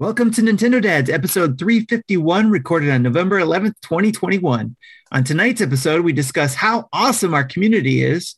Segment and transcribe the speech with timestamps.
[0.00, 4.74] Welcome to Nintendo Dads, episode 351, recorded on November 11th, 2021.
[5.12, 8.34] On tonight's episode, we discuss how awesome our community is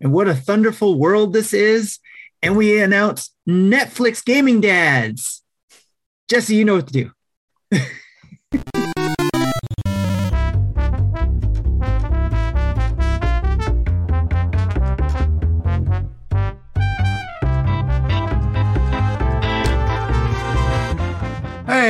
[0.00, 1.98] and what a thunderful world this is.
[2.40, 5.42] And we announce Netflix Gaming Dads.
[6.30, 7.10] Jesse, you know what to do.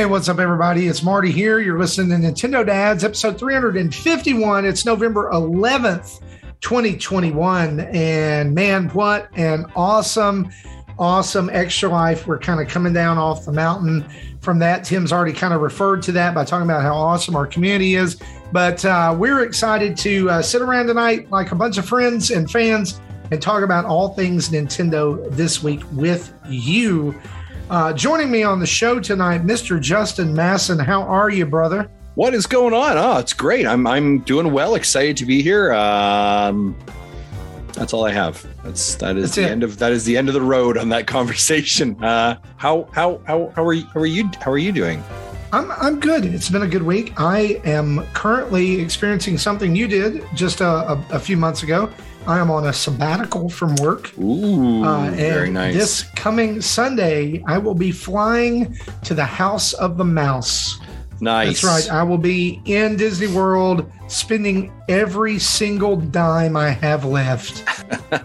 [0.09, 0.87] what's up, everybody?
[0.87, 1.59] It's Marty here.
[1.59, 4.63] You're listening to Nintendo Dads, episode 351.
[4.63, 6.21] It's November 11th,
[6.61, 7.81] 2021.
[7.81, 10.49] And man, what an awesome,
[10.97, 12.25] awesome extra life.
[12.25, 14.05] We're kind of coming down off the mountain
[14.39, 14.85] from that.
[14.85, 18.17] Tim's already kind of referred to that by talking about how awesome our community is.
[18.53, 22.49] But uh, we're excited to uh, sit around tonight like a bunch of friends and
[22.49, 27.13] fans and talk about all things Nintendo this week with you.
[27.69, 29.79] Uh, joining me on the show tonight, Mr.
[29.79, 30.79] Justin Masson.
[30.79, 31.89] How are you, brother?
[32.15, 32.97] What is going on?
[32.97, 33.67] Oh, it's great.
[33.67, 34.75] I'm I'm doing well.
[34.75, 35.73] Excited to be here.
[35.73, 36.75] Um,
[37.73, 38.43] that's all I have.
[38.63, 39.51] That's that is That's the it.
[39.51, 42.01] end of that is the end of the road on that conversation.
[42.03, 45.03] Uh, how how how how are you how are you how are you doing?
[45.51, 46.25] I'm I'm good.
[46.25, 47.13] It's been a good week.
[47.19, 51.89] I am currently experiencing something you did just a, a, a few months ago.
[52.27, 54.11] I am on a sabbatical from work.
[54.19, 55.73] Ooh, Uh, very nice.
[55.73, 58.75] This coming Sunday, I will be flying
[59.05, 60.77] to the House of the Mouse.
[61.21, 61.61] nice.
[61.61, 61.91] That's right.
[61.99, 67.63] I will be in Disney World, spending every single dime I have left.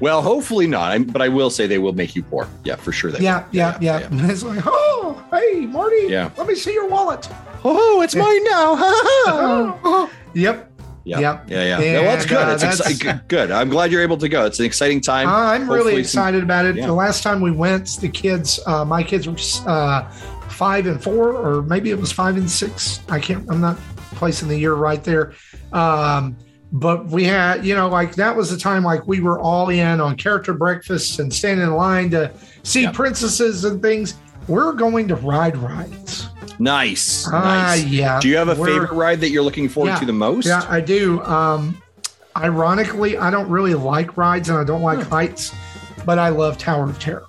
[0.00, 0.92] well, hopefully not.
[0.92, 2.48] I'm, but I will say they will make you poor.
[2.64, 3.10] Yeah, for sure.
[3.10, 3.48] They Yeah, will.
[3.52, 4.08] yeah, yeah.
[4.12, 6.06] It's like, oh, hey, Marty.
[6.08, 6.30] Yeah.
[6.36, 7.28] Let me see your wallet.
[7.64, 10.08] Oh, it's mine now.
[10.34, 10.69] Yep.
[11.04, 11.18] Yeah.
[11.20, 11.50] Yep.
[11.50, 11.80] Yeah, yeah.
[11.80, 12.36] yeah well, that's good.
[12.38, 13.50] uh, it's that's- exci- good-.
[13.50, 14.44] I'm glad you're able to go.
[14.44, 15.28] It's an exciting time.
[15.28, 16.76] I'm really Hopefully some- excited about it.
[16.76, 16.86] yeah.
[16.86, 19.36] The last time we went, the kids, uh, my kids were
[19.70, 20.10] uh,
[20.48, 23.00] five and four, or maybe it was five and six.
[23.08, 23.46] I can't.
[23.50, 23.78] I'm not
[24.14, 25.32] placing the year right there.
[25.72, 26.36] Um,
[26.72, 30.00] but we had, you know, like that was the time like we were all in
[30.00, 32.30] on character breakfasts and standing in line to
[32.62, 32.92] see Yeah.
[32.92, 34.14] princesses and things.
[34.48, 36.28] We're going to ride rides.
[36.60, 37.26] Nice.
[37.26, 37.84] Ah, nice.
[37.84, 38.20] yeah.
[38.20, 39.98] Do you have a favorite ride that you're looking forward Yeah.
[40.00, 40.46] to the most?
[40.46, 41.20] Yeah, I do.
[41.24, 41.80] Um,
[42.36, 45.10] ironically, I don't really like rides and I don't like Hmm.
[45.10, 45.52] heights,
[46.04, 47.24] but I love Tower of Terror.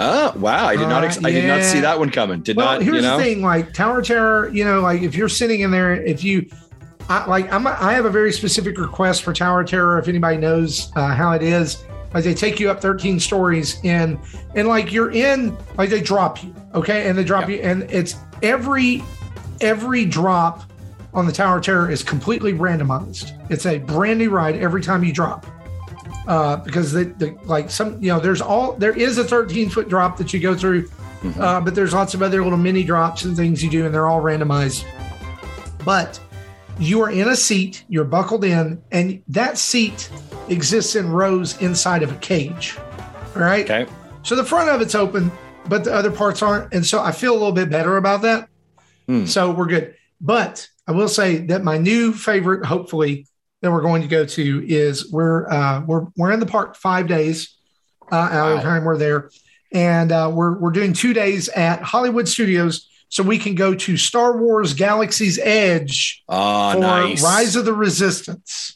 [0.00, 0.66] Oh wow!
[0.66, 1.04] I did not.
[1.04, 2.40] Ex- Uh, I did not see that one coming.
[2.40, 2.82] Did well, not.
[2.82, 3.16] here's You know.
[3.16, 6.24] the thing: like Tower of Terror, you know, like if you're sitting in there, if
[6.24, 6.46] you,
[7.08, 10.00] I, like, I'm, a, I have a very specific request for Tower of Terror.
[10.00, 14.18] If anybody knows uh, how it is, like they take you up 13 stories, and
[14.54, 17.56] and like you're in, like they drop you, okay, and they drop Yeah.
[17.56, 19.02] you, and it's every
[19.60, 20.62] every drop
[21.12, 23.32] on the Tower of Terror is completely randomized.
[23.50, 25.46] It's a brand new ride every time you drop.
[26.26, 29.90] Uh, because the, the like some you know there's all there is a 13 foot
[29.90, 30.88] drop that you go through
[31.22, 31.38] Mhm.
[31.40, 34.06] uh, but there's lots of other little mini drops and things you do, and they're
[34.06, 34.84] all randomized.
[35.84, 36.18] But
[36.78, 40.08] you are in a seat, you're buckled in, and that seat
[40.48, 42.76] exists in rows inside of a cage.
[43.36, 43.64] All right.
[43.68, 43.90] okay.
[44.22, 45.30] So the front of it's open,
[45.68, 46.72] but the other parts aren't.
[46.72, 48.48] And so I feel a little bit better about that.
[49.06, 49.26] Hmm.
[49.26, 49.94] So we're good.
[50.20, 53.26] But I will say that my new favorite, hopefully,
[53.60, 57.06] that we're going to go to is we're uh, we're we're in the park five
[57.06, 57.54] days
[58.12, 58.62] uh, out of Wow.
[58.62, 59.30] time we're there,
[59.72, 63.96] and uh, we're we're doing two days at Hollywood Studios, so we can go to
[63.96, 67.22] Star Wars Galaxy's Edge Oh, for nice.
[67.22, 68.73] Rise of the Resistance.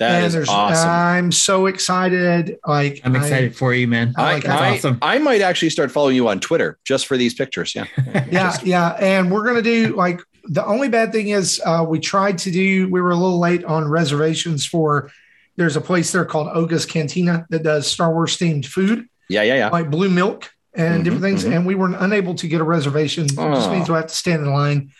[0.00, 0.88] That and is awesome.
[0.90, 2.58] I'm so excited.
[2.66, 4.12] Like I'm I- excited for you, man.
[4.16, 4.98] I I, like That's I, awesome.
[5.02, 7.74] I might actually start following you on Twitter just for these pictures.
[7.74, 7.84] Yeah.
[8.30, 12.38] yeah yeah and we're gonna do like the only bad thing is uh we tried
[12.38, 15.10] to do we were a little late on reservations for
[15.56, 19.42] there's a place there called oga's cantina that does star wars themed food Yeah.
[19.42, 19.54] Yeah.
[19.56, 19.68] Yeah.
[19.68, 21.56] like blue milk and Mhm, different things mhm.
[21.56, 23.72] and we were unable to get a reservation it just Oh.
[23.72, 24.92] means we have to stand in line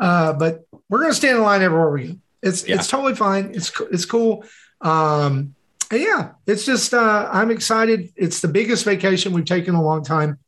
[0.00, 2.76] uh but we're gonna stand in line everywhere we go it's Yeah.
[2.76, 3.52] it's totally fine.
[3.54, 4.44] It's it's cool.
[4.80, 5.54] Um
[5.90, 8.10] yeah it's just uh i'm excited.
[8.14, 10.38] It's the biggest vacation we've taken in a long time.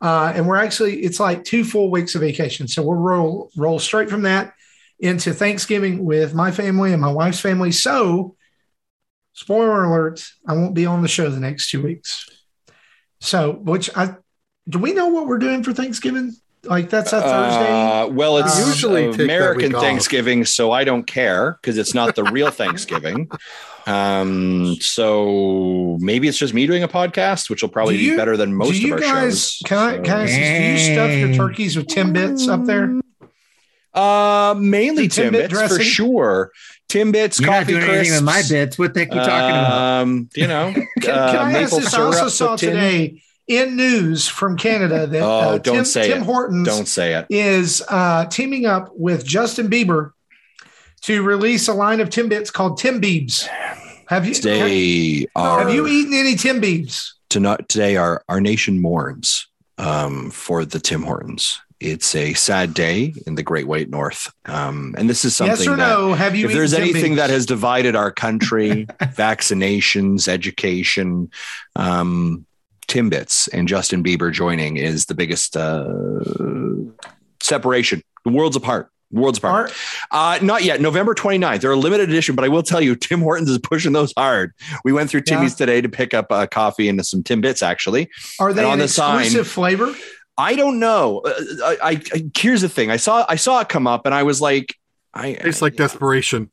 [0.00, 2.66] Uh, and we're actually it's like two full weeks of vacation.
[2.66, 4.52] So we'll roll roll straight from that
[4.98, 7.70] into thanksgiving with my family and my wife's family.
[7.72, 8.36] So
[9.34, 12.28] spoiler alert i won't be on the show the next two weeks.
[13.20, 14.16] So which i
[14.68, 16.34] do we know what we're doing for thanksgiving
[16.64, 19.72] like that's a thursday Uh, well, it's Um, Usually take American.
[19.72, 23.28] Thanksgiving, so I don't care because it's not the real Thanksgiving.
[23.86, 28.36] Um, so maybe it's just me doing a podcast, which will probably you- be better
[28.36, 29.62] than most do you of our guys shows.
[29.66, 33.00] can i can i ask do you stuff your turkeys with timbits up there
[33.94, 36.50] Uh, mainly The Timbit Timbits for sure.
[36.88, 37.98] Timbits, You're not coffee doing crisps.
[37.98, 38.78] anything with my bits.
[38.78, 40.00] What the heck are you talking about?
[40.02, 42.70] Um, you know, can, uh, can i ask this i also saw cooked in.
[42.74, 43.22] today
[43.56, 46.24] in news from Canada that Oh, uh, don't Tim, say Tim it.
[46.24, 47.26] Hortons Don't say it.
[47.30, 50.12] is uh, teaming up with Justin Bieber
[51.02, 53.46] to release a line of Timbits called Tim Biebs.
[54.08, 57.12] Have you Today, our, have you eaten any Tim Biebs?
[57.28, 61.60] tonight, today our, our nation mourns um, for the Tim Hortons.
[61.80, 64.32] It's a sad day in the Great White North.
[64.44, 66.12] Um, and this is something Yes or no?
[66.14, 66.46] Have you?
[66.46, 67.16] if there's Tim anything Biebs?
[67.16, 71.30] that has divided our country, vaccinations, education,
[71.74, 72.46] um,
[72.88, 75.84] Timbits and Justin Bieber joining is the biggest uh,
[77.40, 78.02] separation.
[78.24, 78.88] The world's apart.
[79.10, 79.70] The world's apart.
[80.10, 80.80] Are- Uh, not yet.
[80.80, 81.60] November 29th.
[81.60, 84.52] They're a limited edition, but I will tell you, Tim Hortons is pushing those hard.
[84.84, 85.36] We went through Yeah.
[85.36, 88.08] Timmy's today to pick up uh, coffee and some Timbits, actually.
[88.38, 89.92] Are they And on an the sign- exclusive flavor?
[90.38, 91.20] I don't know.
[91.20, 91.32] Uh,
[91.64, 92.90] I, I, I here's the thing.
[92.90, 94.74] I saw I saw it come up, and I was like,
[95.12, 96.50] I Tastes like desperation.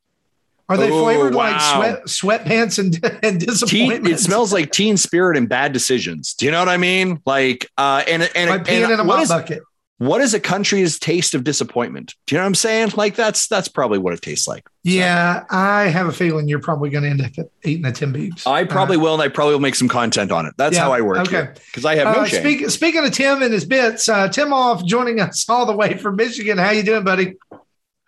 [0.70, 2.04] Are they Oh, flavored like sweat
[2.46, 2.94] sweatpants and
[3.24, 4.08] and teen, disappointment?
[4.08, 6.34] it smells like teen spirit and bad decisions.
[6.36, 7.20] Do you know what I mean?
[7.26, 9.64] Like, uh, and and, like peeing and in a what is bucket.
[9.98, 12.14] what is a country's taste of disappointment?
[12.28, 12.92] Do you know what I'm saying?
[12.96, 14.64] Like that's that's probably what it tastes like.
[14.84, 18.46] Yeah, I have a feeling you're probably going to end up eating the Tim Biebs.
[18.48, 20.54] I probably will, and I probably will make some content on it.
[20.58, 21.18] That's Uh, Yeah, how I work.
[21.28, 21.50] okay.
[21.66, 22.42] because I have no Uh, shame.
[22.42, 25.98] speak, speaking of Tim and his bits, uh, Tim Off joining us all the way
[25.98, 26.58] from Michigan.
[26.60, 27.34] How you doing, buddy?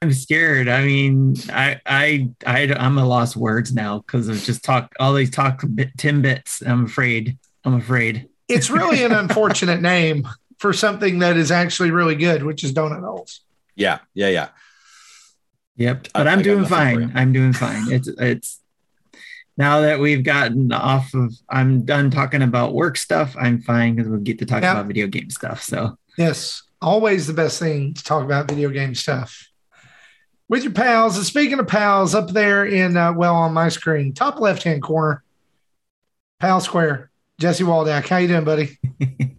[0.02, 0.68] I'm scared.
[0.68, 5.14] I mean, I, I, I, I'm a lost words now because of just talk, all
[5.14, 6.66] these talk bit- Timbits.
[6.68, 7.38] I'm afraid.
[7.64, 8.28] I'm afraid.
[8.48, 10.28] It's really an unfortunate name
[10.58, 13.42] for something that is actually really good, which is donut holes.
[13.76, 14.50] yeah, yeah, yeah.
[15.78, 16.08] Yep.
[16.14, 17.12] But I I'm got doing fine.
[17.16, 17.92] I'm doing fine.
[17.92, 18.60] It's, it's,
[19.58, 23.36] now that we've gotten off of, I'm done talking about work stuff.
[23.40, 24.72] I'm fine because we'll get to talk Yeah.
[24.74, 25.62] about video game stuff.
[25.62, 29.48] So Yes, always the best thing to talk about video game stuff
[30.52, 31.16] with your pals.
[31.16, 34.84] And speaking of pals, up there in uh, well on my screen, top left hand
[34.84, 35.24] corner,
[36.40, 37.10] Pal Square,
[37.40, 38.08] Jesse Waldack.
[38.08, 38.78] How you doing, buddy?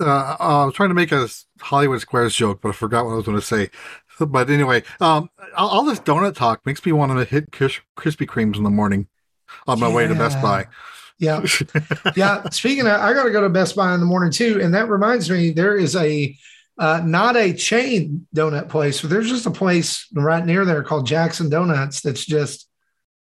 [0.00, 1.28] Uh, I was trying to make a
[1.60, 3.70] Hollywood Squares joke, but I forgot what I was going to say.
[4.18, 8.26] But anyway, um, all, all this donut talk makes me want to hit Kris- Krispy
[8.26, 9.06] Kremes in the morning
[9.68, 10.66] on my way to Best Buy.
[11.18, 11.46] Yeah,
[12.16, 12.42] yeah.
[12.50, 14.88] Speaking of, I got to go to Best Buy in the morning too, and that
[14.88, 16.36] reminds me, there is a
[16.78, 21.06] uh, not a chain donut place, but there's just a place right near there called
[21.06, 22.68] Jackson Donuts that's just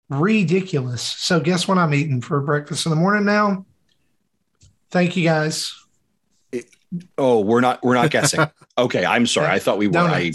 [0.10, 1.02] ridiculous.
[1.02, 3.66] So guess what I'm eating for breakfast in the morning now?
[4.90, 5.74] Thank you guys.
[7.18, 8.46] Oh, we're not we're not guessing.
[8.78, 9.48] Okay, I'm sorry.
[9.48, 10.00] I thought we were.
[10.00, 10.32] I,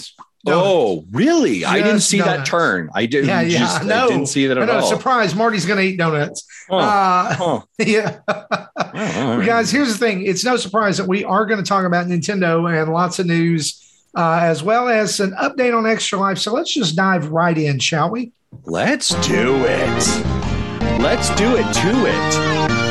[0.47, 0.67] Donuts.
[0.67, 1.65] oh, really?
[1.65, 2.89] I didn't Just see that turn.
[2.95, 3.29] I didn't.
[3.29, 4.87] Yeah, yeah, just, I didn't see that I at know, all.
[4.87, 5.35] surprise!
[5.35, 6.47] Marty's going to eat donuts.
[6.71, 7.61] Huh, Uh, huh.
[7.79, 8.21] yeah.
[8.29, 8.57] Oh, all
[8.95, 9.47] Well, right.
[9.47, 10.25] guys, here's the thing.
[10.25, 13.83] It's no surprise that we are going to talk about Nintendo and lots of news,
[14.17, 16.39] uh, as well as an update on Extra Life.
[16.39, 18.33] So let's just dive right in, shall we?
[18.65, 21.01] Let's do it.
[21.01, 22.33] Let's do it to it,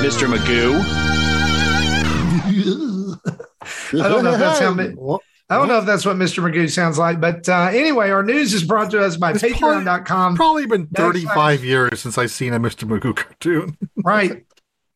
[0.05, 0.27] Mr.
[0.31, 0.83] Magoo.
[3.93, 6.43] I don't know if that's how mi- Well, I don't know if that's what Mr.
[6.43, 9.83] Magoo sounds like, but uh, anyway, our news is brought to us by It's probably-
[9.85, 10.35] Patreon.com.
[10.35, 12.87] probably been 35 years since I've seen a Mr.
[12.89, 13.77] Magoo cartoon.
[14.03, 14.43] right.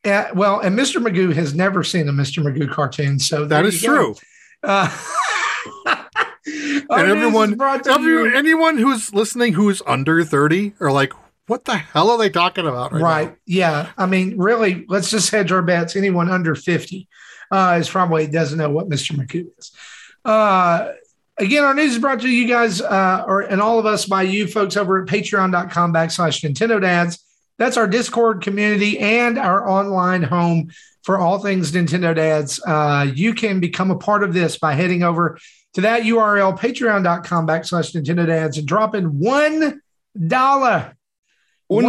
[0.03, 1.05] Yeah, well, and Mr.
[1.05, 2.41] Magoo has never seen a Mr.
[2.43, 4.15] Magoo cartoon, so That is true.
[4.63, 4.89] Uh,
[6.91, 11.13] And everyone, every, anyone who's listening who's under 30 are like,
[11.45, 13.35] what the hell are they talking about right, Right.
[13.45, 13.89] Yeah.
[13.97, 15.95] I mean, really, let's just hedge our bets.
[15.95, 17.07] Anyone under 50
[17.51, 19.11] uh, is probably doesn't know what Mr.
[19.15, 19.71] Magoo is.
[20.25, 20.91] Uh,
[21.37, 24.23] again, our news is brought to you guys uh, or and all of us by
[24.23, 27.23] you folks over at patreon.com backslash Nintendo Dads.
[27.57, 30.71] That's our Discord community and our online home
[31.03, 32.61] for all things Nintendo Dads.
[32.65, 35.37] Uh, you can become a part of this by heading over
[35.73, 39.81] to that URL, patreon.com backslash Nintendo Dads, and dropping one
[40.27, 40.95] dollar
[41.67, 41.83] one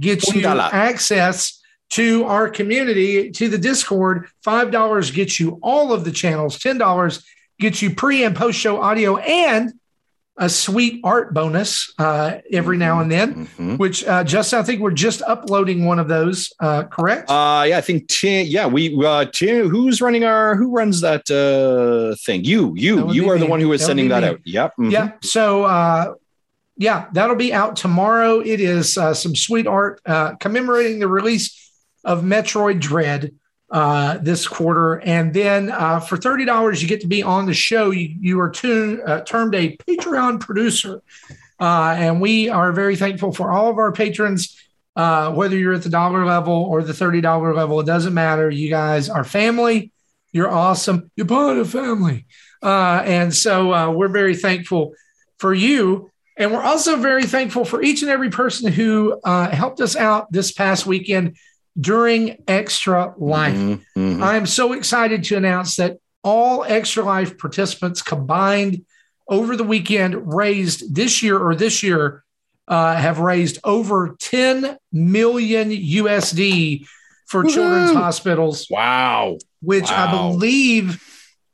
[0.00, 1.59] gets Un you access
[1.90, 4.28] to our community, to the Discord.
[4.42, 6.58] Five dollars gets you all of the channels.
[6.58, 7.24] Ten dollars
[7.58, 9.72] gets you pre and post show audio and
[10.36, 13.46] a sweet art bonus uh, every now and then.
[13.58, 13.78] Mhm.
[13.78, 16.50] Which uh, Justin, I think we're just uploading one of those.
[16.58, 17.28] Uh, correct?
[17.28, 18.46] Uh, yeah, I think Tim.
[18.46, 19.68] Yeah, we uh, Tim.
[19.68, 20.54] Who's running our?
[20.56, 22.44] Who runs that uh thing?
[22.44, 24.28] You, you, you are the one who is That sending that me.
[24.28, 24.40] out.
[24.44, 24.72] Yep.
[24.78, 24.90] mhm.
[24.92, 25.12] Yeah.
[25.22, 26.14] So, uh,
[26.78, 28.40] yeah, that'll be out tomorrow.
[28.40, 31.69] It is uh, some sweet art uh, commemorating the release
[32.04, 33.32] of Metroid Dread
[33.70, 34.96] uh, this quarter.
[35.00, 37.90] And then uh, for $30, you get to be on the show.
[37.90, 41.02] You, you are tu- uh, termed a Patreon producer.
[41.58, 44.56] Uh, and we are very thankful for all of our patrons.
[44.96, 48.50] Uh, whether you're at the dollar level or the $30 level, it doesn't matter.
[48.50, 49.92] You guys are family.
[50.32, 51.10] You're awesome.
[51.16, 52.26] You're part of family.
[52.62, 54.94] Uh, and so we're very thankful
[55.38, 56.10] for you.
[56.36, 60.52] And we're also very thankful for each and every person who helped us out this
[60.52, 61.36] past weekend
[61.80, 63.54] during Extra Life.
[63.54, 64.22] Mm-hmm, mm-hmm.
[64.22, 68.84] I'm so excited to announce that all Extra Life participants combined
[69.28, 72.24] over the weekend raised this year or this year
[72.68, 76.86] uh, have raised over 10 million USD
[77.26, 77.54] for Woo-hoo!
[77.54, 79.38] children's hospitals, Wow.
[79.62, 81.02] which I believe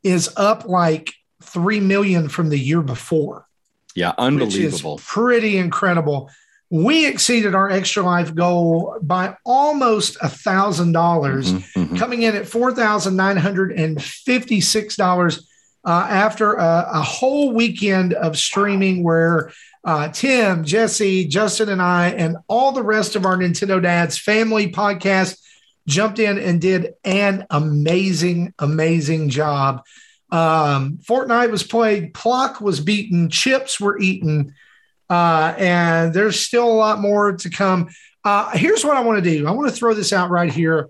[0.03, 3.45] is up like 3 million from the year before
[3.95, 4.99] Yeah, unbelievable.
[5.05, 6.29] pretty incredible.
[6.69, 11.97] We exceeded our extra life goal by almost a thousand dollars, Mhm, mhm.
[11.99, 15.47] coming in at four thousand nine hundred and fifty-six dollars
[15.85, 19.51] uh, after a, a whole weekend of streaming where
[19.85, 24.69] uh, Tim, Jesse, Justin, and I, and all the rest of our Nintendo Dads family
[24.69, 25.39] podcast
[25.87, 29.83] jumped in and did an amazing, amazing job.
[30.29, 34.53] Um, Fortnite was played, Pluck was beaten, chips were eaten,
[35.09, 37.89] uh, and there's still a lot more to come.
[38.23, 40.89] Uh, here's what I want to do I want to throw this out right here.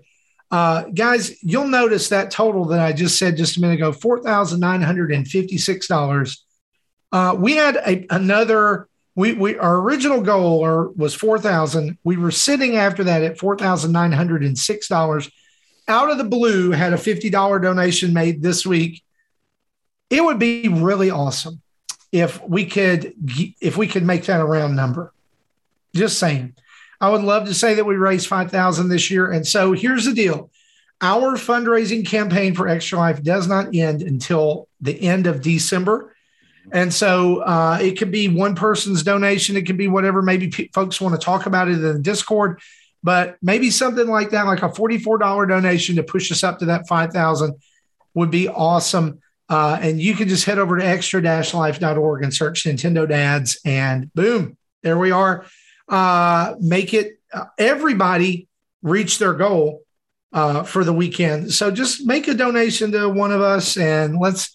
[0.50, 6.38] Uh, guys, you'll notice that total that I just said just a minute ago $4,956.
[7.10, 11.98] Uh, we had a, another, we, we, our original goal was 4,000.
[12.02, 15.30] We were sitting after that at $4,906.
[15.86, 19.02] Out of the blue, had a $50 donation made this week.
[20.10, 21.60] It would be really awesome
[22.12, 23.14] if we could
[23.60, 25.12] if we could make that a round number.
[25.94, 26.54] Just saying.
[27.00, 29.30] I would love to say that we raised 5,000 this year.
[29.30, 30.50] And so here's the deal.
[31.00, 36.14] Our fundraising campaign for Extra Life does not end until the end of December.
[36.72, 39.56] And so uh, it could be one person's donation.
[39.56, 40.22] It could be whatever.
[40.22, 42.60] Maybe p- folks want to talk about it in Discord,
[43.02, 46.88] but maybe something like that, like a $44 donation to push us up to that
[46.88, 47.54] 5,000
[48.14, 49.20] would be awesome.
[49.48, 54.56] Uh, and you can just head over to extra-life.org and search Nintendo Dads, and boom,
[54.82, 55.46] there we are.
[55.88, 58.46] Uh, make it uh, everybody
[58.82, 59.82] reach their goal
[60.32, 61.52] uh, for the weekend.
[61.52, 64.54] So just make a donation to one of us, and let's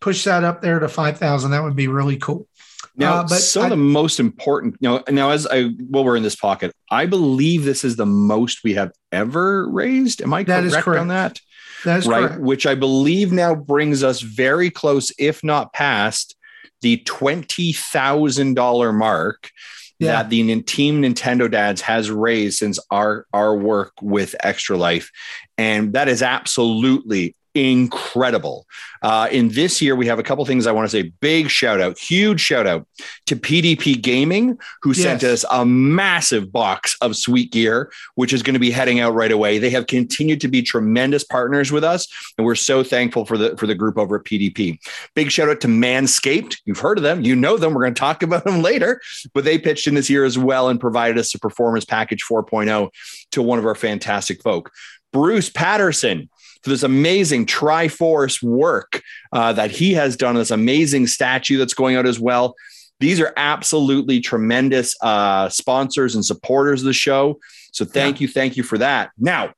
[0.00, 1.50] push that up there to five thousand.
[1.50, 2.46] That would be really cool.
[2.94, 4.76] Now, Uh, but some I- of the most important.
[4.80, 8.62] Now, now, as I while we're in this pocket, I believe this is the most
[8.62, 10.22] we have ever raised.
[10.22, 11.00] Am I That is correct, correct.
[11.00, 11.40] on that?
[11.84, 12.40] That's right, correct.
[12.42, 16.36] which I believe now brings us very close, if not past,
[16.82, 19.50] the twenty thousand dollar mark
[19.98, 20.22] Yeah.
[20.22, 25.10] that the Team Nintendo Dads has raised since our our work with Extra Life,
[25.56, 28.66] and that is absolutely incredible.
[29.02, 31.12] Uh, in this year, we have a couple things I want to say.
[31.20, 32.86] Big shout out, huge shout out
[33.26, 38.54] to PDP Gaming, who sent us a massive box of sweet gear, which is going
[38.54, 39.58] to be heading out right away.
[39.58, 43.56] They have continued to be tremendous partners with us, and we're so thankful for the
[43.56, 44.78] for the group over at PDP.
[45.14, 46.58] Big shout out to Manscaped.
[46.64, 47.74] You've heard of them, you know them.
[47.74, 49.00] We're going to talk about them later,
[49.34, 52.90] but they pitched in this year as well and provided us a performance package 4.0
[53.32, 54.70] to one of our fantastic folk.
[55.12, 56.28] Bruce Patterson
[56.62, 61.96] for this amazing Triforce work uh, that he has done, this amazing statue that's going
[61.96, 62.54] out as well.
[63.00, 67.38] These are absolutely tremendous uh, sponsors and supporters of the show.
[67.72, 69.10] So thank you, thank you for that.
[69.18, 69.52] Now,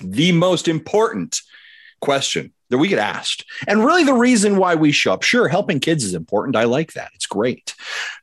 [0.00, 1.40] the most important
[2.00, 5.22] question that we get asked, and really the reason why we show up.
[5.22, 6.56] Sure, helping kids is important.
[6.56, 7.10] I like that.
[7.14, 7.74] It's great.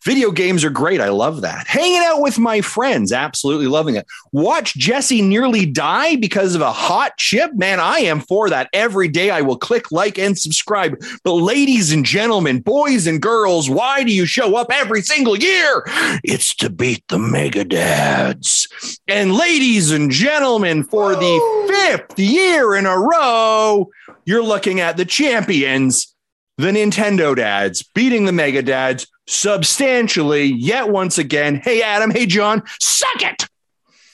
[0.03, 1.01] Video games are great.
[1.01, 1.67] I love that.
[1.67, 4.05] Hanging out with my friends, absolutely loving it.
[4.31, 7.53] Watch Jesse nearly die because of a hot chip.
[7.55, 8.69] Man, I am for that.
[8.73, 11.01] Every day I will click like and subscribe.
[11.23, 15.83] But ladies and gentlemen, boys and girls, why do you show up every single year?
[16.23, 18.67] It's to beat the Mega Dads.
[19.07, 23.89] And ladies and gentlemen, for the fifth year in a row,
[24.25, 26.15] you're looking at the champions,
[26.57, 31.55] the Nintendo dads, beating the Mega dads substantially yet once again.
[31.55, 32.11] Hey, Adam.
[32.11, 32.63] Hey, John.
[32.79, 33.47] Suck it.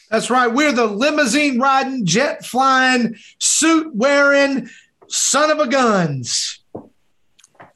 [0.10, 0.48] That's right.
[0.48, 4.70] We're the limousine riding, jet flying, suit wearing
[5.08, 6.64] son of a guns.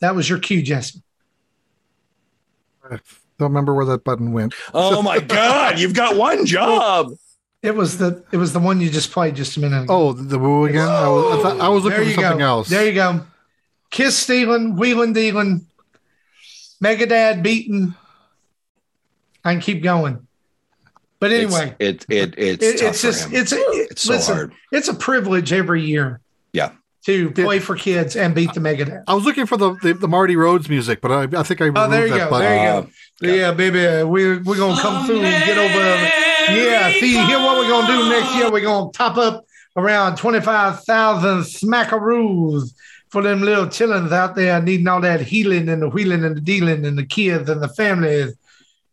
[0.01, 1.01] That was your cue, Jesse.
[2.83, 2.99] I
[3.39, 4.53] don't remember where that button went.
[4.73, 5.79] Oh, my God.
[5.79, 7.13] You've got one job.
[7.65, 9.93] It was the it was the one you just played just a minute ago.
[9.95, 10.87] Oh, the woo again.
[10.87, 12.45] I was, I, thought, I was looking for something go.
[12.45, 12.69] else.
[12.69, 13.25] There you go.
[13.91, 15.65] Kiss stealing, wheeling dealing,
[16.83, 17.95] Megadad beating.
[19.43, 20.27] I can keep going.
[21.19, 23.35] But anyway, It's, it, it, it's, it- tough it's for just him.
[23.35, 23.59] it's it,
[23.91, 24.53] It's so listen, hard.
[24.71, 26.19] It's a privilege every year.
[26.53, 26.71] Yeah.
[27.05, 29.03] To play for kids and beat the Megadad.
[29.07, 31.65] I was looking for the, the, the Marty Rhodes music, but I, I think I
[31.65, 32.29] removed Oh, there you go.
[32.31, 32.47] button.
[32.49, 33.33] There you Uh, go.
[33.33, 36.24] Yeah, baby, we're we're gonna come through and get over.
[36.49, 38.51] Yeah, see here what we're gonna do next year.
[38.51, 42.73] We're gonna top up around twenty five thousand smackaroos
[43.09, 46.41] for them little chillins out there needing all that healing and the wheeling and the
[46.41, 48.35] dealing and the kids and the families.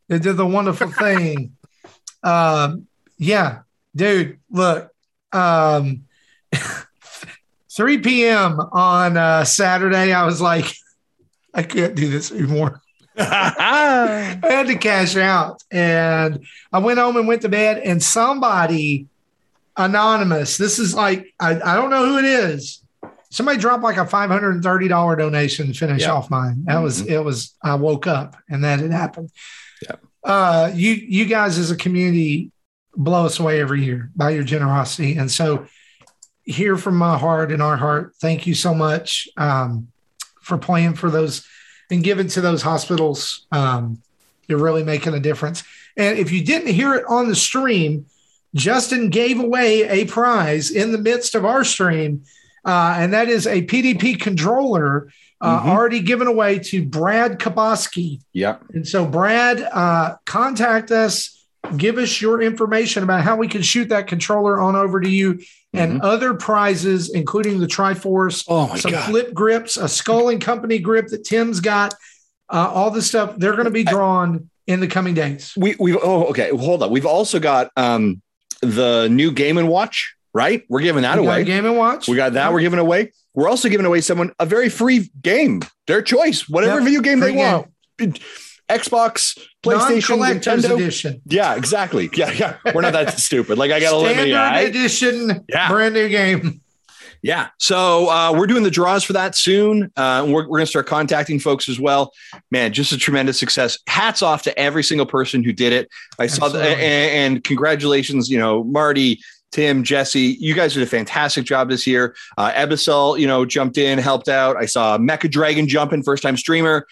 [0.09, 1.57] It's just a wonderful thing.
[2.23, 2.87] Um,
[3.19, 3.61] yeah,
[3.95, 4.91] dude, look,
[5.33, 6.05] um,
[7.71, 8.61] 3 p.m.
[8.73, 10.67] on uh, Saturday, I was like,
[11.55, 12.82] I can't do this anymore.
[13.19, 15.63] I had to cash out.
[15.71, 19.07] And I went home and went to bed, and somebody
[19.77, 22.83] anonymous, this is like, I, I don't know who it is.
[23.31, 26.13] Somebody dropped like a $530 donation to finish Yeah.
[26.13, 26.65] off mine.
[26.67, 29.31] That was, it was, I woke up and that had happened.
[29.83, 29.97] Yeah.
[30.23, 32.51] Uh, you, you guys as a community
[32.95, 35.17] blow us away every year by your generosity.
[35.17, 35.67] And so,
[36.45, 39.89] here from my heart and our heart, thank you so much um,
[40.43, 41.47] for playing for those
[41.93, 43.47] and giving to those hospitals.
[43.53, 44.03] Um,
[44.49, 45.63] you're really making a difference.
[45.97, 48.07] And if you didn't hear it on the stream,
[48.55, 52.25] Justin gave away a prize in the midst of our stream,
[52.65, 55.09] uh, and that is a PDP controller
[55.41, 55.67] uh, Mhm.
[55.71, 58.21] already given away to Brad Kaboski.
[58.33, 58.57] yeah.
[58.73, 61.42] And so, Brad, uh, contact us.
[61.77, 65.41] Give us your information about how we can shoot that controller on over to you
[65.75, 69.09] and other prizes, including the Triforce, Oh some god.
[69.09, 71.95] flip grips, a Skull and Company grip that Tim's got,
[72.51, 73.37] uh, all the stuff.
[73.39, 75.53] They're going to be drawn in the coming days.
[75.57, 76.51] we we oh okay.
[76.51, 78.23] Hold on we've also got um
[78.61, 80.63] the new game and watch right?
[80.69, 81.45] We're giving that We away.
[81.45, 82.09] Game and Watch.
[82.09, 83.13] we got that we're giving away.
[83.35, 87.21] We're also giving away someone a very free game their choice whatever Yep, video game
[87.21, 87.69] they free want
[88.79, 91.21] xbox playstation nintendo edition.
[91.27, 95.45] yeah exactly yeah yeah we're not that stupid like i gotta let Standard me edition,
[95.49, 95.69] Yeah.
[95.69, 96.61] brand new game.
[97.25, 97.51] Yeah.
[97.59, 99.93] So uh, we're doing the draws for that soon.
[99.97, 102.13] Uh, we're we're going to start contacting folks as well.
[102.51, 103.79] Man, just a tremendous success.
[103.87, 105.89] Hats off to every single person who did it.
[106.19, 106.85] I saw the, Absolutely.
[106.85, 109.21] and, and congratulations, you know, Marty,
[109.53, 112.17] Tim, Jesse, you guys did a fantastic job this year.
[112.39, 114.57] Uh, Ebisol, you know, jumped in, helped out.
[114.57, 116.87] I saw Mecha Dragon jump in, first time streamer,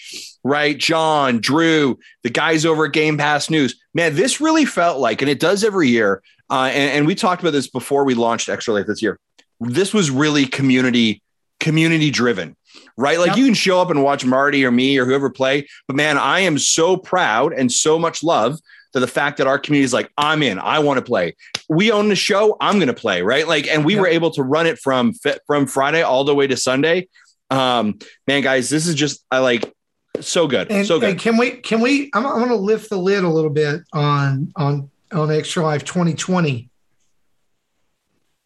[0.44, 0.76] right?
[0.76, 3.80] John, Drew, the guys over at Game Pass News.
[3.94, 6.22] Man, this really felt like, and it does every year.
[6.50, 9.18] Uh, and, and we talked about this before we launched Extra Life this year.
[9.58, 11.22] This was really community
[11.60, 12.56] community driven,
[12.96, 13.18] right?
[13.18, 13.36] Like Yep.
[13.36, 16.40] you can show up and watch Marty or me or whoever play, but man, I
[16.40, 18.58] am so proud and so much love
[18.94, 21.36] to the fact that our community is like, I'm in, I want to play.
[21.70, 23.46] We own the show, I'm going to play, right?
[23.46, 24.00] Like, and we Yep.
[24.00, 25.12] were able to run it from
[25.46, 27.08] from Friday all the way to Sunday.
[27.48, 29.72] Um, man, guys, this is just I like
[30.20, 31.10] so good, And, so good.
[31.10, 33.82] and can we can we I'm, I'm going to lift the lid a little bit
[33.92, 36.68] on on on Extra Life 2020.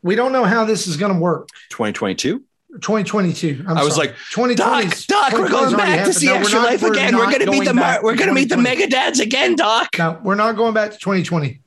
[0.02, 1.48] We don't know how this is going to work.
[1.70, 2.40] 2022.
[2.80, 3.64] 2022.
[3.66, 4.08] I'm I was sorry.
[4.08, 4.54] like, 2020.
[4.56, 7.16] Doc, Doc, we're going back to see Extra Life again.
[7.16, 9.88] We're gonna meet the we're gonna meet the Mega Dads again, Doc.
[9.96, 11.60] No, we're not going back to 2020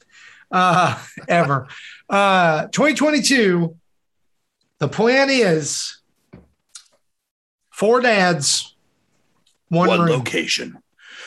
[0.51, 1.67] uh, ever.
[2.09, 3.75] Uh, 2022,
[4.79, 5.97] the plan is
[7.71, 8.75] four dads,
[9.69, 10.09] one, one room.
[10.09, 10.77] location.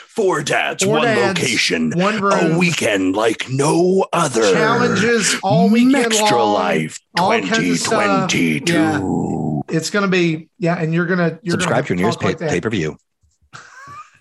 [0.09, 1.93] Four dads, Four one dads, location.
[1.93, 2.53] one room.
[2.57, 4.53] A weekend like no other.
[4.53, 6.55] Challenges all weekend Extra long.
[6.55, 8.29] Life all kinds of stuff.
[8.31, 9.63] 2022.
[9.69, 12.19] It's going to be, yeah, and you're going to you're Subscribe to gonna your nearest
[12.21, 12.97] talk like pay, pay per view.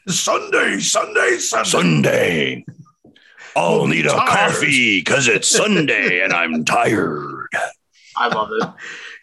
[0.07, 1.69] Sunday, Sunday, Sunday.
[1.69, 2.65] Sunday.
[3.59, 4.27] I'll need a tired.
[4.27, 7.47] coffee because it's Sunday and I'm tired.
[8.15, 8.69] I love it.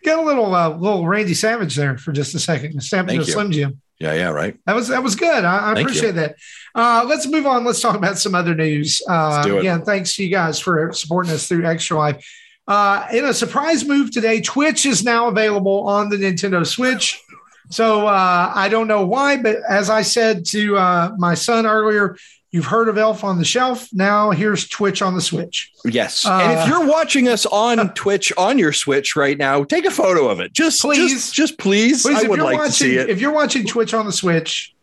[0.03, 2.81] Get a little uh, little Randy Savage there for just a second.
[2.83, 3.33] Snapping Thank to you.
[3.33, 3.81] Slim Jim.
[3.99, 4.59] Yeah, yeah, right.
[4.67, 5.45] That was that was good.
[5.45, 6.37] I, I Thank appreciate that.
[6.75, 7.65] Uh, let's move on.
[7.65, 9.01] Let's talk about some other news.
[9.09, 9.61] Uh, Let's do it.
[9.61, 12.25] Again, thanks to you guys for supporting us through Extra Life.
[12.69, 17.23] Uh, in a surprise move today, Twitch is now available on the Nintendo Switch.
[17.71, 22.17] So uh, I don't know why, but as I said to uh, my son earlier,
[22.53, 23.89] you've heard of Elf on the Shelf.
[23.93, 25.71] Now here's Twitch on the Switch.
[25.85, 26.25] Yes.
[26.25, 29.91] Uh, and if you're watching us on Twitch on your Switch right now, take a
[29.91, 30.53] photo of it.
[30.53, 31.13] Just Please.
[31.13, 32.03] Just, just please.
[32.03, 33.11] Please, I if would you're like watching, to see it.
[33.11, 34.75] if you're watching Twitch on the Switch,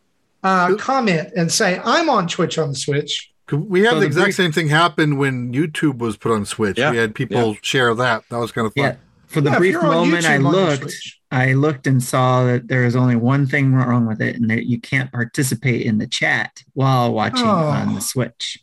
[0.44, 3.30] uh, comment and say I'm on Twitch on the Switch.
[3.52, 6.46] We had So the the exact brief- same thing happen when YouTube was put on
[6.46, 6.78] Switch.
[6.78, 8.24] Yeah, We had people share that.
[8.30, 8.84] That was kind of fun.
[8.84, 8.96] Yeah.
[9.34, 10.96] For the Yeah, brief moment I YouTube on looked,
[11.32, 14.66] I looked and saw that there is only one thing wrong with it, and that
[14.68, 17.50] you can't participate in the chat while watching Oh.
[17.50, 18.60] on the Switch.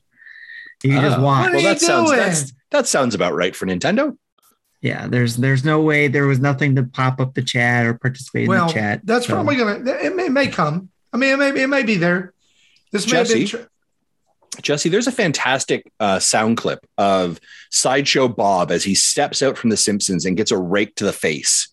[0.85, 1.23] You can just Oh.
[1.23, 1.41] watch.
[1.43, 2.21] What are well, you that sounds doing?
[2.21, 4.17] that's, that sounds about right for Nintendo.
[4.81, 8.45] Yeah, there's there's no way there was nothing to pop up the chat or participate
[8.45, 9.01] in the chat.
[9.05, 9.85] that's so- probably gonna.
[10.01, 10.89] It may, it may come.
[11.13, 12.33] I mean, it may it may be there.
[12.93, 13.47] This may have been.
[13.47, 13.57] Tr-
[14.63, 19.71] Jesse, there's a fantastic uh, sound clip of Sideshow Bob as he steps out from
[19.71, 21.69] The Simpsons and gets a rake to the face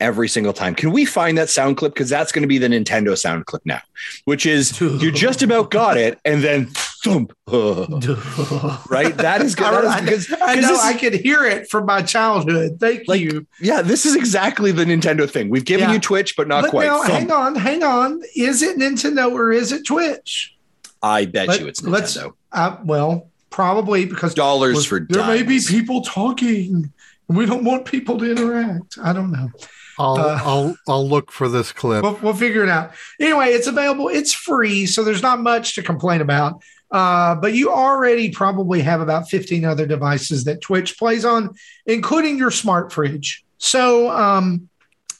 [0.00, 0.74] every single time.
[0.76, 1.92] Can we find that sound clip?
[1.92, 3.80] Because that's going to be the Nintendo sound clip now,
[4.26, 6.66] which is you just about got it, and then
[7.04, 9.16] thump, right?
[9.16, 9.66] That is good.
[9.66, 12.78] I, because, I know this I could hear it from my childhood.
[12.78, 13.46] Thank Like, you.
[13.60, 15.48] yeah, this is exactly the Nintendo thing.
[15.48, 15.94] We've given Yeah.
[15.94, 16.86] you Twitch, but not but quite.
[16.86, 18.22] now, hang on, hang on.
[18.36, 20.54] Is it Nintendo or is it Twitch?
[21.02, 22.32] I bet Let- you it's let's- Nintendo.
[22.52, 26.90] Uh, well, probably because Dollars well, for there may be people talking.
[27.28, 28.98] and We don't want people to interact.
[29.02, 29.50] I don't know.
[29.98, 32.02] I'll Uh, I'll I'll look for this clip.
[32.02, 32.92] We'll, we'll figure it out.
[33.20, 34.08] Anyway, it's available.
[34.08, 36.62] It's free, so there's not much to complain about.
[36.90, 42.38] Uh, but you already probably have about 15 other devices that Twitch plays on, including
[42.38, 43.44] your smart fridge.
[43.58, 44.68] So, um,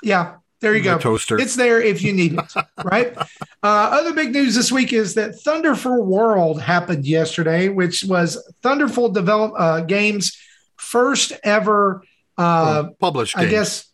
[0.03, 0.99] yeah, there you go.
[0.99, 1.39] toaster.
[1.39, 2.45] It's there if you need it,
[2.85, 3.17] right?
[3.17, 3.27] Uh,
[3.63, 9.53] other big news this week is that Thunderful World happened yesterday, which was Thunderful Develop
[9.57, 10.37] uh, Games'
[10.77, 12.03] first ever.
[12.37, 13.37] Uh, Well, published.
[13.37, 13.51] I games.
[13.53, 13.85] guess.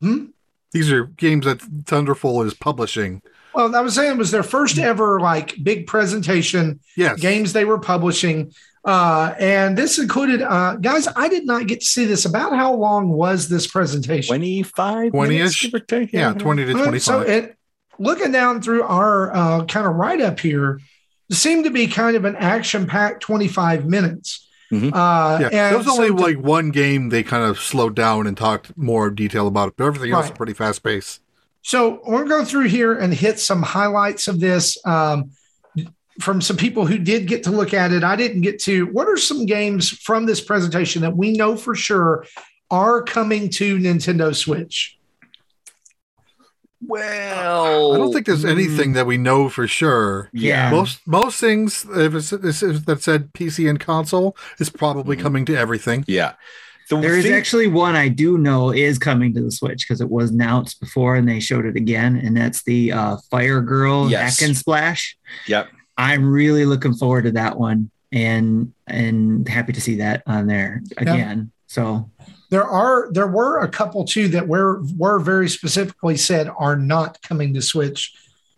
[0.00, 0.24] Hmm?
[0.72, 3.22] these are games that Thunderful is publishing.
[3.54, 7.18] Well, I was saying it was their first ever like big presentation Yes.
[7.20, 8.52] games they were publishing.
[8.84, 12.24] Uh, and this included, uh, guys, I did not get to see this.
[12.24, 14.28] About how long was this presentation?
[14.34, 15.28] 25 20-ish?
[15.28, 16.12] minutes, give or take.
[16.12, 17.56] Yeah, twenty to Uh, twenty So it,
[17.98, 20.80] looking down through our uh, kind of write up here,
[21.28, 24.46] it seemed to be kind of an action packed 25 minutes.
[24.72, 24.92] Mhm.
[24.94, 27.94] Uh, yeah, and there was only so to- like one game they kind of slowed
[27.94, 30.32] down and talked more detail about it, but everything else Right.
[30.32, 31.20] is pretty fast paced.
[31.62, 35.32] So we're going to go through here and hit some highlights of this um,
[36.20, 38.04] from some people who did get to look at it.
[38.04, 38.86] I didn't get to.
[38.86, 42.26] What are some games from this presentation that we know for sure
[42.70, 44.96] are coming to Nintendo Switch?
[46.82, 50.30] Well, I don't think there's anything that we know for sure.
[50.32, 50.70] Yeah.
[50.70, 55.20] Most most things if it's, it's, if that said PC and console is probably Mhm.
[55.20, 56.04] coming to everything.
[56.08, 56.32] Yeah.
[56.88, 60.00] The There is thing- actually one I do know is coming to the Switch because
[60.00, 64.10] it was announced before and they showed it again, and that's the uh, Fire Girl
[64.10, 64.40] Yes.
[64.40, 65.16] Hack and Splash.
[65.46, 65.68] Yep.
[66.00, 70.82] I'm really looking forward to that one, and and happy to see that on there
[70.96, 71.52] again.
[71.66, 72.10] So
[72.48, 77.20] There are there were a couple too that were were very specifically said are not
[77.20, 78.14] coming to Switch.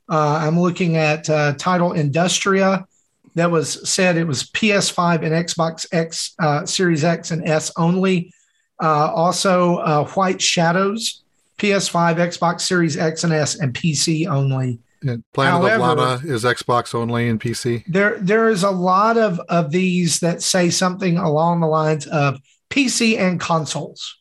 [0.09, 2.87] Uh, I'm looking at uh, title Industria
[3.35, 8.33] that was said it was PS5 and Xbox X uh, Series X and S only.
[8.81, 11.23] Uh, also, uh, White Shadows,
[11.59, 14.79] PS5, Xbox Series X and S, and PC only.
[15.07, 17.85] And Planet However- of Lana is Xbox only and PC.
[17.89, 22.39] There, there is a lot of of these that say something along the lines of
[22.71, 24.17] PC and consoles.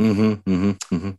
[0.00, 1.18] Mm-hmm, mhm, mhm.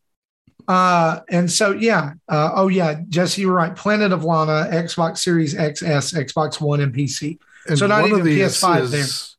[0.67, 2.13] Uh, and so, yeah.
[2.27, 2.99] Uh, oh, yeah.
[3.07, 3.73] Jesse, you're right.
[3.75, 7.39] Planet of Lana, Xbox Series XS, Xbox One, and PC.
[7.69, 9.37] And So not one of even these PS5 is-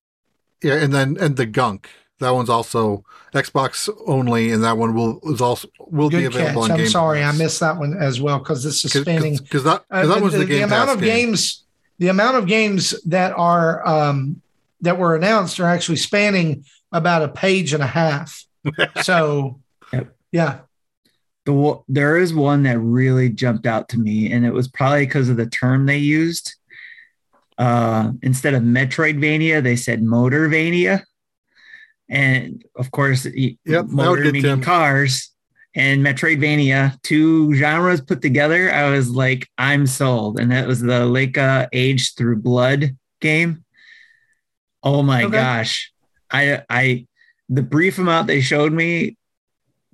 [0.62, 1.88] Yeah, and then and the Gunk.
[2.20, 6.40] That one's also Xbox only, and that one will is also will be Good catch.
[6.40, 7.34] available on I'm Game sorry, Pass.
[7.34, 9.36] I missed that one as well because this is spanning.
[9.36, 11.26] because that Uh, 'cause that was the, Game amount Pass of game.
[11.28, 11.64] games.
[11.98, 14.42] The amount of games that are um,
[14.80, 18.44] that were announced are actually spanning about a page and a half.
[19.02, 19.60] so,
[19.92, 20.16] Yep.
[20.32, 20.58] yeah.
[21.44, 25.06] the wo- there is one that really jumped out to me, and it was probably
[25.06, 26.54] because of the term they used.
[27.56, 31.02] Uh, instead of Metroidvania, they said Motorvania,
[32.08, 35.30] and of course, Yep, motor cars
[35.74, 38.72] and Metroidvania, two genres put together.
[38.72, 43.64] I was like, I'm sold, and that was the Laika Age Through Blood game.
[44.82, 45.36] Oh my Okay.
[45.36, 45.92] gosh,
[46.30, 47.06] I I
[47.48, 49.16] the brief amount they showed me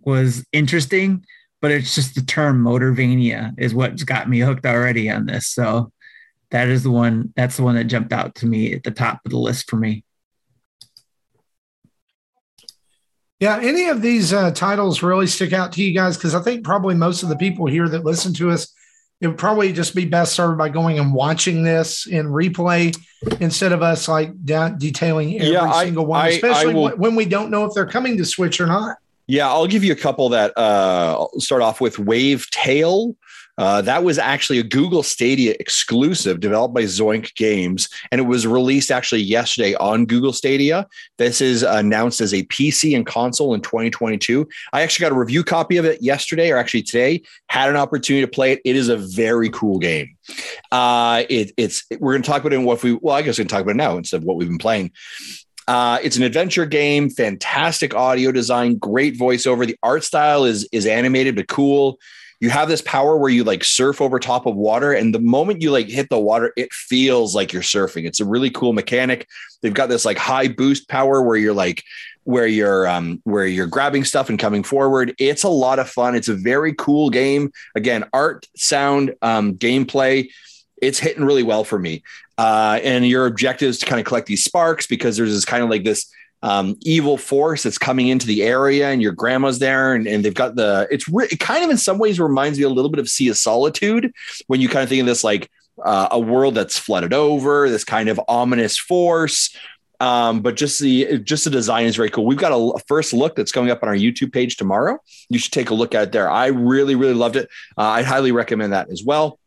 [0.05, 1.25] was interesting,
[1.61, 5.47] but it's just the term Motorvania is what's got me hooked already on this.
[5.47, 5.91] So
[6.51, 7.33] that is the one.
[7.37, 9.77] That's the one that jumped out to me at the top of the list for
[9.77, 10.05] me.
[13.45, 16.17] Yeah, any of these uh, titles really stick out to you guys?
[16.17, 18.73] Because I think probably most of the people here that listen to us,
[19.21, 22.97] it would probably just be best served by going and watching this in replay
[23.41, 26.97] instead of us like detailing every Yeah, I- single one, I- I especially will- when-
[26.99, 28.97] when we don't know if they're coming to Switch or not.
[29.27, 33.15] Yeah, I'll give you a couple that uh, start off with Wavetail.
[33.57, 38.47] Uh, that was actually a Google Stadia exclusive developed by Zoink Games, and it was
[38.47, 40.87] released actually yesterday on Google Stadia.
[41.19, 44.49] This is announced as a PC and console in 2022.
[44.73, 47.23] I actually got a review copy of it yesterday, or actually today.
[47.49, 48.61] Had an opportunity to play it.
[48.65, 50.17] It is a very cool game.
[50.73, 53.39] Uh, it, it's we're going to talk about it in what we well, I guess
[53.39, 54.91] we can talk about it now instead of what we've been playing.
[55.67, 59.67] Uh, it's an adventure game, fantastic audio design, great voiceover.
[59.67, 61.99] The art style is is animated but cool.
[62.45, 65.63] You have this power where you like surf over top of water, and the moment
[65.63, 68.05] you like hit the water, it feels like you're surfing.
[68.05, 69.27] It's a really cool mechanic.
[69.63, 71.83] They've got this like high boost power where you're like
[72.25, 75.15] where you're um where you're grabbing stuff and coming forward.
[75.19, 76.15] It's a lot of fun.
[76.15, 77.51] It's a very cool game.
[77.75, 80.29] Again, art, sound, um, gameplay.
[80.83, 82.03] It's hitting really well for me.
[82.37, 85.63] Uh, and your objective is to kind of collect these sparks because there's this kind
[85.63, 86.13] of like this
[86.45, 90.35] um, evil force that's coming into the area, and your grandma's there, and, and they've
[90.35, 90.87] got the.
[90.91, 93.31] It's re- it kind of in some ways reminds me a little bit of Sea
[93.31, 94.13] of Solitude
[94.47, 95.51] when you kind of think of this like
[95.83, 99.57] uh, a world that's flooded over, this kind of ominous force.
[100.01, 102.27] Um, but just the just the design is very cool.
[102.27, 104.99] We've got a, a, first look that's going up on our YouTube page tomorrow.
[105.31, 106.31] You should take a look at it there.
[106.31, 107.49] I really really loved it.
[107.79, 109.39] Uh, I highly recommend that as well.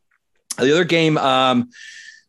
[0.57, 1.69] The other game, um,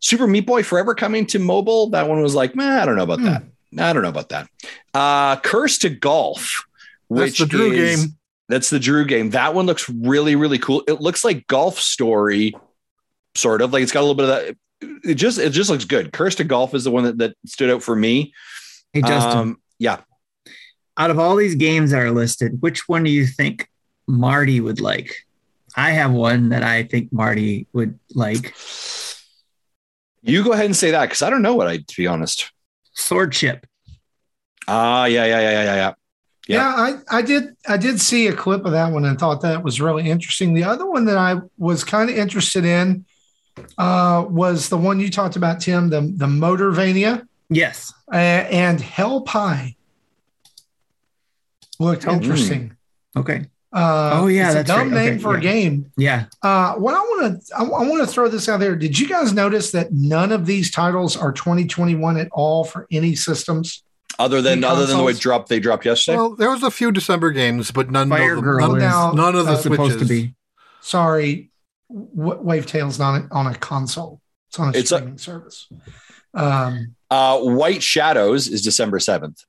[0.01, 1.89] Super Meat Boy Forever, coming to mobile.
[1.91, 3.27] That one was like, man, I don't know about hmm.
[3.27, 3.43] that.
[3.77, 4.49] I don't know about that.
[4.95, 6.65] Uh, Cursed to Golf,
[7.09, 8.17] which that's the Drew is, game.
[8.49, 9.31] That's the Drew game.
[9.31, 10.83] That one looks really really cool.
[10.87, 12.55] It looks like Golf Story,
[13.35, 15.85] sort of like it's got a little bit of that it just it just looks
[15.85, 16.13] good.
[16.13, 18.33] Cursed to Golf is the one that, that stood out for me.
[18.93, 19.39] Hey Justin.
[19.39, 20.01] Um, yeah.
[20.97, 23.69] Out of all these games that are listed, which one do you think
[24.07, 25.15] Marty would like?
[25.77, 28.55] I have one that I think Marty would like.
[30.23, 32.53] You go ahead and say that because I don't know what I to be honest.
[32.99, 33.65] Swordship.
[34.67, 35.95] Ah, yeah, yeah, yeah, yeah, yeah.
[36.47, 39.43] Yeah, yeah I, I did I did see a clip of that one and thought
[39.43, 40.55] that was really interesting.
[40.55, 43.05] The other one that I was kind of interested in
[43.77, 47.27] uh, was the one you talked about, Tim, the the Motorvania.
[47.51, 49.77] Yes, uh, and Hell Pie
[51.79, 52.77] looked oh, interesting.
[53.17, 53.21] Mm.
[53.21, 53.47] Okay.
[53.71, 55.05] Uh, oh yeah, that's a dumb right.
[55.05, 55.39] name okay, for yeah.
[55.39, 55.93] a game.
[55.97, 56.25] Yeah.
[56.43, 58.75] Uh, what I want to I, I want to throw this out there.
[58.75, 63.15] Did you guys notice that none of these titles are 2021 at all for any
[63.15, 63.83] systems?
[64.19, 66.17] Other than other than the way dropped they dropped yesterday.
[66.17, 69.13] Well, there was a few December games, but none Fire of them, Girl none, now,
[69.13, 70.35] none of the uh, supposed to be.
[70.81, 71.51] Sorry,
[71.93, 74.21] Wavetail's not on a console.
[74.49, 75.69] It's on a it's streaming a, service.
[76.35, 79.45] Um, uh, White Shadows is December seventh.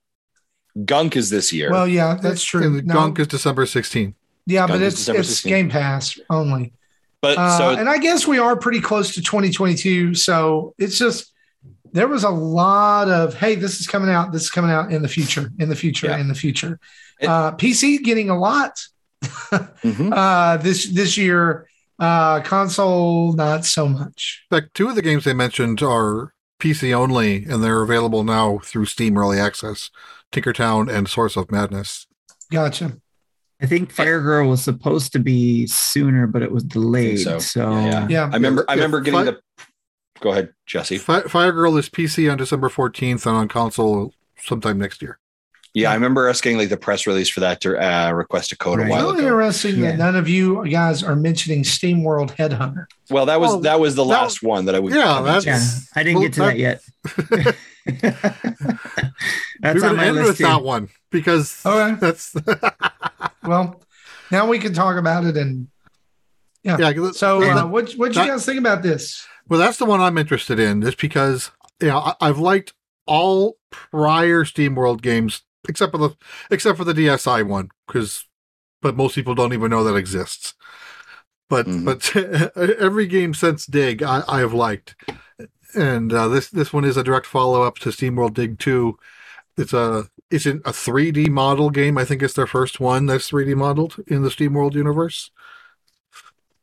[0.85, 1.71] Gunk is this year.
[1.71, 2.81] Well, yeah, that's true.
[2.81, 4.13] No, Gunk is December 16th.
[4.45, 6.73] Yeah, Gunk but it's it's Game Pass only.
[7.21, 10.15] But uh, so, and I guess we are pretty close to 2022.
[10.15, 11.33] So it's just
[11.91, 15.01] there was a lot of hey, this is coming out, this is coming out in
[15.01, 16.17] the future, in the future, yeah.
[16.17, 16.79] in the future.
[17.19, 18.79] It, uh, PC getting a lot
[19.23, 20.13] mm-hmm.
[20.15, 21.65] uh, this this year.
[21.99, 24.45] Uh, console, not so much.
[24.49, 28.59] In fact, two of the games they mentioned are PC only, and they're available now
[28.59, 29.89] through Steam Early Access
[30.31, 32.07] Tinkertown and Source of Madness.
[32.51, 32.97] Gotcha.
[33.61, 37.19] I think Fire Girl was supposed to be sooner, but it was delayed.
[37.19, 37.71] So, so.
[37.71, 38.07] Yeah.
[38.09, 38.23] yeah.
[38.31, 39.39] I remember I remember getting the
[40.21, 40.97] Go ahead, Jesse.
[40.97, 45.19] Fire Girl is PC on December 14th and on console sometime next year.
[45.73, 48.57] Yeah, I remember us getting like the press release for that to uh, request a
[48.57, 48.87] code right.
[48.87, 49.27] a while really ago.
[49.27, 49.91] interesting yeah.
[49.91, 52.87] that none of you guys are mentioning SteamWorld Headhunter.
[53.09, 54.93] Well, that was well, that was the that, last one that I would.
[54.93, 55.61] Yeah, that's, yeah
[55.95, 57.55] I didn't well, get to that, that yet.
[59.59, 60.43] that's We're on my end list with too.
[60.43, 61.95] that one because okay.
[61.99, 62.35] that's
[63.43, 63.81] well.
[64.31, 65.67] Now we can talk about it and
[66.63, 66.77] yeah.
[66.77, 69.25] yeah so, uh, what what you guys think about this?
[69.47, 72.73] Well, that's the one I'm interested in, just because you know I, have liked
[73.05, 76.15] all prior Steam World games except for the
[76.51, 78.25] except for the DSi one because
[78.81, 80.53] but most people don't even know that exists.
[81.49, 81.85] But mm-hmm.
[81.85, 84.95] but every game since Dig I, I have liked,
[85.75, 88.97] and uh, this this one is a direct follow up to SteamWorld Dig Two.
[89.57, 91.97] It's a it's in a 3D model game.
[91.97, 95.31] I think it's their first one that's 3D modeled in the SteamWorld universe.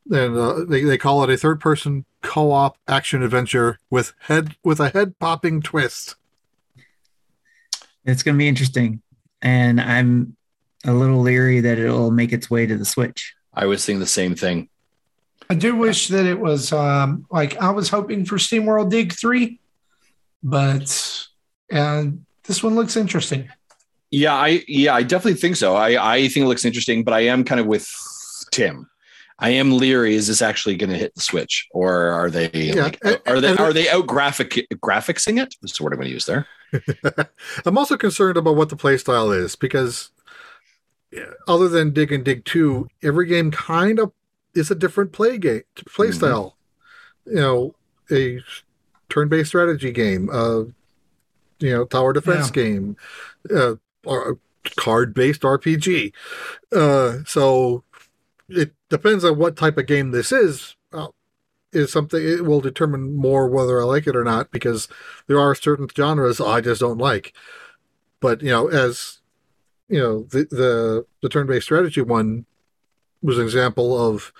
[0.09, 4.55] And uh, they they call it a third person co op action adventure with head
[4.63, 6.15] with a head popping twist.
[8.07, 9.01] It's going to be interesting.
[9.41, 10.35] And I'm
[10.85, 13.35] a little leery that it'll make its way to the Switch.
[13.53, 14.69] I was thinking the same thing.
[15.49, 19.59] I do wish that it was um, like I was hoping for SteamWorld Dig 3,
[20.43, 21.27] but
[21.71, 23.49] and this one looks interesting.
[24.11, 25.75] Yeah, I yeah, I definitely think so.
[25.75, 27.89] I I think it looks interesting, but I am kind of with
[28.51, 28.89] Tim.
[29.39, 30.15] I am leery.
[30.15, 33.55] Is this actually going to hit the Switch, or are they yeah, like, are they
[33.55, 35.55] are they out graphic graphicsing it?
[35.61, 36.47] That's the word I'm going to use there.
[37.65, 40.11] I'm also concerned about what the playstyle is because
[41.47, 44.11] other than Dig and Dig 2, every game kind of
[44.53, 46.17] is a different play game play mm-hmm.
[46.17, 46.57] style.
[47.25, 47.75] You know,
[48.11, 48.39] a
[49.09, 50.63] turn-based strategy game, uh,
[51.59, 52.63] you know, tower defense yeah.
[52.63, 52.97] game,
[53.53, 53.75] uh,
[54.05, 54.39] or
[54.77, 56.13] card-based RPG.
[56.71, 57.83] Uh, so
[58.49, 60.76] it depends on what type of game this is.
[61.77, 64.87] Is something it will determine more whether I like it or not because
[65.27, 67.33] there are certain genres I just don't like.
[68.19, 69.19] But you know, as
[69.87, 72.45] you know, the the, the turn-based strategy one
[73.21, 74.33] was an example of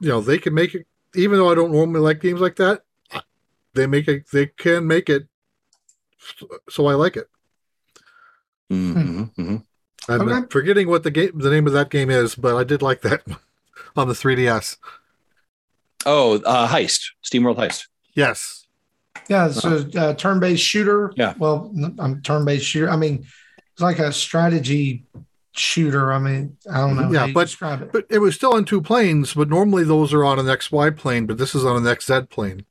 [0.00, 2.82] you know they can make it even though I don't normally like games like that.
[3.74, 4.30] They make it.
[4.32, 5.28] They can make it.
[6.68, 7.28] So I like it.
[8.70, 9.56] Mm-hmm, mm-hmm.
[10.08, 10.46] I'm okay.
[10.50, 13.22] forgetting what the game, the name of that game is, but I did like that
[13.96, 14.78] on the 3DS.
[16.06, 17.86] Oh, uh, Heist, SteamWorld Heist.
[18.14, 18.66] Yes.
[19.28, 21.12] Yeah, so uh, turn-based shooter.
[21.16, 21.34] Yeah.
[21.38, 22.88] Well, I'm turn-based shooter.
[22.88, 23.26] I mean,
[23.72, 25.04] it's like a strategy
[25.52, 26.12] shooter.
[26.12, 27.10] I mean, I don't know.
[27.12, 27.92] Yeah, how but- describe it.
[27.92, 31.26] But it was still on two planes, but normally those are on an XY plane,
[31.26, 32.64] but this is on an XZ plane.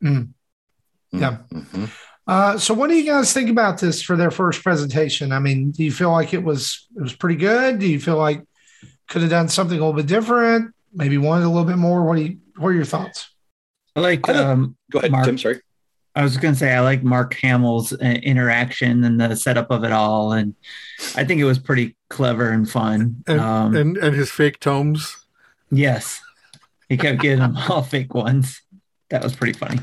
[0.00, 1.38] Yeah.
[1.52, 1.90] Mhm.
[2.26, 5.32] Uh, so, what do you guys think about this for their first presentation?
[5.32, 7.78] I mean, do you feel like it was it was pretty good?
[7.78, 8.44] Do you feel like
[9.08, 10.74] could have done something a little bit different?
[10.92, 12.04] Maybe wanted a little bit more.
[12.04, 12.38] What do you?
[12.56, 13.30] What are your thoughts?
[13.96, 15.24] I like I um, Go ahead, Mark.
[15.26, 15.38] Tim.
[15.38, 15.60] Sorry.
[16.14, 19.84] I was going to say I like Mark Hamill's uh, interaction and the setup of
[19.84, 20.54] it all, and
[21.14, 23.22] I think it was pretty clever and fun.
[23.28, 25.16] And, um, and and his fake tomes.
[25.70, 26.20] yes,
[26.88, 28.62] he kept getting them all fake ones.
[29.10, 29.78] That was pretty funny.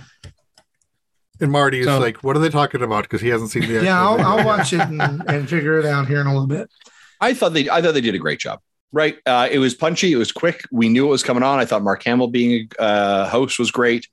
[1.41, 3.03] And Marty is So- like, what are they talking about?
[3.03, 6.07] Because he hasn't seen the Yeah, I'll, I'll watch it and, and figure it out
[6.07, 6.69] here in a little bit.
[7.21, 8.59] I thought they I thought they did a great job.
[8.91, 9.17] Right.
[9.25, 10.11] Uh, it was punchy.
[10.11, 10.63] It was quick.
[10.71, 11.59] We knew it was coming on.
[11.59, 14.07] I thought Mark Hamill being a uh, host was great.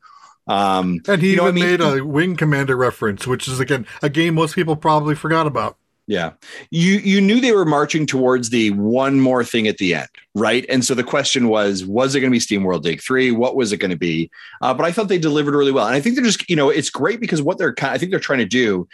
[0.48, 3.61] Um, And he You know, even I mean- made a Wing Commander reference, which is
[3.61, 5.76] again a game most people probably forgot about.
[6.08, 6.32] Yeah.
[6.70, 10.66] You you knew they were marching towards the one more thing at the end, right?
[10.68, 13.30] And so the question was, was it going to be SteamWorld Dig 3?
[13.30, 14.28] What was it going to be?
[14.61, 15.87] Uh, but I thought they delivered really well.
[15.87, 18.11] And I think they're just, you know, it's great because what they're kind I think
[18.11, 18.88] they're trying to do,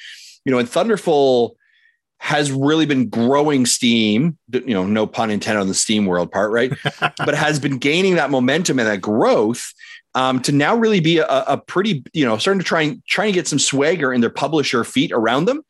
[0.45, 1.57] you know, and Thunderful
[2.19, 6.73] has really been growing steam, you know, no pun intended on the SteamWorld part, right?
[7.01, 9.73] but has been gaining that momentum and that growth
[10.15, 13.29] um, to now really be a, a pretty, you know, starting to try and trying
[13.29, 15.63] to get some swagger in their publisher feet around them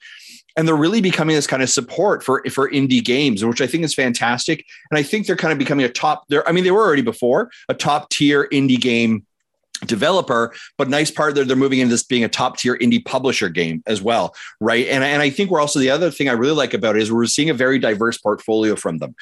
[0.59, 3.85] and they're really becoming this kind of support for for indie games, which I think
[3.85, 4.67] is fantastic.
[4.91, 6.25] And I think they're kind of becoming a top.
[6.29, 9.25] They're, I mean, they were already before a top tier indie game
[9.87, 13.49] developer, but nice part they're they're moving into this being a top tier indie publisher
[13.49, 14.87] game as well, right?
[14.89, 17.13] And and I think we're also the other thing I really like about it is
[17.13, 19.15] we're seeing a very diverse portfolio from them.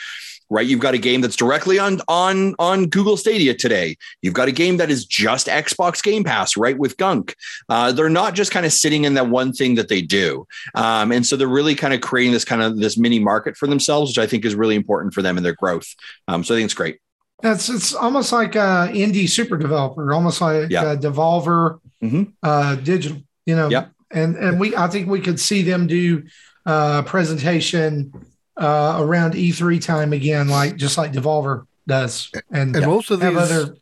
[0.49, 3.97] Right, you've got a game that's directly on on on Google Stadia today.
[4.23, 7.35] You've got a game that is just Xbox Game Pass, right, with Gunk.
[7.69, 10.47] Uh, they're not just kind of sitting in that one thing that they do.
[10.77, 13.67] Um, and so they're really kind of creating this kind of this mini market for
[13.67, 15.93] themselves, which I think is really important for them and their growth.
[16.29, 17.01] Um, so I think it's great.
[17.43, 20.83] It's it's almost like a indie super developer, almost like Yeah.
[20.85, 22.33] uh, Devolver Mhm.
[22.43, 23.23] uh, Digital.
[23.45, 23.93] You know, Yep.
[24.11, 26.25] and and we I think we could see them do
[26.65, 28.13] a presentation
[28.57, 33.35] uh, around E3 time again, like just like Devolver does, and, And most of have
[33.35, 33.77] these other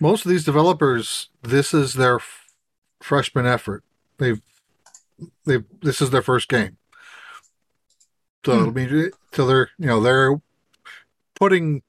[0.00, 2.46] most of these developers, this is their f-
[3.02, 3.84] freshman effort.
[4.16, 4.40] They've
[5.44, 6.78] they this is their first game.
[8.46, 8.68] So Hmm.
[8.68, 10.40] I mean, so they're you know they're
[11.34, 11.82] putting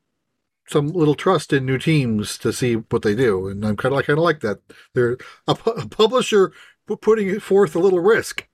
[0.70, 3.98] some little trust in new teams to see what they do, and I'm kind of
[3.98, 4.60] like kind of like that.
[4.94, 6.52] They're a, pu- a publisher
[7.02, 8.48] putting forth a little risk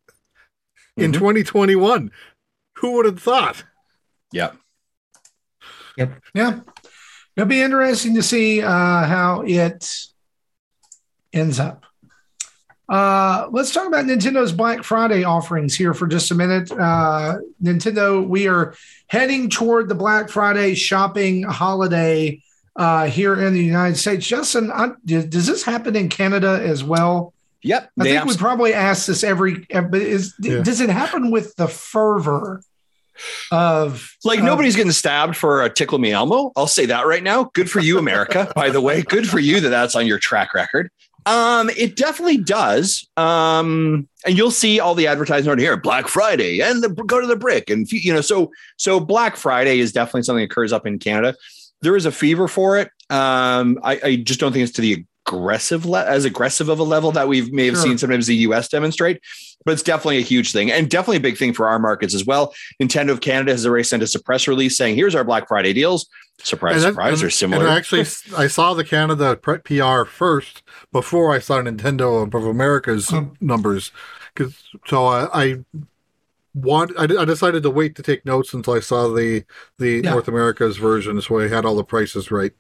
[0.98, 1.16] in Mhm.
[1.16, 2.12] 2021.
[2.78, 3.64] Who would have thought?
[4.32, 4.52] Yeah.
[5.98, 6.22] Yep.
[6.34, 6.60] Yeah.
[7.36, 8.70] It'll be interesting to see uh,
[9.06, 9.90] how it
[11.34, 11.86] ends up.
[12.88, 16.72] Uh, let's talk about Nintendo's Black Friday offerings here for just a minute.
[16.72, 18.76] Uh, Nintendo, we are
[19.08, 22.42] heading toward the Black Friday shopping holiday
[22.76, 24.28] uh, here in the United States.
[24.28, 27.34] Justin, I, does does this happen in Canada as well?
[27.64, 27.90] Yep.
[28.00, 30.62] I They think we probably ask this every, but is Yeah.
[30.62, 32.62] does it happen with the fervor
[33.50, 36.52] of like of- nobody's getting stabbed for a tickle me Elmo.
[36.56, 37.46] I'll say that right now.
[37.54, 38.52] Good for you, America.
[38.56, 40.92] by the way, good for you that that's on your track record.
[41.26, 43.08] Um, it definitely does.
[43.18, 47.28] Um, and you'll see all the advertising on here, Black Friday, and the go to
[47.28, 50.86] the brick, and you know, so so Black Friday is definitely something that occurs up
[50.86, 51.36] in Canada.
[51.82, 52.90] There is a fever for it.
[53.10, 56.84] Um, I, I just don't think it's to the aggressive le- as aggressive of a
[56.84, 57.84] level that we may have Sure.
[57.84, 59.22] seen sometimes the US demonstrate,
[59.66, 62.26] but it's definitely a huge thing and definitely a big thing for our markets as
[62.26, 62.54] well.
[62.82, 65.74] Nintendo of Canada has already sent us a press release saying, "Here's our Black Friday
[65.74, 66.08] deals."
[66.44, 67.66] Surprise, And surprise, and- they're similar.
[67.66, 68.06] And actually,
[68.38, 70.62] I saw the Canada PR first
[70.92, 73.30] before I saw Nintendo of America's Hmm.
[73.42, 73.92] numbers.
[74.36, 74.54] Cause,
[74.86, 75.56] so I, I
[76.54, 79.44] want I, I decided to wait to take notes until I saw the
[79.80, 80.12] the Yeah.
[80.12, 82.52] North America's version, so I had all the prices right.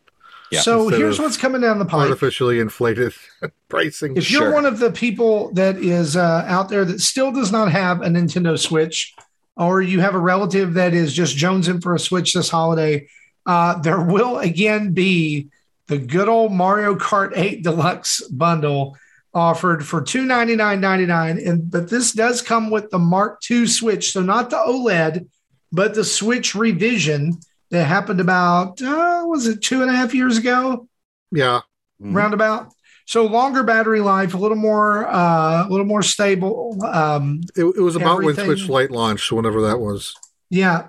[0.51, 0.62] Yeah.
[0.62, 2.01] so Instead here's what's coming down the pipe.
[2.10, 3.13] Artificially inflated
[3.69, 4.15] pricing.
[4.15, 4.53] If you're Sure.
[4.53, 8.08] one of the people that is uh, out there that still does not have a
[8.08, 9.15] Nintendo Switch,
[9.58, 13.08] or you have a relative that is just jonesing for a Switch this holiday,
[13.45, 15.47] uh, there will again be
[15.88, 18.97] the good old Mario Kart 8 Deluxe bundle
[19.34, 21.47] offered for $299.99.
[21.47, 25.27] And but this does come with the Mark II Switch, so not the OLED,
[25.71, 27.39] but the Switch revision
[27.72, 30.88] that happened about uh, was it two and a half years ago?
[31.32, 31.62] yeah,
[32.02, 32.16] Mhm.
[32.16, 32.70] roundabout.
[33.08, 36.78] So longer battery life, a little more, uh, a little more stable.
[36.84, 40.13] Um, it, it was about Everything- when Switch Lite launched, whenever that was.
[40.50, 40.88] yeah,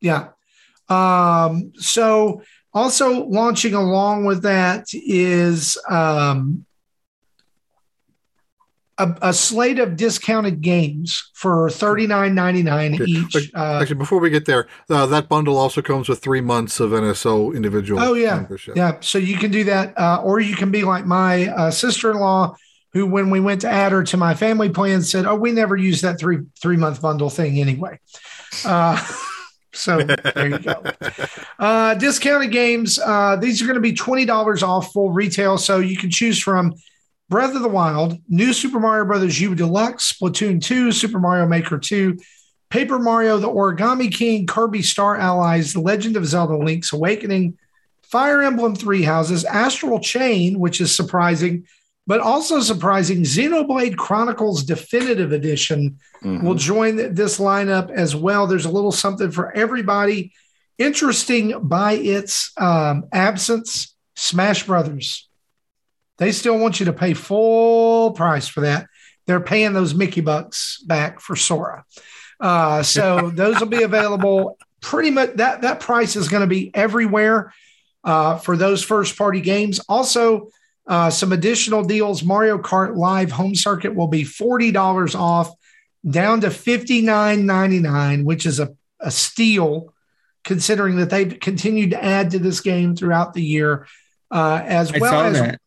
[0.00, 0.28] yeah.
[0.88, 2.42] Um, so
[2.74, 6.66] also launching along with that is um,
[9.02, 13.04] a, a slate of discounted games for thirty nine ninety nine Okay.
[13.04, 13.32] each.
[13.52, 16.80] But Uh, Actually, before we get there, uh, that bundle also comes with three months
[16.80, 18.36] of NSO individual Oh, yeah.
[18.36, 18.76] membership.
[18.76, 22.54] Yeah, so you can do that, uh, or you can be like my uh, sister-in-law,
[22.92, 25.76] who, when we went to add her to my family plan, said, "Oh, we never
[25.76, 27.98] use that three three month bundle thing anyway."
[28.64, 29.02] Uh,
[29.72, 29.98] so
[30.34, 30.82] there you go.
[31.58, 32.98] Uh, discounted games.
[32.98, 36.38] Uh, these are going to be twenty dollars off full retail, so you can choose
[36.38, 36.74] from
[37.28, 41.78] Breath of the Wild, New Super Mario Brothers U Deluxe, Splatoon Two, Super Mario Maker
[41.78, 42.18] Two.
[42.70, 47.58] Paper Mario, The Origami King, Kirby Star Allies, The Legend of Zelda Link's Awakening,
[48.02, 51.66] Fire Emblem Three Houses, Astral Chain, which is surprising,
[52.06, 56.42] but also surprising, Xenoblade Chronicles Definitive Edition Mhm.
[56.42, 58.46] will join this lineup as well.
[58.46, 60.32] There's a little something for everybody.
[60.78, 65.28] Interesting by its um, absence, Smash Brothers.
[66.18, 68.86] They still want you to pay full price for that.
[69.26, 71.84] They're paying those Mickey bucks back for Sora.
[72.40, 75.34] Uh, so those will be available pretty much.
[75.36, 77.52] That that price is going to be everywhere
[78.04, 79.80] uh, for those first party games.
[79.88, 80.48] Also,
[80.86, 82.22] uh, some additional deals.
[82.22, 85.50] Mario Kart Live Home Circuit will be forty dollars off,
[86.08, 89.94] down to fifty nine ninety nine, which is a, a steal,
[90.44, 93.86] considering that they've continued to add to this game throughout the year,
[94.30, 95.61] uh, as I well as that.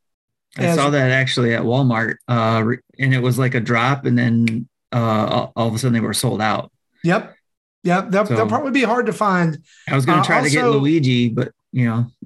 [0.58, 2.64] I saw that actually at Walmart, uh,
[3.00, 6.14] and it was like a drop, and then uh, all, of a sudden they were
[6.14, 6.72] sold out.
[7.04, 7.36] Yep.
[7.84, 8.10] Yep.
[8.12, 9.60] They'll, So- they'll probably be hard to find.
[9.90, 12.08] I was going Uh, to try to get Luigi, but you know,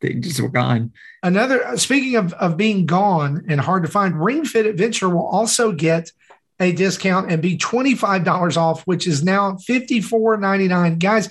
[0.00, 0.92] they just were gone.
[1.22, 5.72] Another, speaking of, of being gone and hard to find, Ring Fit Adventure will also
[5.72, 6.12] get
[6.60, 10.98] a discount and be $25 off, which is now $54.99.
[10.98, 11.28] Guys,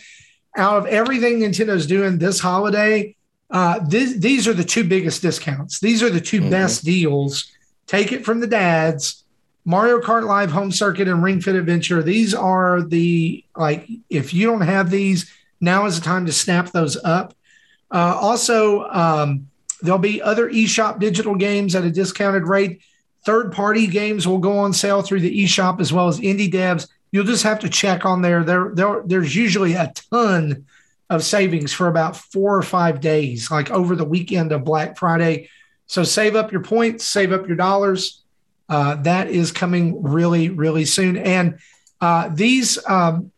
[0.58, 3.16] out of everything Nintendo's doing this holiday,
[3.56, 5.80] uh, this, these are the two biggest discounts.
[5.80, 6.49] These are the 2 Mhm.
[6.49, 7.45] best deals.
[7.88, 9.24] Take it from the dads.
[9.64, 12.03] Mario Kart Live Home Circuit and Ring Fit Adventure.
[12.03, 15.26] These are the like if you don't have these,
[15.62, 17.34] now is the time to snap those up.
[17.89, 19.47] Uh, also, um,
[19.82, 22.82] there'll be other eShop digital games at a discounted rate.
[23.26, 26.88] Third party games will go on sale through the eShop as well as indie devs.
[27.14, 28.43] You'll just have to check on there.
[28.43, 30.66] There, there there's usually a ton
[31.10, 35.49] of savings for about four or five days, like over the weekend of Black Friday.
[35.88, 38.24] So save up your points, save up your dollars.
[38.68, 41.18] Uh, that is coming really, really soon.
[41.18, 41.60] And
[42.01, 43.32] uh, these, um,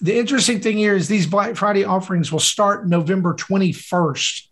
[0.00, 4.48] the interesting thing here is these Black Friday offerings will start November 21st.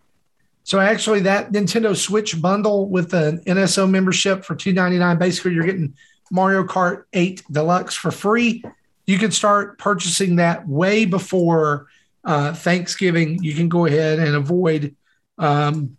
[0.62, 5.94] So actually, that Nintendo Switch bundle with the NSO membership for 299, basically you're getting
[6.30, 8.62] Mario Kart 8 Deluxe for free.
[9.06, 11.88] You can start purchasing that way before
[12.24, 13.42] uh, Thanksgiving.
[13.42, 14.94] You can go ahead and avoid
[15.38, 15.96] um,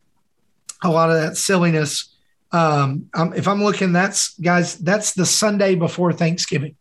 [0.84, 2.16] a lot of that silliness.
[2.52, 6.76] Um, if I'm looking, that's guys, that's the Sunday before Thanksgiving.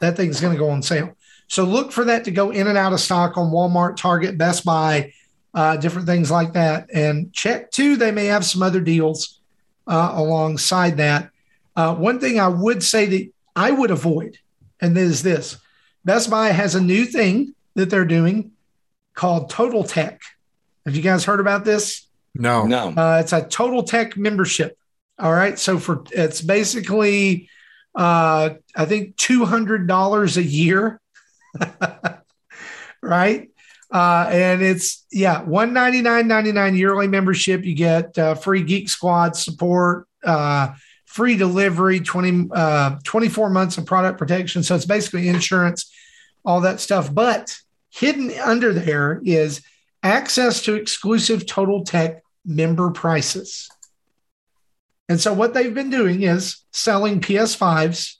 [0.00, 1.16] That thing's going to go on sale.
[1.46, 4.64] So look for that to go in and out of stock on Walmart, Target, Best
[4.64, 5.12] Buy,
[5.52, 6.88] uh, different things like that.
[6.92, 9.40] And check too, they may have some other deals
[9.86, 11.30] uh, alongside that.
[11.76, 14.38] Uh, one thing I would say that I would avoid,
[14.80, 15.58] and is this
[16.04, 18.52] Best Buy has a new thing that they're doing
[19.14, 20.20] called Total Tech.
[20.84, 22.06] Have you guys heard about this?
[22.34, 22.66] No.
[22.66, 22.88] No.
[22.88, 24.76] Uh, it's a Total Tech membership.
[25.18, 25.58] All right.
[25.58, 27.48] So for it's basically,
[27.94, 31.00] uh, I think two hundred dollars a year,
[33.00, 33.50] right?
[33.90, 37.64] Uh, and it's yeah, one ninety nine ninety nine yearly membership.
[37.64, 40.74] You get uh, free Geek Squad support, uh,
[41.14, 44.64] free delivery, 20, uh, 24 months of product protection.
[44.64, 45.92] So it's basically insurance,
[46.44, 47.14] all that stuff.
[47.14, 47.56] But
[47.94, 49.62] hidden under there is
[50.02, 53.68] access to exclusive Total Tech member prices.
[55.08, 58.16] And so what they've been doing is selling PS5s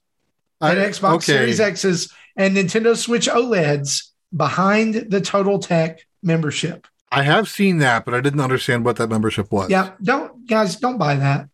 [0.61, 1.25] and I- Xbox okay.
[1.25, 6.87] Series X's and Nintendo Switch OLEDs behind the Total Tech membership.
[7.11, 9.71] I have seen that, but I didn't understand what that membership was.
[9.71, 11.49] Yeah, don't guys, don't buy that.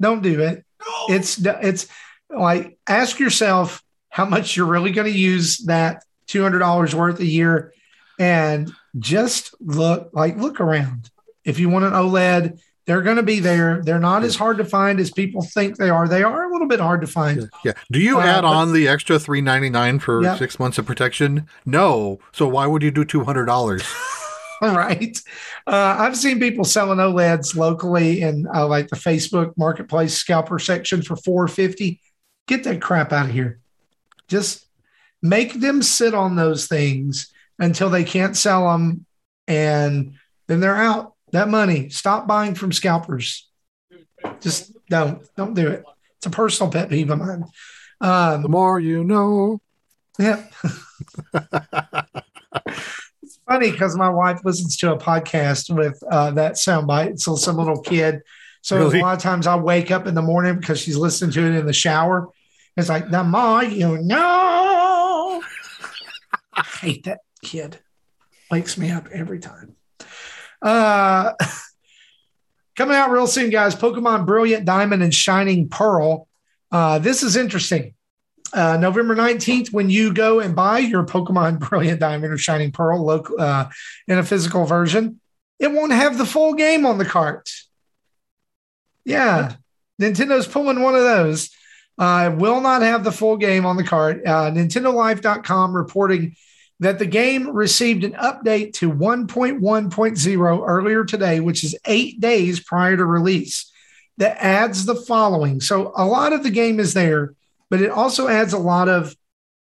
[0.00, 0.64] Don't do it.
[1.08, 1.86] It's it's
[2.30, 7.18] like ask yourself how much you're really going to use that two hundred dollars worth
[7.18, 7.72] a year,
[8.20, 11.10] and just look like look around.
[11.44, 13.82] If you want an OLED, they're going to be there.
[13.82, 16.06] They're not as hard to find as people think they are.
[16.08, 17.48] They are a little bit hard to find.
[17.64, 17.72] Yeah.
[17.90, 20.38] Do you Uh, add on the extra three ninety nine for Yep.
[20.38, 21.46] six months of protection?
[21.66, 22.18] No.
[22.32, 23.82] So why would you do two hundred dollars?
[24.62, 25.16] right.
[25.66, 31.00] Uh, I've seen people selling OLEDs locally in uh, like the Facebook Marketplace scalper section
[31.02, 32.00] for 450.
[32.48, 33.60] Get that crap out of here.
[34.28, 34.66] Just
[35.22, 39.04] make them sit on those things until they can't sell them
[39.46, 40.14] and
[40.46, 41.14] then they're out.
[41.32, 41.90] That money.
[41.90, 43.48] Stop buying from scalpers.
[44.40, 45.22] Just don't.
[45.36, 45.84] Don't do it.
[46.16, 47.44] It's a personal pet peeve of mine.
[48.00, 49.60] The Um, more you know.
[50.18, 50.44] yeah.
[53.22, 57.20] it's funny because my wife listens to a podcast with uh, that soundbite.
[57.20, 58.20] So some little kid.
[58.62, 59.00] So Really?
[59.00, 61.54] a lot of times I wake up in the morning because she's listening to it
[61.58, 62.28] in the shower.
[62.76, 64.67] It's like the more you know.
[66.58, 67.78] I hate that kid.
[68.50, 69.76] Wakes me up every time.
[70.60, 71.34] Uh,
[72.76, 73.76] coming out real soon, guys.
[73.76, 76.26] Pokemon Brilliant Diamond and Shining Pearl.
[76.72, 77.94] Uh, this is interesting.
[78.52, 83.04] Uh, November 19th, when you go and buy your Pokemon Brilliant Diamond or Shining Pearl
[83.04, 83.68] local, uh,
[84.08, 85.20] in a physical version,
[85.60, 87.50] it won't have the full game on the cart.
[89.04, 89.54] Yeah.
[90.00, 91.50] Nintendo's pulling one of those.
[91.98, 94.22] Uh, will not have the full game on the cart.
[94.24, 96.36] Uh, NintendoLife.com reporting
[96.80, 102.96] that the game received an update to 1.1.0 earlier today, which is eight days prior
[102.96, 103.70] to release,
[104.18, 105.60] that adds the following.
[105.60, 107.34] So a lot of the game is there,
[107.70, 109.16] but it also adds a lot of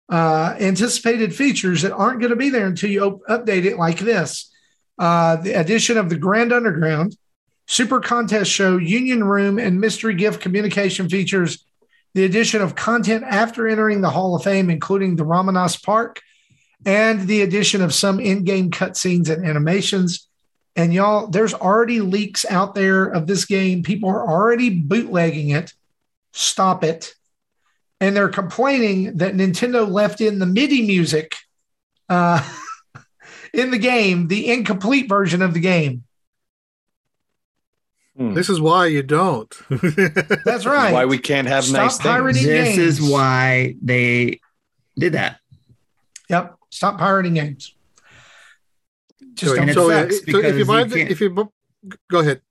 [0.10, 4.00] uh, anticipated features that aren't going to be there until you op- update it like
[4.00, 4.52] this.
[4.98, 7.16] Uh, the addition of the Grand Underground,
[7.68, 11.66] Super Contest Show, Union Room, and Mystery Gift communication features.
[12.14, 16.22] The addition of content after entering the Hall of Fame, including the Ramanas Park,
[16.86, 20.28] and the addition of some in-game cutscenes and animations.
[20.76, 23.84] And y'all, there's already leaks out there of this game.
[23.84, 25.74] People are already bootlegging it.
[26.34, 27.14] Stop it.
[28.00, 31.36] And they're complaining that Nintendo left in the MIDI music
[32.10, 32.48] uh,
[33.54, 36.04] in the game, the incomplete version of the game.
[38.20, 39.56] This is why you don't.
[39.70, 40.92] That's right.
[40.92, 42.44] Why we can't have Stop nice things.
[42.44, 43.00] This games.
[43.00, 44.40] is why they
[44.98, 45.40] did that.
[46.28, 46.57] Yep.
[46.70, 47.74] Stop pirating games.
[49.34, 51.50] Just so, don't so, uh, so if you buy you the, can't- if you bu-
[52.10, 52.42] go ahead.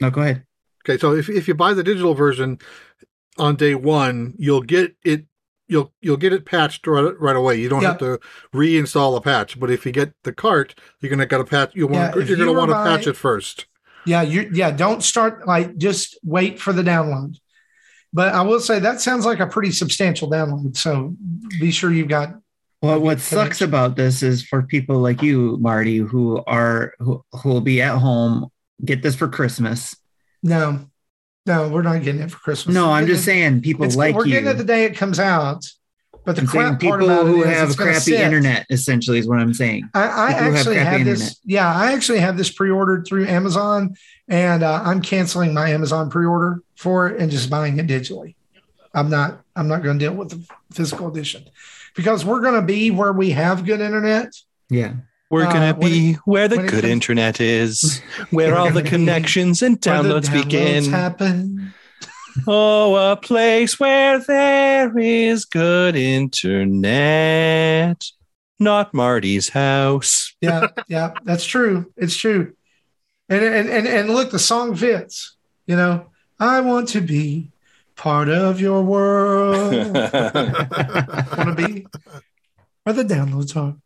[0.00, 0.44] No, go ahead.
[0.86, 2.58] Okay, so if if you buy the digital version
[3.38, 5.26] on day one, you'll get it.
[5.68, 7.56] You'll you'll get it patched right, right away.
[7.56, 8.20] You don't have to
[8.54, 9.58] reinstall a patch.
[9.58, 11.72] But if you get the cart, you're gonna got to patch.
[11.74, 13.66] You want Yeah, you're you gonna want to patch it first.
[14.04, 17.40] Yeah, you yeah, don't start like just wait for the download.
[18.12, 20.76] But I will say that sounds like a pretty substantial download.
[20.76, 21.16] So
[21.58, 22.34] be sure you've got
[22.82, 27.48] Well, what sucks about this is for people like you, Marty, who are who, who
[27.48, 28.48] will be at home,
[28.84, 29.96] get this for Christmas.
[30.42, 30.80] no,
[31.46, 32.74] no, we're not getting it for Christmas.
[32.74, 34.32] No, I'm just saying people it's- like we're you.
[34.32, 35.64] getting it the day it comes out.
[36.24, 38.20] But the I'm crap people who have crappy sit.
[38.20, 39.88] internet, essentially, is what I'm saying.
[39.94, 41.20] I, I who have actually have this.
[41.20, 41.36] internet.
[41.44, 43.94] Yeah, I actually have this pre-ordered through Amazon,
[44.26, 48.34] and uh, I'm canceling my Amazon pre-order for it and just buying it digitally.
[48.92, 49.40] I'm not.
[49.54, 51.44] I'm not going to deal with the physical edition
[51.96, 54.32] because we're going to be where we have good internet.
[54.70, 54.94] Yeah.
[55.28, 59.60] We're Uh, gonna when be where the good comes- internet is, where all the connections
[59.60, 60.84] and where the downloads begin.
[60.84, 61.74] happen.
[62.46, 65.96] Oh, a place where there is good
[66.96, 68.04] internet.
[68.58, 70.32] Not Marty's house.
[70.42, 71.92] Yeah, yeah, that's true.
[71.96, 72.52] It's true.
[73.28, 75.34] And and and and look, the song fits.
[75.66, 76.06] You know,
[76.38, 77.50] I want to be
[77.96, 79.72] part of your world.
[79.74, 80.12] want
[81.48, 81.86] to be
[82.84, 83.76] where the downloads are.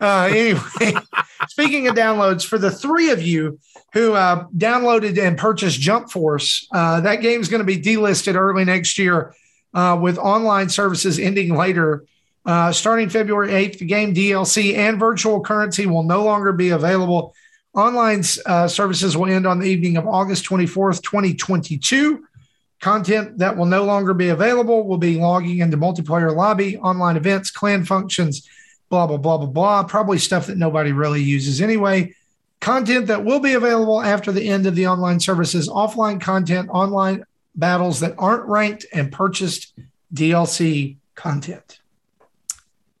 [0.00, 1.00] Uh, anyway,
[1.48, 3.58] speaking of downloads, for the three of you
[3.92, 8.34] who uh, downloaded and purchased Jump Force, uh, that game is going to be delisted
[8.34, 9.34] early next year
[9.74, 12.04] uh, with online services ending later.
[12.44, 17.34] Uh, starting February 8th, the game DLC and virtual currency will no longer be available.
[17.74, 22.26] Online uh, services will end on the evening of August 24th, 2022.
[22.80, 27.50] Content that will no longer be available will be logging into multiplayer lobby, online events,
[27.50, 28.48] clan functions,
[28.88, 29.82] blah, blah, blah, blah, blah.
[29.82, 32.14] Probably stuff that nobody really uses anyway.
[32.60, 37.24] Content that will be available after the end of the online services, offline content, online
[37.56, 39.72] battles that aren't ranked, and purchased
[40.14, 41.80] DLC content.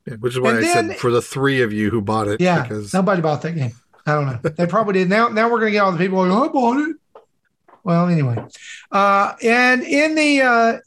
[0.06, 2.28] Yeah, which is why And I then- said for the three of you who bought
[2.28, 2.40] it.
[2.40, 3.72] Yeah, because nobody bought that game.
[4.06, 4.38] I don't know.
[4.56, 5.08] They probably did.
[5.10, 6.96] Now, now we're going to get all the people like, I bought it.
[7.88, 8.36] Well, anyway,
[8.92, 10.78] uh, and in the uh,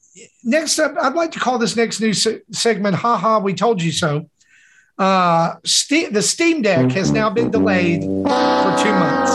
[0.43, 3.81] next up, I'd like to call this next news se- segment "Ha ha, we told
[3.81, 4.29] you so."
[4.99, 9.33] Uh, Ste- the Steam Deck has now been delayed for two months.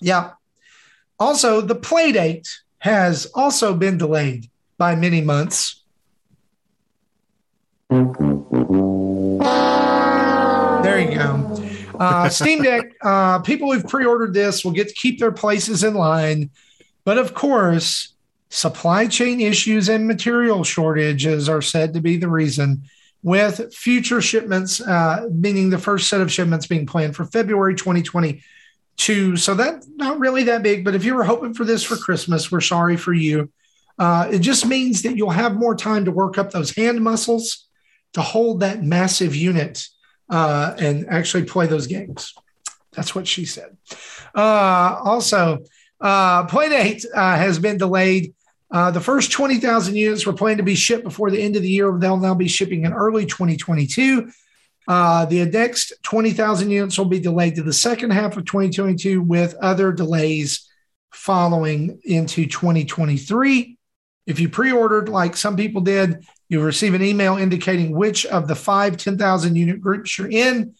[0.00, 0.34] Yeah.
[1.18, 2.48] Also, the Playdate
[2.78, 4.48] has also been delayed
[4.78, 5.82] by many months.
[11.98, 15.84] Uh, Steam Deck, uh, people who've pre ordered this will get to keep their places
[15.84, 16.50] in line.
[17.04, 18.14] But of course,
[18.50, 22.82] supply chain issues and material shortages are said to be the reason,
[23.22, 29.36] with future shipments, uh, meaning the first set of shipments being planned for February 2022.
[29.36, 30.84] So that's not really that big.
[30.84, 33.50] But if you were hoping for this for Christmas, we're sorry for you.
[33.98, 37.66] Uh, it just means that you'll have more time to work up those hand muscles
[38.12, 39.88] to hold that massive unit
[40.28, 42.34] uh, and actually play those games.
[42.92, 43.76] That's what she said.
[44.34, 45.64] Uh, also,
[46.00, 48.34] uh, Playdate uh, has been delayed.
[48.70, 51.68] Uh, the first 20,000 units were planned to be shipped before the end of the
[51.68, 51.96] year.
[51.98, 54.30] They'll now be shipping in early 2022.
[54.86, 59.54] Uh, the next 20,000 units will be delayed to the second half of 2022, with
[59.54, 60.68] other delays
[61.12, 63.78] following into 2023.
[64.26, 68.48] If you pre ordered, like some people did, you'll receive an email indicating which of
[68.48, 70.74] the five 10,000 unit groups you're in.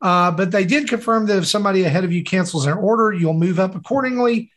[0.00, 3.32] Uh, but they did confirm that if somebody ahead of you cancels their order, you'll
[3.32, 4.52] move up accordingly.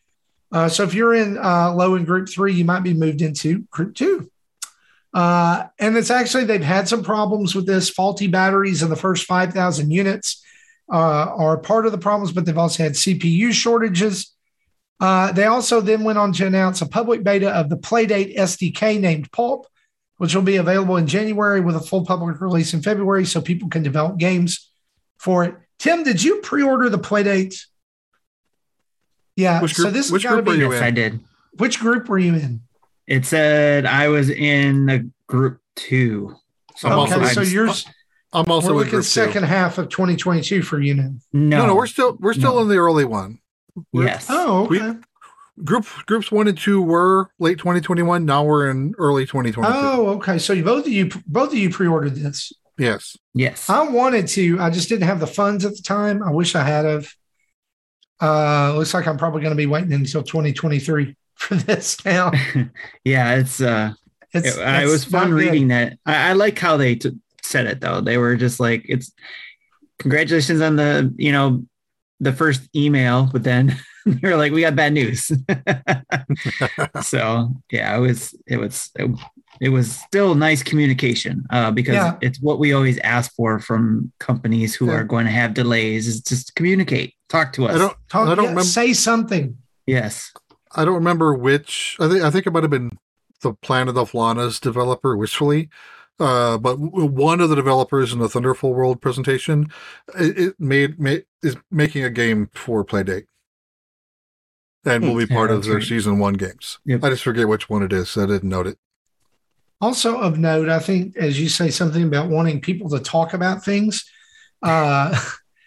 [0.52, 3.62] Uh, so if you're in uh, low in group three, you might be moved into
[3.72, 4.30] group two.
[5.14, 7.90] Uh, and it's actually, they've had some problems with this.
[7.90, 10.44] Faulty batteries in the first 5,000 units
[10.92, 14.36] uh, are part of the problems, but they've also had CPU shortages.
[15.00, 19.00] Uh, they also then went on to announce a public beta of the Playdate SDK
[19.00, 19.68] named Pulp,
[20.18, 23.70] which will be available in January with a full public release in February so people
[23.70, 24.70] can develop games
[25.18, 25.56] for it.
[25.80, 27.60] Tim, did you pre order the Playdate?
[29.36, 29.62] Yeah.
[29.62, 30.64] Which so group- this which has got to group are be.
[30.64, 30.84] you yes, in?
[30.88, 31.20] I did.
[31.58, 32.62] Which group were you in?
[33.06, 35.00] It said I was in a
[35.32, 36.36] group two.
[36.76, 37.86] So I'm also okay, in- so yours
[38.34, 39.10] I'm also we're looking group two.
[39.10, 41.12] second half of 2022 for you now.
[41.34, 42.62] no, No, no, we're still we're still No.
[42.62, 43.40] in the early one.
[43.94, 44.28] We're- yes.
[44.30, 45.00] Oh, We- okay.
[45.64, 48.26] Group groups one and two were late 2021.
[48.26, 49.76] Now we're in early 2022.
[49.76, 50.38] Oh, okay.
[50.38, 52.54] So you both of you both of you pre-ordered this.
[52.78, 53.18] Yes.
[53.34, 53.68] yes.
[53.70, 54.60] I wanted to.
[54.60, 56.22] I just didn't have the funds at the time.
[56.22, 57.12] I wish I had of.
[58.22, 62.32] Uh, looks like I'm probably going to be waiting until 2023 for this now.
[63.04, 63.94] yeah, it's uh
[64.34, 65.46] It's, it, I it's was fun not good.
[65.46, 65.98] reading that.
[66.06, 68.02] I, I like how they t- said it though.
[68.02, 69.12] They were just like, "It's
[70.00, 71.64] congratulations on the you know
[72.20, 73.76] the first email," but then
[74.22, 75.28] they were like, "We got bad news."
[77.02, 79.10] so yeah, it was it was it,
[79.62, 82.18] it was still nice communication uh, because Yeah.
[82.22, 84.94] it's what we always ask for from companies who Yeah.
[84.98, 87.76] are going to have delays is just communicate, talk to us.
[87.76, 89.58] I don't Talk, I don't yeah, remember say something.
[89.86, 90.32] yes,
[90.76, 91.98] I don't remember which.
[92.00, 92.98] I think I think it might have been
[93.42, 95.70] the Planet of Lana's developer, Wishfully.
[96.20, 99.68] Uh, but one of the developers in the Thunderful World presentation,
[100.20, 103.28] it, it made, made is making a game for Playdate,
[104.88, 105.84] and will be Yeah, part of their right.
[105.84, 106.80] season one games.
[106.86, 107.04] Yep.
[107.04, 108.10] I just forget which one it is.
[108.10, 108.78] So I didn't note it.
[109.80, 113.64] Also of note, I think as you say something about wanting people to talk about
[113.64, 114.04] things,
[114.64, 115.20] uh,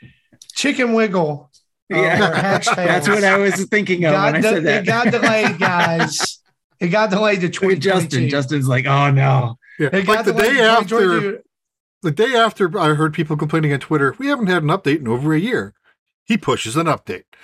[0.55, 1.51] Chicken Wiggle.
[1.93, 2.59] uh, Yeah.
[2.59, 4.83] that's what I was thinking of when I got, said that.
[4.83, 6.37] It got delayed, guys.
[6.81, 7.79] It got delayed to Look 2022.
[8.09, 8.29] Justin.
[8.31, 11.43] Justin's like, "Oh no." Yeah, It like the day after
[12.01, 15.07] the day after I heard people complaining on Twitter, we haven't had an update in
[15.09, 15.75] over a year.
[16.25, 17.25] He pushes an update.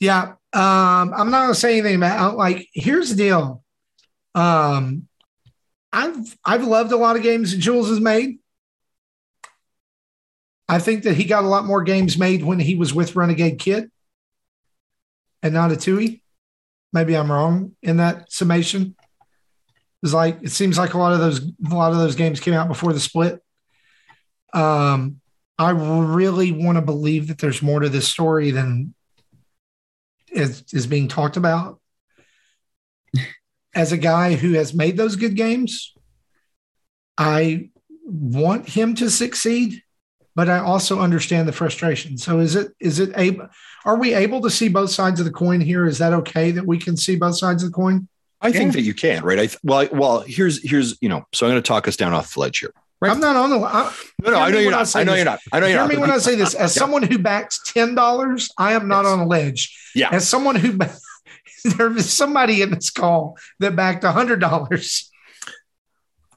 [0.00, 0.34] Yeah.
[0.52, 3.62] Um, I'm not gonna say anything about like here's the deal.
[4.34, 5.08] Um
[5.92, 8.38] I've I've loved a lot of games that Jools has made.
[10.68, 13.58] I think that he got a lot more games made when he was with Renegade
[13.58, 13.90] Kid
[15.42, 16.20] and not Atooi.
[16.92, 18.96] Maybe I'm wrong in that summation.
[20.02, 22.54] It's like it seems like a lot of those a lot of those games came
[22.54, 23.40] out before the split.
[24.52, 25.20] Um,
[25.58, 28.94] I really want to believe that there's more to this story than
[30.30, 31.80] is, is being talked about.
[33.74, 35.94] As a guy who has made those good games,
[37.18, 37.70] I
[38.04, 39.82] want him to succeed,
[40.34, 42.16] but I also understand the frustration.
[42.16, 43.48] So is it is it able
[43.84, 45.86] are we able to see both sides of the coin here?
[45.86, 48.08] Is that okay that we can see both sides of the coin?
[48.40, 49.38] I think that you can, right?
[49.38, 51.96] I th- well, I, well, here's here's you know, so I'm going to talk us
[51.96, 52.72] down off the ledge here.
[53.00, 53.10] Right.
[53.12, 53.92] I'm not on the I,
[54.22, 54.96] No, no, I know you're when I not.
[54.96, 55.16] I know this.
[55.18, 55.40] you're not.
[55.52, 55.90] I know you're hear not.
[55.94, 56.54] me when I say this.
[56.54, 56.80] As Yeah.
[56.80, 59.12] someone who backs ten dollars, I am not Yes.
[59.12, 59.90] on a ledge.
[59.94, 60.08] Yeah.
[60.12, 60.96] As someone who ba-
[61.76, 65.10] there was somebody in this call that backed hundred dollars.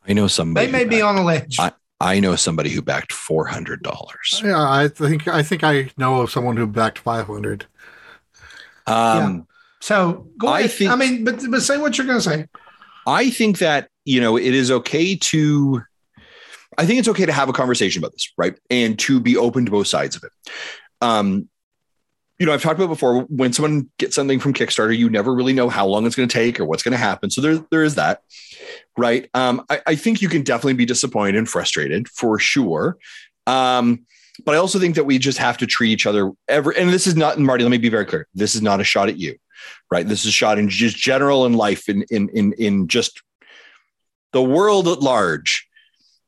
[0.08, 0.66] I know somebody.
[0.66, 1.58] They may who be backed- on a ledge.
[1.60, 4.42] I- I know somebody who backed four hundred dollars.
[4.44, 7.68] Yeah, I think I think I know of someone who backed 500.
[8.88, 9.48] Um,
[9.82, 12.48] so go I think- I mean, but but say what you're going to say.
[13.08, 15.82] I think that, you know, it is okay to,
[16.78, 18.58] I think it's okay to have a conversation about this, right?
[18.70, 20.32] And to be open to both sides of it.
[21.02, 21.50] Um,
[22.38, 25.52] you know, I've talked about before when someone gets something from Kickstarter, you never really
[25.52, 27.30] know how long it's going to take or what's going to happen.
[27.30, 28.22] So there, there is that,
[28.98, 29.30] right?
[29.34, 32.98] Um, I, I think you can definitely be disappointed and frustrated for sure.
[33.46, 34.06] Um,
[34.46, 36.72] but I also think that we just have to treat each other ever.
[36.72, 38.26] And this is not, Marty, let me be very clear.
[38.34, 39.38] This is not a shot at you
[39.92, 40.08] right?
[40.08, 43.22] This is shot in just general in life, in in in in just
[44.32, 45.68] the world at large.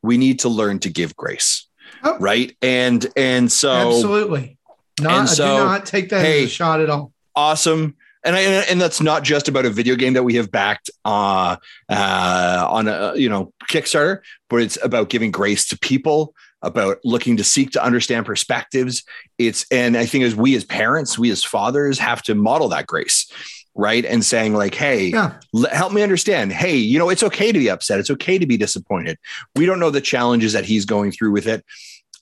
[0.04, 1.68] We need to learn to give grace,
[2.04, 2.18] Oh.
[2.20, 2.56] right?
[2.62, 4.58] And and so Absolutely.
[5.00, 7.12] Not, so, do not take that hey, as a shot at all.
[7.36, 7.96] awesome.
[8.24, 11.56] and I, and that's not just about a video game that we have backed uh,
[11.90, 17.38] uh, on a you know Kickstarter, but it's about giving grace to people, about looking
[17.38, 19.04] to seek to understand perspectives.
[19.40, 22.86] It's and I think as we as parents, we as fathers have to model that
[22.86, 23.32] grace,
[23.76, 24.06] right?
[24.06, 25.34] And saying like, hey, Yeah.
[25.56, 26.52] l- help me understand.
[26.52, 28.00] Hey, you know, it's okay to be upset.
[28.00, 29.18] It's okay to be disappointed.
[29.56, 31.64] We don't know the challenges that he's going through with it.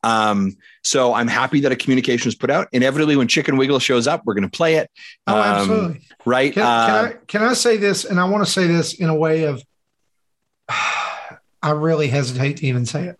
[0.02, 2.70] Um, so I'm happy that a communication is put out.
[2.72, 4.90] Inevitably, when Chicken Wiggle shows up, we're going to play it.
[5.28, 6.02] Oh, Um, absolutely.
[6.26, 6.54] Right.
[6.54, 8.06] Can, Uh, can I can I say this?
[8.06, 9.62] And I want to say this in a way of
[10.70, 13.20] I really hesitate to even say it.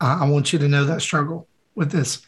[0.00, 1.46] I, I want you to know that struggle
[1.76, 2.22] with this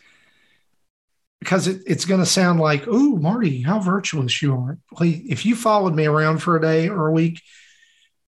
[1.45, 5.45] because it, it's going to sound like, "Ooh, Marty, how virtuous you are." Please, if
[5.45, 7.43] you followed me around for a day or a week,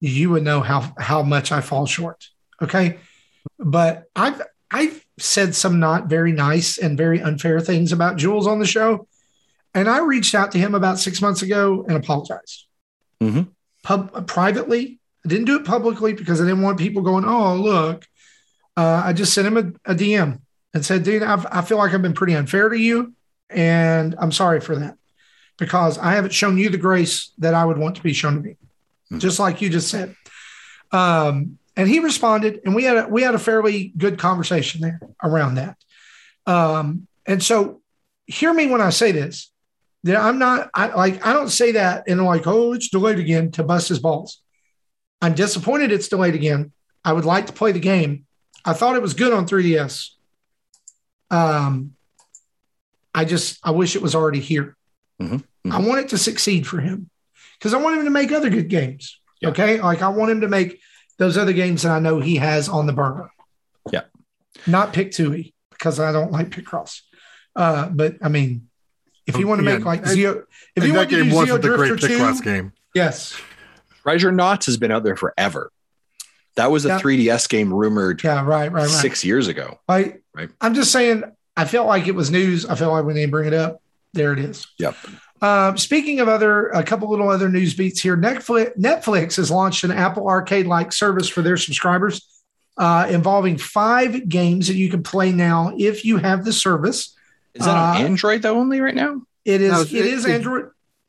[0.02, 2.28] you would know how how much I fall short.
[2.62, 3.00] Okay,
[3.58, 8.60] but I've I've said some not very nice and very unfair things about Jools on
[8.60, 9.08] the show.
[9.74, 12.66] And I reached out to him about six months ago and apologized.
[13.22, 13.48] Mhm.
[13.84, 15.00] Pub, privately.
[15.26, 18.06] I didn't do it publicly because I didn't want people going, oh, look.
[18.78, 20.40] Uh, I just sent him a, a DM
[20.76, 23.14] and said, dude, I've, I feel like I've been pretty unfair to you.
[23.50, 24.98] And I'm sorry for that
[25.58, 28.42] because I haven't shown you the grace that I would want to be shown to
[28.42, 28.58] me,
[29.12, 29.20] Mhm.
[29.22, 30.16] just like you just said.
[30.92, 35.00] Um, and he responded, and we had a, we had a fairly good conversation there
[35.24, 35.78] around that.
[36.46, 37.82] Um, and so,
[38.28, 39.52] hear me when I say this.
[40.04, 43.50] That I'm not I, like I don't say that and like oh it's delayed again
[43.54, 44.40] to bust his balls.
[45.20, 46.72] I'm disappointed it's delayed again.
[47.04, 48.28] I would like to play the game.
[48.64, 50.10] I thought it was good on 3ds.
[51.32, 51.96] Um,
[53.14, 54.76] I just I wish it was already here.
[55.22, 55.44] Mhm.
[55.66, 55.72] Mhm.
[55.74, 57.10] I want it to succeed for him
[57.58, 59.20] because I want him to make other good games.
[59.42, 59.50] Yeah.
[59.50, 60.80] Okay, like I want him to make
[61.18, 63.30] those other games that I know he has on the burner.
[63.92, 64.02] Yeah.
[64.68, 67.02] not Pick Tui because I don't like Picross.
[67.56, 68.68] Uh, but I mean,
[69.28, 70.44] if you want to Yeah, make like and- Zeo,
[70.76, 72.72] if and you want to game do Zeo wasn't the great Drifter pick 2, game.
[72.94, 73.36] yes,
[74.06, 75.72] Treasurenauts has been out there forever.
[76.56, 77.00] That was a Yeah.
[77.00, 78.90] 3DS game rumored yeah, right, right, right.
[78.90, 79.80] six years ago.
[79.90, 80.50] Like, Right.
[80.62, 81.24] I'm just saying,
[81.58, 82.66] I felt like it was news.
[82.66, 83.82] I felt like when they bring it up,
[84.14, 84.66] there it is.
[84.80, 84.96] Yep.
[85.42, 88.16] Um, speaking of other, a couple little other news beats here.
[88.18, 92.26] Netflix, Netflix has launched an Apple Arcade like service for their subscribers,
[92.78, 97.16] uh, involving five games that you can play now if you have the service.
[97.54, 99.22] Is that on Uh, Android though only right now?
[99.46, 100.66] It is, No, it it- is it- Android.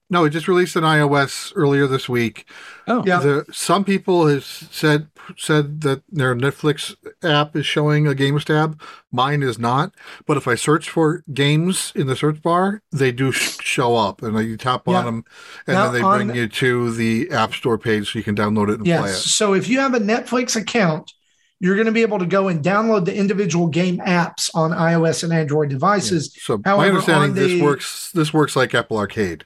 [0.09, 2.48] No, it just released an iOS earlier this week.
[2.86, 3.18] Oh, Yeah.
[3.18, 6.94] The, some people have said said that their Netflix
[7.24, 8.80] app is showing a games tab.
[9.11, 9.92] Mine is not.
[10.24, 14.38] But if I search for games in the search bar, they do show up, and
[14.48, 14.98] you tap Yeah.
[14.98, 15.24] on them,
[15.66, 18.36] and Now, then they on- bring you to the App Store page so you can
[18.36, 19.26] download it and play Yes.
[19.26, 19.28] it.
[19.30, 21.11] So if you have a Netflix account,
[21.59, 25.24] you're going to be able to go and download the individual game apps on iOS
[25.24, 26.32] and Android devices.
[26.40, 28.12] So However, my understanding, on this works.
[28.12, 29.44] This works like Apple Arcade.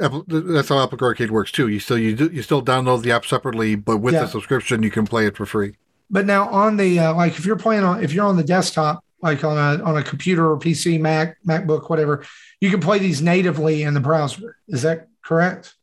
[0.00, 1.68] Apple, that's how Apple Arcade works too.
[1.68, 4.22] You still you do, you still download the app separately, but with Yeah.
[4.22, 5.76] the subscription, you can play it for free.
[6.10, 9.04] But now on the uh, like if you're playing on if you're on the desktop,
[9.22, 12.24] like on a on a computer or PC, Mac, MacBook, whatever,
[12.60, 14.56] you can play these natively in the browser.
[14.68, 15.74] Is that correct?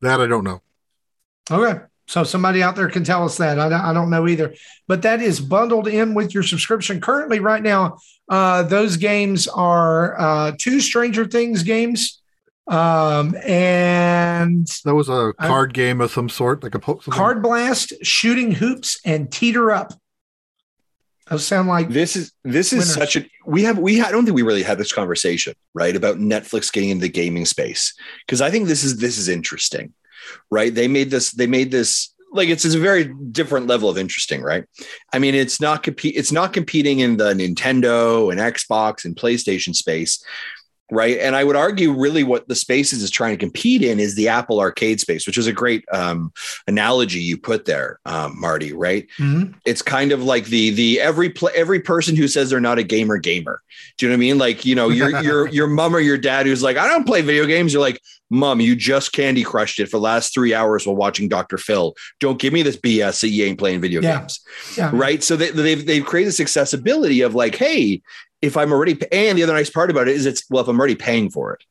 [0.00, 0.62] That I don't know.
[1.50, 1.80] Okay.
[2.06, 3.58] So somebody out there can tell us that.
[3.58, 4.54] I don't, I don't know either.
[4.86, 7.02] But that is bundled in with your subscription.
[7.02, 7.98] Currently, right now,
[8.30, 12.17] uh, those games are uh, two Stranger Things games.
[12.68, 17.94] Um, and That was a card game of some sort, like a po- Card Blast,
[18.02, 19.94] Shooting Hoops, and Teeter Up.
[21.30, 22.94] Those sound like This is this is Winners.
[22.94, 26.16] such a we have we I don't think we really had this conversation right about
[26.16, 27.94] Netflix getting into the gaming space
[28.26, 29.92] because I think this is this is interesting,
[30.50, 30.74] right?
[30.74, 34.42] They made this they made this like it's, it's a very different level of interesting,
[34.42, 34.64] right?
[35.12, 39.74] I mean, it's not compete it's not competing in the Nintendo and Xbox and PlayStation
[39.74, 40.22] space,
[40.90, 41.18] right?
[41.18, 44.28] And I would argue really what the spaces is trying to compete in is the
[44.28, 46.32] Apple Arcade space, which is a great um,
[46.66, 49.06] analogy you put there, um, Marty, right?
[49.18, 49.54] Mhm.
[49.64, 52.82] it's kind of like the the every pl- every person who says they're not a
[52.82, 53.60] gamer gamer.
[53.96, 54.38] Do you know what I mean?
[54.38, 57.20] Like you know your your your mom or your dad who's like I don't play
[57.22, 57.72] video games.
[57.72, 61.30] You're like mom, you just candy crushed it for the last three hours while watching
[61.30, 61.56] Dr.
[61.56, 61.94] Phil.
[62.20, 64.18] Don't give me this BS that you ain't playing video Yeah.
[64.18, 64.40] games,
[64.76, 64.90] yeah.
[64.92, 65.22] right?
[65.22, 68.02] So they, they've they've created this accessibility of like, hey,
[68.42, 70.78] if I'm already and the other nice part about it is it's well if I'm
[70.78, 71.64] already paying for it.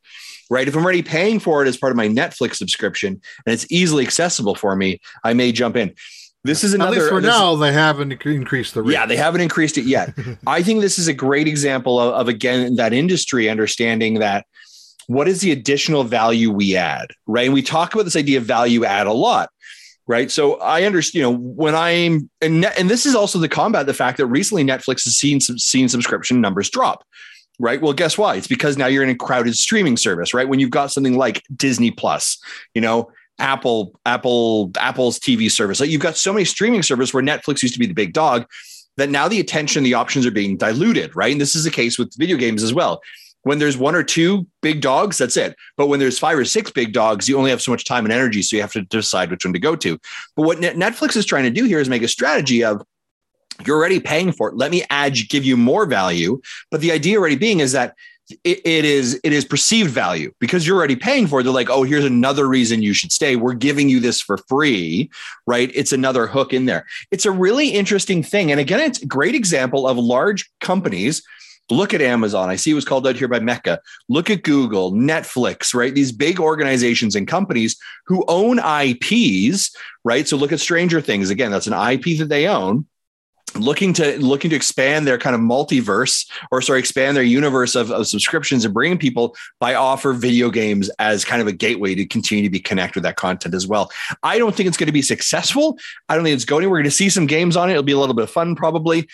[0.50, 0.68] Right.
[0.68, 4.06] If I'm already paying for it as part of my Netflix subscription and it's easily
[4.06, 5.94] accessible for me, I may jump in.
[6.46, 8.94] This is another At least for this- now, they haven't increased the rate.
[8.94, 10.14] yeah, they haven't increased it yet.
[10.48, 14.46] I think this is a great example of, of again that industry understanding that
[15.08, 17.46] what is the additional value we add, right?
[17.46, 19.50] And we talk about this idea of value add a lot,
[20.08, 20.32] right?
[20.32, 23.94] So I understand, you know, when I'm and and this is also the combat the
[23.94, 27.04] fact that recently Netflix has seen seen subscription numbers drop.
[27.60, 27.82] right?
[27.82, 28.36] Well, guess why?
[28.36, 30.48] It's because now you're in a crowded streaming service, right?
[30.48, 32.38] When you've got something like Disney Plus,
[32.74, 35.80] you know, Apple, Apple, Apple's TV service.
[35.80, 38.46] Like you've got so many streaming services where Netflix used to be the big dog
[38.98, 41.32] that now the attention, the options are being diluted, right?
[41.32, 43.02] And this is the case with video games as well.
[43.48, 45.56] When there's one or two big dogs, that's it.
[45.78, 48.14] But when there's five or six big dogs, you only have so much time and
[48.14, 48.42] energy.
[48.42, 49.98] So you have to decide which one to go to.
[50.36, 52.84] But what Netflix is trying to do here is make a strategy of
[53.66, 54.56] you're already paying for it.
[54.56, 56.42] Let me add, give you more value.
[56.70, 57.96] But the idea already being is that
[58.44, 61.44] it, it is it is perceived value because you're already paying for it.
[61.44, 63.38] They're like, oh, here's another reason you should stay.
[63.38, 65.10] We're giving you this for free,
[65.46, 65.72] right?
[65.74, 66.86] It's another hook in there.
[67.10, 68.52] It's a really interesting thing.
[68.52, 71.24] And again, it's a great example of large companies.
[71.70, 72.50] Look at Amazon.
[72.50, 73.82] I see it was called out here by Mecca.
[74.08, 75.94] Look at Google, Netflix, right?
[75.94, 80.28] These big organizations and companies who own IPs, right?
[80.28, 81.30] So look at Stranger Things.
[81.30, 82.86] Again, that's an IP that they own
[83.56, 87.92] looking to looking to expand their kind of multiverse or sorry expand their universe of,
[87.92, 92.06] of subscriptions and bringing people by offer video games as kind of a gateway to
[92.06, 93.90] continue to be connected with that content as well
[94.22, 95.78] i don't think it's going to be successful
[96.10, 97.94] i don't think it's going we're going to see some games on it it'll be
[97.94, 99.08] a little bit of fun probably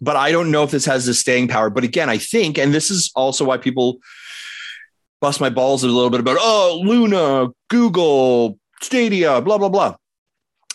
[0.00, 2.74] but i don't know if this has the staying power but again i think and
[2.74, 3.98] this is also why people
[5.20, 9.96] bust my balls a little bit about oh luna google stadia blah blah blah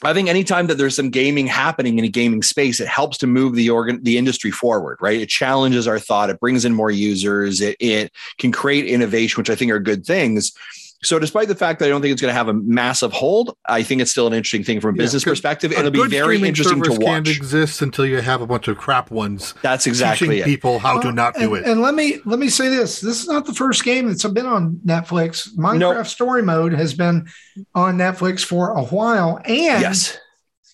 [0.01, 3.28] I think anytime that there's some gaming happening in a gaming space, it helps to
[3.28, 5.20] move the organ, the industry forward, right?
[5.20, 9.49] It challenges our thought, it brings in more users, it, it can create innovation, which
[9.49, 10.53] I think are good things.
[11.02, 13.56] So, despite the fact that I don't think it's going to have a massive hold,
[13.68, 15.72] I think it's still an interesting thing from a yeah, business perspective.
[15.72, 17.02] It'll be very interesting to watch.
[17.02, 19.54] Can't exist until you have a bunch of crap ones.
[19.62, 20.45] That's exactly it.
[20.45, 21.66] people how to not do it.
[21.66, 24.45] And let me let me say this: this is not the first game that's been
[24.45, 25.47] on Netflix.
[25.56, 26.06] Minecraft nope.
[26.06, 27.28] Story Mode has been
[27.74, 30.18] on Netflix for a while, and yes.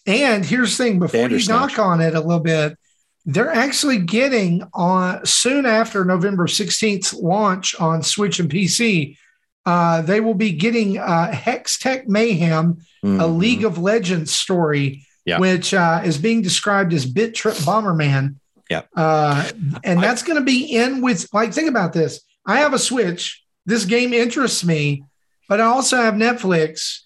[0.07, 2.79] And here's the thing: before you knock on it a little bit,
[3.25, 9.17] they're actually getting on soon after November 16th launch on Switch and PC
[9.65, 13.19] uh, they will be getting uh, Hextech Mayhem, mm-hmm.
[13.19, 15.39] a League of Legends story, yeah.
[15.39, 18.35] which uh, is being described as Bit Trip Bomberman.
[18.69, 18.81] Yeah.
[18.95, 19.49] Uh,
[19.83, 22.21] and that's going to be in with, like, think about this.
[22.45, 23.43] I have a Switch.
[23.65, 25.03] This game interests me,
[25.49, 27.04] but I also have Netflix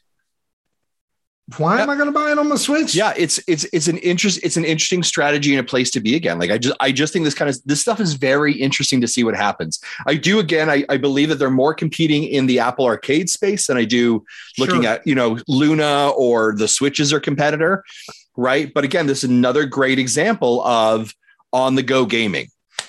[1.58, 1.84] why yeah.
[1.84, 2.94] am I going to buy it on the Switch?
[2.94, 6.16] Yeah, it's it's it's an interest it's an interesting strategy and a place to be
[6.16, 6.38] again.
[6.38, 9.08] Like I just I just think this kind of this stuff is very interesting to
[9.08, 9.80] see what happens.
[10.06, 10.70] I do again.
[10.70, 14.24] I, I believe that they're more competing in the Apple Arcade space than I do
[14.58, 14.92] looking sure.
[14.92, 17.84] at you know Luna or the Switch as their competitor,
[18.36, 18.72] right?
[18.74, 21.14] But again, this is another great example of
[21.54, 22.48] on the go gaming.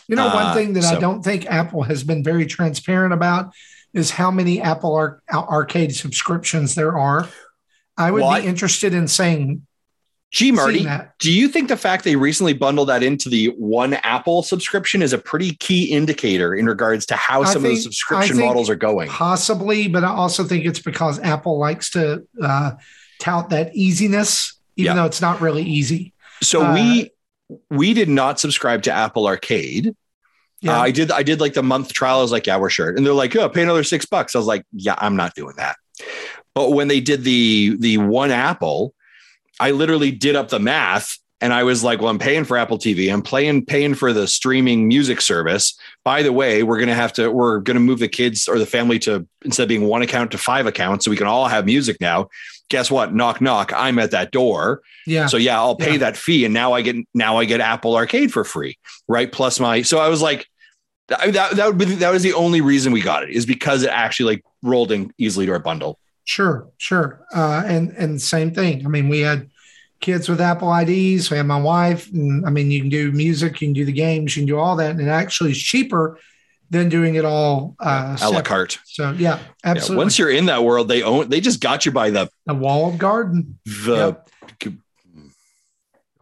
[0.08, 0.96] You know, one uh, thing that so.
[0.96, 3.52] I don't think Apple has been very transparent about
[3.94, 7.28] is how many Apple Ar- Arcade subscriptions there are.
[7.97, 9.66] I would well, be interested in saying
[10.30, 10.86] Gee, Marty,
[11.18, 15.12] do you think the fact they recently bundled that into the one Apple subscription is
[15.12, 18.76] a pretty key indicator in regards to how some think, of the subscription models are
[18.76, 19.09] going?
[19.09, 22.72] Possibly, but I also think it's because Apple likes to uh,
[23.18, 25.03] tout that easiness, even yeah.
[25.03, 26.12] though it's not really easy.
[26.43, 27.11] So uh, we
[27.68, 29.97] we did not subscribe to Apple Arcade.
[30.61, 30.78] Yeah.
[30.78, 31.11] Uh, I did.
[31.11, 32.20] I did like the month trial.
[32.20, 32.91] I was like, yeah, we're sure.
[32.91, 34.36] And they're like, oh, pay another six bucks.
[34.36, 35.76] I was like, yeah, I'm not doing that.
[36.55, 38.94] But when they did the the one Apple,
[39.59, 42.78] I literally did up the math and I was like, well, I'm paying for Apple
[42.78, 43.12] TV.
[43.12, 45.78] I'm paying paying for the streaming music service.
[46.05, 48.98] By the way, we're gonna have to we're gonna move the kids or the family
[49.01, 51.96] to instead of being one account to five accounts, so we can all have music
[52.01, 52.28] now.
[52.68, 53.14] Guess what?
[53.14, 53.72] Knock knock.
[53.74, 54.82] I'm at that door.
[55.07, 55.26] Yeah.
[55.26, 55.98] So yeah, I'll pay yeah.
[55.98, 58.78] that fee, and now I get now I get Apple Arcade for free,
[59.09, 59.30] right?
[59.32, 59.82] Plus my.
[59.82, 60.46] So I was like,
[61.09, 63.90] that that would be that was the only reason we got it is because it
[63.90, 65.98] actually like rolled in easily to our bundle.
[66.31, 67.26] Sure, sure.
[67.35, 68.87] Uh, and and same thing.
[68.87, 69.51] I mean, we had
[70.01, 71.28] kids with Apple IDs.
[71.28, 73.91] We had my wife, and I mean, you can do music, you can do the
[73.91, 76.20] games, you can do all that, and it actually is cheaper
[76.70, 78.78] than doing it all uh, a la carte.
[78.85, 79.97] So yeah, absolutely.
[79.97, 81.28] Yeah, once you're in that world, they own.
[81.31, 83.59] They just got you by the the walled garden.
[83.64, 84.28] The yep.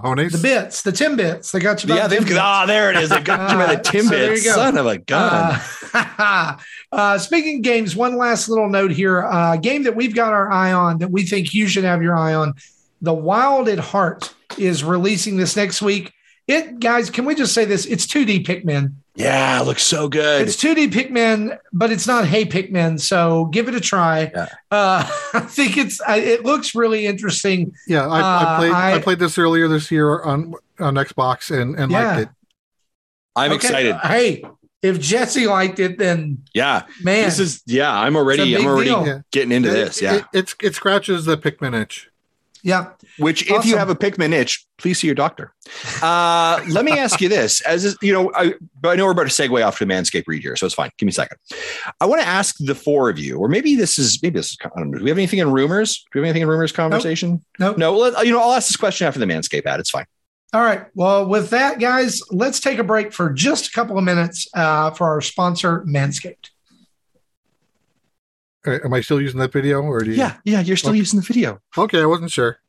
[0.01, 0.33] Nice.
[0.33, 1.51] The bits, the Timbits.
[1.51, 1.89] They got you.
[1.89, 3.11] By yeah, they've ah, there it is.
[3.11, 4.39] They got you by the Timbits.
[4.39, 5.61] so Son of a gun.
[5.93, 6.57] Uh,
[6.91, 9.20] uh, speaking games, one last little note here.
[9.20, 12.03] A uh, game that we've got our eye on that we think you should have
[12.03, 12.55] your eye on.
[13.03, 16.12] The Wild at Heart is releasing this next week.
[16.47, 17.84] It guys, can we just say this?
[17.84, 18.95] It's 2D Pikmin.
[19.14, 20.43] Yeah, it looks so good.
[20.43, 22.99] It's 2D Pikmin, but it's not Hey Pikmin.
[22.99, 24.30] So give it a try.
[24.34, 24.47] Yeah.
[24.70, 27.74] Uh, I think it's it looks really interesting.
[27.86, 31.51] Yeah, I, uh, I played I, I, played this earlier this year on on Xbox
[31.51, 32.07] and and yeah.
[32.07, 32.28] liked it.
[33.36, 33.57] I'm okay.
[33.57, 33.97] excited.
[33.97, 34.43] Hey,
[34.83, 37.93] if Jesse liked it, then yeah, man, this is yeah.
[37.93, 39.22] I'm already I'm already deal.
[39.31, 40.03] getting into it, this.
[40.03, 42.11] Yeah, it, it's it scratches the Pikmin itch.
[42.62, 42.91] Yeah.
[43.18, 45.53] Which, if you have a Pikmin itch, please see your doctor.
[46.03, 49.29] Uh, let me ask you this: as you know, I, but I know we're about
[49.29, 50.91] to segue off to the Manscaped read here, so it's fine.
[50.99, 51.39] Give me a second.
[52.01, 54.59] I want to ask the four of you, or maybe this is maybe this is.
[54.64, 54.99] I don't know.
[54.99, 56.05] Do we have anything in rumors?
[56.12, 57.45] Do we have anything in rumors conversation?
[57.59, 57.79] Nope.
[57.79, 57.97] No.
[57.97, 59.81] Let, you know, I'll ask this question after the Manscaped ad.
[59.81, 60.07] It's fine.
[60.55, 60.86] All right.
[60.94, 64.90] Well, with that, guys, let's take a break for just a couple of minutes uh,
[64.92, 66.51] for our sponsor, Manscaped.
[68.66, 70.16] Uh, Am I still using that video, or do you?
[70.16, 70.61] Yeah, yeah.
[70.61, 70.99] You're still Okay.
[70.99, 71.61] using the video.
[71.76, 72.61] Okay, I wasn't sure.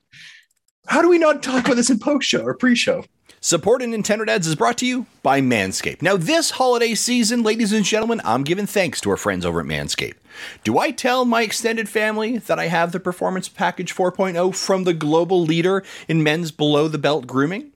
[0.88, 3.05] How do we not talk about this in post show or pre show?
[3.42, 6.02] Support in Nintendo Dads is brought to you by Manscaped.
[6.02, 9.66] Now, this holiday season, ladies and gentlemen, I'm giving thanks to our friends over at
[9.66, 10.18] Manscaped.
[10.66, 14.94] Do I tell my extended family that I have the Performance Package 4.0 from the
[14.94, 17.72] global leader in men's below the belt grooming?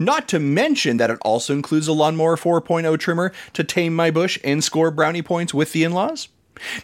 [0.00, 4.36] Not to mention that it also includes a Lawnmower 4.0 trimmer to tame my bush
[4.42, 6.26] and score brownie points with the in laws?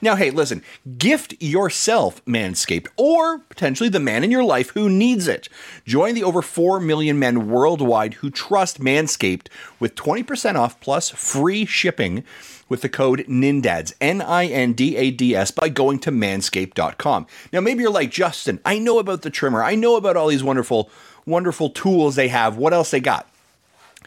[0.03, 0.63] Now, hey, listen,
[0.97, 5.49] gift yourself Manscaped or potentially the man in your life who needs it.
[5.85, 9.49] Join the over 4 million men worldwide who trust Manscaped
[9.79, 12.25] with 20% off plus free shipping
[12.69, 17.27] with the code NINDADS, N I N D A D S, by going to manscaped.com.
[17.53, 20.45] Now, maybe you're like, Justin, I know about the trimmer, I know about all these
[20.45, 20.91] wonderful,
[21.27, 22.57] wonderful tools they have.
[22.57, 23.29] What else they got?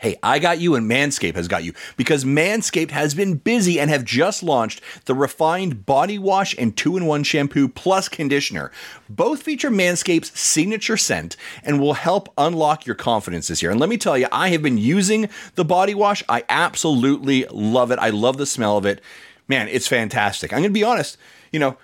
[0.01, 3.91] Hey, I got you and Manscaped has got you because Manscaped has been busy and
[3.91, 8.71] have just launched the refined body wash and two in one shampoo plus conditioner.
[9.07, 13.69] Both feature Manscaped's signature scent and will help unlock your confidence this year.
[13.69, 16.23] And let me tell you, I have been using the body wash.
[16.27, 17.99] I absolutely love it.
[17.99, 19.01] I love the smell of it.
[19.47, 20.51] Man, it's fantastic.
[20.51, 21.15] I'm going to be honest,
[21.51, 21.77] you know,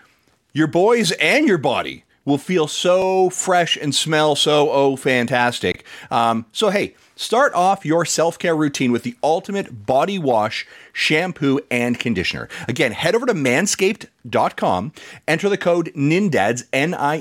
[0.54, 5.86] your boys and your body will feel so fresh and smell so oh fantastic.
[6.12, 11.98] Um, so hey, start off your self-care routine with the ultimate body wash, shampoo, and
[11.98, 12.50] conditioner.
[12.68, 14.92] Again, head over to manscaped.com,
[15.28, 17.16] enter the code NINDADS, N-I-N-D-A-D-S,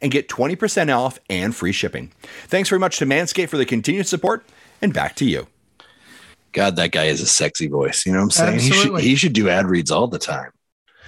[0.00, 2.12] and get 20% off and free shipping.
[2.46, 4.46] Thanks very much to Manscaped for the continued support,
[4.80, 5.48] and back to you.
[6.52, 8.06] God, that guy has a sexy voice.
[8.06, 8.52] You know what I'm saying?
[8.60, 9.02] He should, Absolutely.
[9.02, 10.52] he should do ad reads all the time.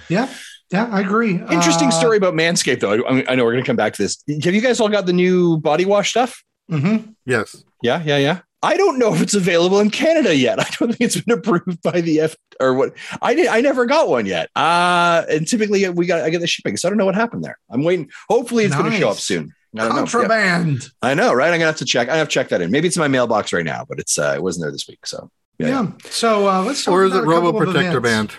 [0.09, 0.27] Yeah.
[0.71, 1.31] Yeah, I agree.
[1.51, 2.93] Interesting Uh, story about Manscaped, though.
[3.03, 4.23] I, I know we're going to come back to this.
[4.43, 6.43] Have you guys all got the new body wash stuff?
[6.71, 7.15] mhm.
[7.25, 7.63] Yes.
[7.83, 8.39] Yeah, yeah, yeah.
[8.63, 10.59] I don't know if it's available in Canada yet.
[10.65, 12.93] I don't think it's been approved by the F or what.
[13.21, 13.47] I did.
[13.47, 14.49] I never got one yet.
[14.55, 17.43] Uh and typically we got I get the shipping, so I don't know what happened
[17.43, 17.57] there.
[17.71, 18.09] I'm waiting.
[18.29, 19.51] Hopefully, it's going to show up soon.
[19.75, 20.01] I don't know.
[20.03, 20.07] Yeah.
[20.07, 20.89] Contraband.
[21.01, 21.47] I know, right?
[21.47, 22.07] I'm gonna have to check.
[22.09, 22.69] I have to check that in.
[22.71, 25.05] Maybe it's in my mailbox right now, but it's uh, it wasn't there this week.
[25.07, 25.67] So Yeah.
[25.67, 27.99] yeah, So uh, let's talk Or is it about a Robo Protector.
[27.99, 28.31] Band?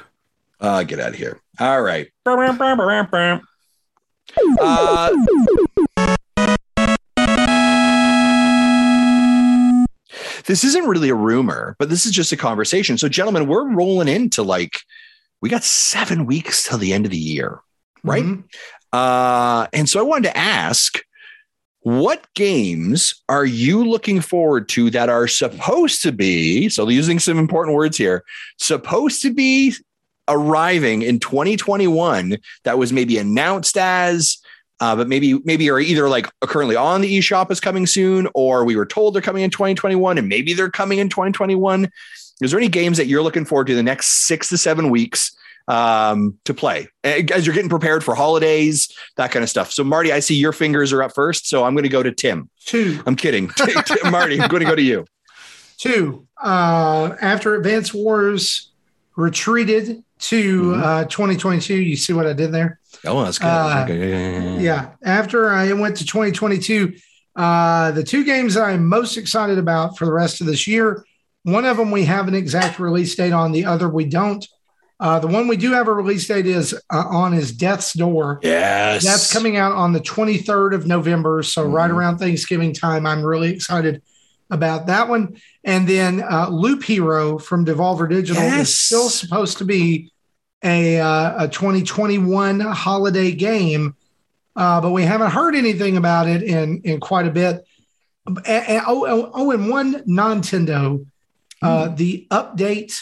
[0.61, 1.41] Uh, get out of here.
[1.61, 2.09] All right.
[4.61, 5.11] Uh,
[10.47, 12.99] this isn't really a rumor, but this is just a conversation.
[12.99, 14.81] So, gentlemen, we're rolling into like
[15.41, 17.61] we got seven weeks till the end of the year,
[18.05, 18.25] right?
[18.25, 18.45] Mhm.
[18.93, 20.99] Uh, and so I wanted to ask,
[21.81, 26.69] what games are you looking forward to that are supposed to be?
[26.69, 28.25] So, using some important words here,
[28.59, 29.75] supposed to be
[30.33, 34.39] arriving in 2021 that was maybe announced as
[34.83, 38.65] uh, but maybe maybe are either like currently on the eShop is coming soon, or
[38.65, 41.89] we were told they're coming in 2021, and maybe they're coming in 2021.
[42.41, 45.37] Is there any games that you're looking forward to the next six to seven weeks
[45.69, 49.71] um, to play as you're getting prepared for holidays, that kind of stuff?
[49.71, 52.11] So, Marty, I see your fingers are up first, so I'm going to go to
[52.11, 52.51] Tim.
[52.65, 53.01] Two.
[53.07, 53.53] I'm kidding,
[54.11, 54.41] Marty.
[54.41, 55.05] I'm going to go to you.
[55.79, 56.27] Two.
[56.43, 58.73] Uh, after Advance Wars
[59.15, 60.83] retreated to Mhm.
[60.83, 62.79] uh, 2022, you see what I did there?
[63.07, 63.47] Oh, that's good.
[63.49, 64.87] Uh, Okay, yeah, yeah, yeah, yeah.
[65.05, 66.93] After I went to 2022,
[67.35, 71.05] uh, the two games that I'm most excited about for the rest of this year,
[71.45, 74.47] one of them we have an exact release date on, the other we don't.
[75.01, 78.39] Uh, the one we do have a release date is uh, on is Death's Door.
[78.45, 81.43] Yes, That's coming out on the 23rd of November.
[81.43, 81.95] So, right Mhm.
[81.95, 84.01] around Thanksgiving time, I'm really excited
[84.53, 85.37] about that one.
[85.65, 88.69] And then uh, Loop Hero from Devolver Digital Yes.
[88.69, 90.13] is still supposed to be
[90.63, 93.97] a, uh, a 2021 holiday game,
[94.55, 97.65] uh, but we haven't heard anything about it in, in quite a bit.
[98.27, 101.05] And, and- oh, oh, oh, and one Nintendo,
[101.63, 103.01] uh, the update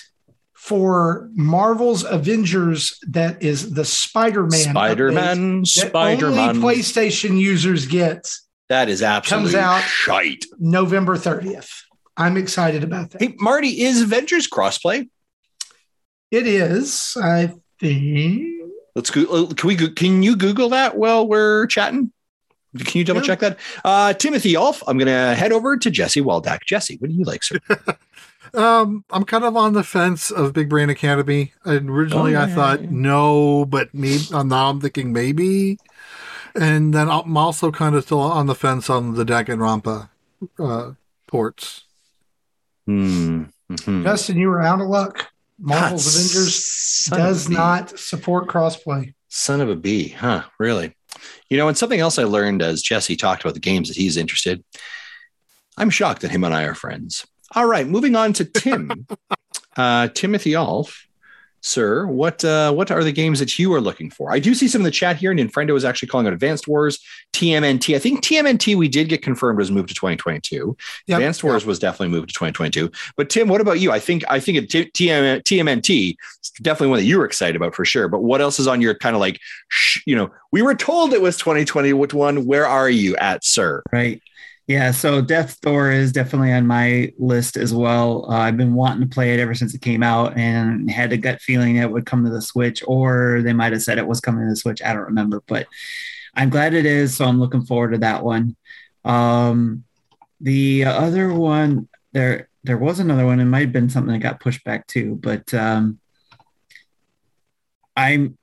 [0.54, 6.56] for Marvel's Avengers that is the Spider-Man Spider-Man, Spider-Man.
[6.60, 8.30] PlayStation users get
[8.70, 10.46] that is absolutely comes out- shite.
[10.58, 11.82] November 30th.
[12.16, 13.20] I'm excited about that.
[13.20, 15.08] Hey, Marty, is Avengers crossplay?
[16.30, 18.46] It is, I think.
[18.94, 19.46] Let's go.
[19.48, 19.76] Can we?
[19.76, 22.12] Can you Google that while we're chatting?
[22.78, 23.26] Can you double Yeah.
[23.26, 23.58] check that?
[23.84, 26.60] Uh, Timothy Olf, I'm going to head over to Jesse Waldack.
[26.66, 27.58] Jesse, what do you like, sir?
[28.52, 31.52] Um, I'm kind of on the fence of Big Brain Academy.
[31.64, 32.88] Originally, Oh, yeah, I thought yeah.
[32.90, 35.78] no, but maybe uh, now I'm thinking maybe.
[36.54, 40.08] And then I'm also kind of still on the fence on the Danganronpa
[40.58, 40.92] uh,
[41.26, 41.84] ports.
[42.86, 43.44] Hmm.
[43.70, 44.02] mhm.
[44.02, 45.30] Justin, you were out of luck.
[45.58, 49.14] Marvel's Ah, Avengers does not support crossplay.
[49.28, 50.44] Son of a bee, huh?
[50.58, 50.96] Really?
[51.48, 54.16] You know, and something else I learned as Jesse talked about the games that he's
[54.16, 54.64] interested.
[55.76, 57.26] I'm shocked that him and I are friends.
[57.54, 59.06] All right, moving on to Tim.
[59.76, 61.06] uh, Timothy Alf,
[61.60, 64.32] sir, what uh, what are the games that you are looking for?
[64.32, 66.66] I do see some in the chat here, and Infrendo is actually calling it Advance
[66.66, 66.98] Wars,
[67.32, 67.94] TMNT.
[67.94, 70.76] I think TMNT we did get confirmed was moved to 2022.
[71.06, 71.18] Yep.
[71.18, 72.90] Advance Wars was definitely moved to 2022.
[73.16, 73.92] But Tim, what about you?
[73.92, 77.56] I think I think it, T- TM, TMNT is definitely one that you were excited
[77.56, 78.08] about for sure.
[78.08, 81.12] But what else is on your kind of like, sh- you know, we were told
[81.12, 82.46] it was 2021.
[82.46, 83.82] Where are you at, sir?
[83.92, 84.22] Right.
[84.70, 84.92] Yeah.
[84.92, 88.24] So Death's Door is definitely on my list as well.
[88.30, 91.16] Uh, I've been wanting to play it ever since it came out and had a
[91.16, 94.20] gut feeling it would come to the Switch, or they might have said it was
[94.20, 94.80] coming to the Switch.
[94.80, 95.66] I don't remember, but
[96.36, 97.16] I'm glad it is.
[97.16, 98.54] So I'm looking forward to that one.
[99.04, 99.82] Um,
[100.40, 103.40] the other one, there, there was another one.
[103.40, 105.98] It might have been something that got pushed back too, but um,
[107.96, 108.38] I'm,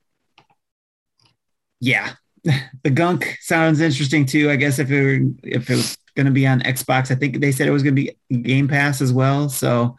[1.80, 2.16] yeah,
[2.84, 4.50] the gunk sounds interesting too.
[4.50, 7.40] I guess if it were, if it was going to be on Xbox, I think
[7.40, 9.48] they said it was going to be Game Pass as well.
[9.48, 9.96] So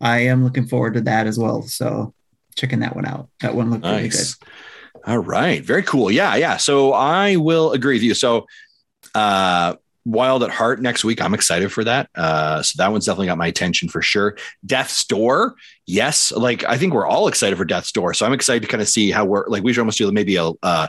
[0.00, 1.62] I am looking forward to that as well.
[1.62, 2.14] So
[2.54, 3.30] checking that one out.
[3.40, 4.18] That one looked really good.
[4.18, 4.36] Nice.
[5.06, 5.64] All right.
[5.64, 6.10] Very cool.
[6.10, 6.36] Yeah.
[6.36, 6.58] Yeah.
[6.58, 8.14] So I will agree with you.
[8.14, 8.46] So,
[9.14, 11.20] uh, Wild at Heart next week.
[11.20, 12.08] I'm excited for that.
[12.14, 14.36] Uh, so that one's definitely got my attention for sure.
[14.64, 15.56] Death's Door.
[15.86, 16.30] Yes.
[16.30, 18.14] Like I think we're all excited for Death's Door.
[18.14, 20.36] So I'm excited to kind of see how we're like, we should almost do maybe
[20.36, 20.88] a, uh,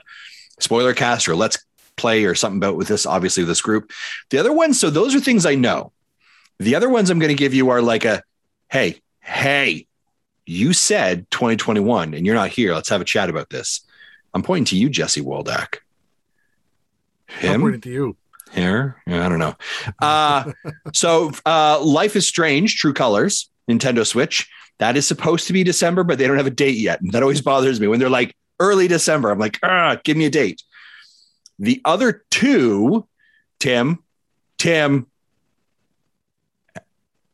[0.60, 1.58] spoiler cast or let's
[1.98, 3.92] play or something about with this, obviously with this group.
[4.30, 4.80] The other ones.
[4.80, 5.92] So those are things I know.
[6.60, 8.24] The other ones I'm going to give you are like a,
[8.70, 9.88] Hey, Hey,
[10.46, 12.74] you said 2021 and you're not here.
[12.74, 13.82] Let's have a chat about this.
[14.34, 15.80] I'm pointing to you, Jesse Waldak.
[17.42, 18.18] I'm Him pointing to you.
[18.54, 19.02] here?
[19.06, 19.56] Yeah, I don't know.
[20.02, 20.52] Uh,
[20.94, 24.50] so, uh, Life is Strange, True Colors, Nintendo Switch.
[24.80, 27.02] That is supposed to be December, but they don't have a date yet.
[27.02, 29.30] And that always bothers me when they're like early December.
[29.30, 30.62] I'm like, ah, give me a date.
[31.60, 33.08] The other two,
[33.60, 34.00] Tim,
[34.58, 35.08] Tim,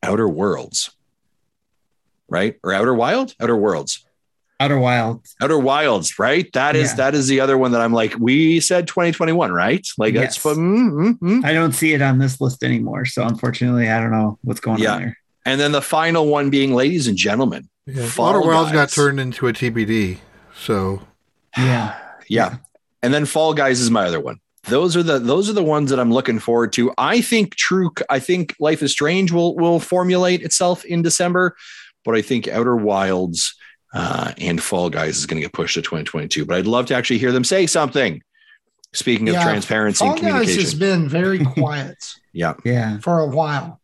[0.02, 0.90] Outer Worlds,
[2.28, 2.56] right?
[2.62, 3.34] Or Outer Wild?
[3.40, 4.04] Outer Worlds.
[4.60, 5.26] Outer Wild.
[5.42, 6.50] Outer Wilds, right?
[6.52, 6.96] That is Yeah.
[6.96, 9.86] that is the other one that I'm like, we said 2021, right?
[9.98, 10.56] Like that's fun.
[10.56, 11.44] mm, mm, mm.
[11.44, 13.04] I don't see it on this list anymore.
[13.04, 14.94] So unfortunately, I don't know what's going Yeah.
[14.94, 15.18] on there.
[15.46, 19.48] And then the final one being, ladies and gentlemen, Yeah, Outer Worlds got turned into
[19.48, 20.18] a TBD.
[20.56, 21.02] So
[21.58, 21.94] Yeah.
[22.28, 22.56] yeah.
[23.04, 24.38] And then Fall Guys is my other one.
[24.66, 26.90] Those are the those are the ones that I'm looking forward to.
[26.96, 27.90] I think True.
[28.08, 31.54] I think Life is Strange will will formulate itself in December,
[32.02, 33.54] but I think Outer Wilds
[33.92, 36.46] uh, and Fall Guys is going to get pushed to 2022.
[36.46, 38.22] But I'd love to actually hear them say something.
[38.94, 41.98] Speaking of Yeah, transparency Fall and Guys has been very quiet
[42.32, 42.54] yeah.
[42.64, 43.00] Yeah.
[43.00, 43.82] for a while.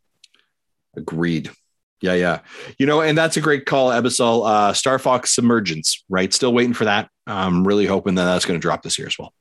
[0.97, 1.51] Agreed.
[2.03, 2.41] Yeah, yeah.
[2.79, 4.49] You know, and that's a great call, Ebisol.
[4.49, 6.33] Uh, Star Fox Submergence, right?
[6.33, 7.11] Still waiting for that.
[7.27, 9.33] I'm really hoping that that's going to drop this year as well.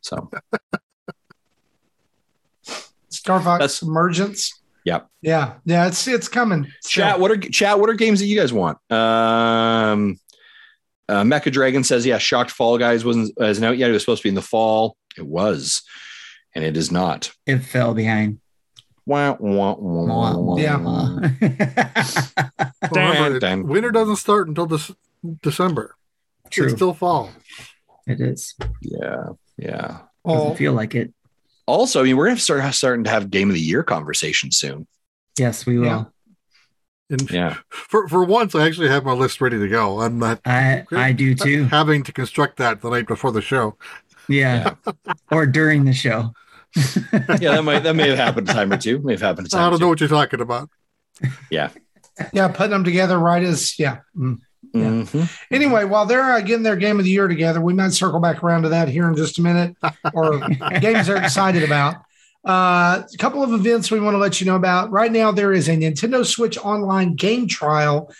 [0.00, 0.30] So,
[3.10, 4.54] Star Fox That's- Emergence.
[4.84, 5.08] Yep.
[5.20, 5.54] Yeah.
[5.66, 5.86] Yeah.
[5.88, 6.66] It's it's coming.
[6.84, 7.20] chat.
[7.20, 7.78] What are chat?
[7.78, 8.78] What are games that you guys want?
[8.90, 10.18] Um,
[11.08, 13.90] uh, Mecha Dragon says, "Yeah, shocked Fall Guys wasn't isn't out yet.
[13.90, 14.96] It was supposed to be in the fall.
[15.18, 15.82] It was,
[16.54, 18.40] and it is not." It fell behind.
[19.08, 20.76] Wah, wah, wah, wah, Yeah.
[20.76, 21.18] wah.
[22.92, 23.66] remember, dun.
[23.66, 24.90] winter doesn't start until this
[25.42, 25.94] December.
[26.50, 26.66] True.
[26.66, 27.30] It's still fall.
[28.06, 28.54] It is.
[28.82, 30.00] Yeah, yeah.
[30.26, 31.14] Doesn't Oh, feel like it.
[31.66, 34.50] Also, I mean, we're going to start starting to have Game of the Year conversation
[34.52, 34.86] soon.
[35.38, 35.86] Yes, we will.
[35.86, 36.04] Yeah.
[37.10, 37.56] And Yeah.
[37.70, 40.02] for for once, I actually have my list ready to go.
[40.02, 41.64] I'm not I I do too.
[41.64, 43.78] having to construct that the night before the show.
[44.28, 44.74] Yeah.
[45.30, 46.34] or during the show.
[47.40, 48.98] yeah, that might that may have happened a time or two.
[49.00, 49.60] May have happened a time.
[49.66, 49.84] I don't two.
[49.84, 50.68] know what you're talking about.
[51.50, 51.70] yeah.
[52.32, 53.98] Yeah, putting them together right as yeah.
[54.16, 54.40] Mm.
[54.74, 55.30] Mhm.
[55.50, 58.42] Anyway, while they're uh, getting their game of the year together, we might circle back
[58.42, 59.76] around to that here in just a minute,
[60.12, 60.40] or
[60.80, 61.96] games they're excited about.
[62.46, 64.90] Uh, a couple of events we want to let you know about.
[64.90, 68.12] Right now, there is a Nintendo Switch online game trial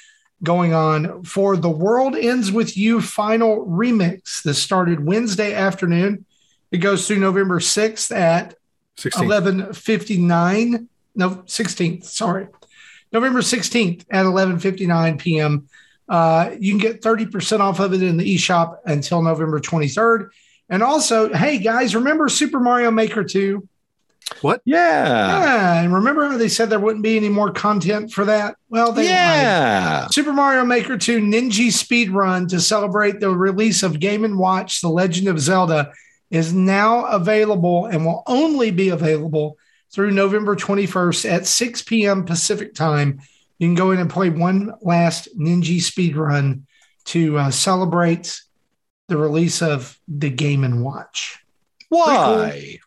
[0.42, 4.42] going on for The World Ends With You Final Remix.
[4.42, 6.24] This started Wednesday afternoon.
[6.70, 8.54] It goes through November 6th at
[8.96, 9.28] 16.
[9.28, 12.48] 11:59 no 16th sorry
[13.12, 15.68] november 16th at 11:59 p.m
[16.08, 20.30] uh, you can get 30% off of it in the eShop until November 23rd.
[20.70, 23.66] And also, hey guys, remember Super Mario Maker 2?
[24.64, 25.42] Yeah.
[25.42, 28.56] Yeah, and remember how they said there wouldn't be any more content for that?
[28.68, 29.10] Well, they lied.
[29.10, 30.06] Yeah.
[30.08, 34.80] Super Mario Maker 2 Ninja Speed Run to celebrate the release of Game & Watch
[34.80, 35.92] The Legend of Zelda
[36.30, 39.56] is now available and will only be available
[39.92, 42.24] through November 21st at 6 p.m.
[42.24, 43.20] Pacific time.
[43.58, 46.66] You can go in and play one last Ninja speed run
[47.06, 48.40] to uh, celebrate
[49.08, 51.38] the release of the Game and Watch.
[51.88, 52.78] Why?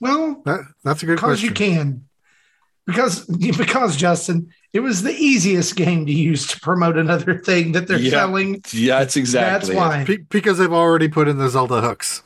[0.00, 1.48] Well, That, that's a good because question.
[1.48, 2.08] you can.
[2.86, 3.24] Because
[3.56, 7.98] because Justin, it was the easiest game to use to promote another thing that they're
[7.98, 8.10] Yeah.
[8.10, 8.62] selling.
[8.72, 9.74] Yeah, that's exactly.
[9.74, 10.04] That's why.
[10.04, 12.22] Be- because they've already put in the Zelda hooks.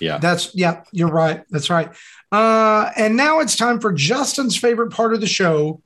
[0.00, 0.18] Yeah.
[0.18, 1.44] That's yeah, you're right.
[1.50, 1.90] That's right.
[2.30, 5.80] Uh, and now it's time for Justin's favorite part of the show,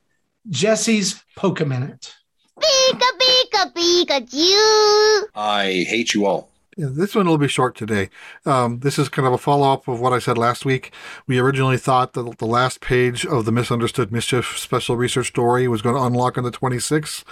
[0.49, 2.13] Jesse's Poke Minute.
[2.59, 5.23] Pika pika Pikachu.
[5.33, 6.50] I hate you all.
[6.77, 8.09] Yeah, this one will be short today.
[8.45, 10.93] Um, this is kind of a follow up of what I said last week.
[11.27, 15.81] We originally thought that the last page of the Misunderstood Mischief special research story was
[15.81, 17.25] going to unlock on the 26th.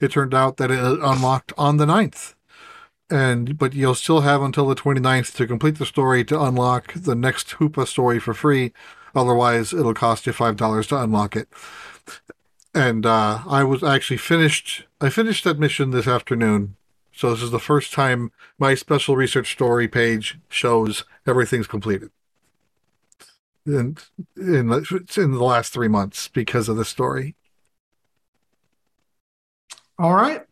[0.00, 2.34] It turned out that it unlocked on the 9th.
[3.10, 7.14] And but you'll still have until the 29th to complete the story to unlock the
[7.14, 8.72] next Hoopa story for free.
[9.14, 11.48] Otherwise, it'll cost you five dollars to unlock it.
[12.74, 14.84] And uh, I was actually finished.
[15.00, 16.76] I finished that mission this afternoon.
[17.16, 22.10] So this is the first time my special research story page shows everything's completed.
[23.66, 23.98] And
[24.36, 27.34] in the, in the last three months because of the story.
[29.98, 30.42] All right.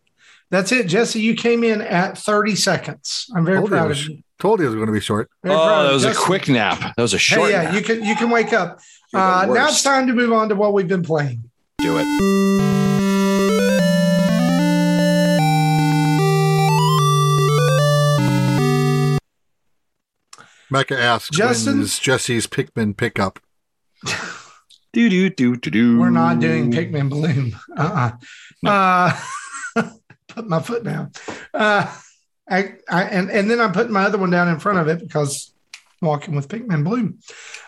[0.51, 1.20] That's it, Jesse.
[1.20, 3.26] You came in at 30 seconds.
[3.34, 4.22] I'm very Told you proud was- of you.
[4.39, 5.30] Told you it was going to be short.
[5.44, 6.80] Very Oh, that was a quick nap.
[6.97, 7.74] That was a short Hey, yeah, nap.
[7.74, 8.80] you can you can wake up.
[9.14, 11.48] Uh, now it's time to move on to what we've been playing.
[11.78, 13.01] Do it.
[20.73, 21.74] Mecca asks, Justin?
[21.74, 23.39] when is Jesse's Pikmin pickup?
[24.94, 25.99] Do do do do do.
[25.99, 27.57] We're not doing Pikmin Bloom.
[27.74, 28.11] Uh-uh.
[28.66, 29.19] Uh
[30.28, 31.12] Put my foot down.
[31.55, 31.90] Uh,
[32.47, 35.01] I, I and and then I'm putting my other one down in front of it
[35.01, 35.55] because
[36.03, 37.20] I'm walking with Pikmin Bloom.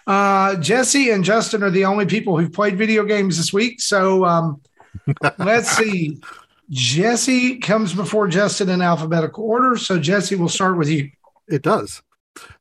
[0.07, 3.81] Uh, Jesse and Justin are the only people who've played video games this week.
[3.81, 4.61] So um,
[5.39, 6.21] let's see.
[6.69, 9.79] Jesse comes before Justin in alphabetical order.
[9.79, 11.11] So Jesse, we'll start with you.
[11.49, 12.03] It does.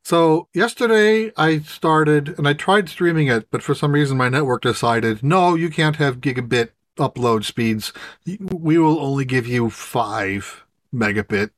[0.02, 4.62] So yesterday I started and I tried streaming it, but for some reason my network
[4.62, 7.92] decided, no, you can't have gigabit upload speeds.
[8.24, 10.64] We will only give you five
[10.94, 11.50] megabit.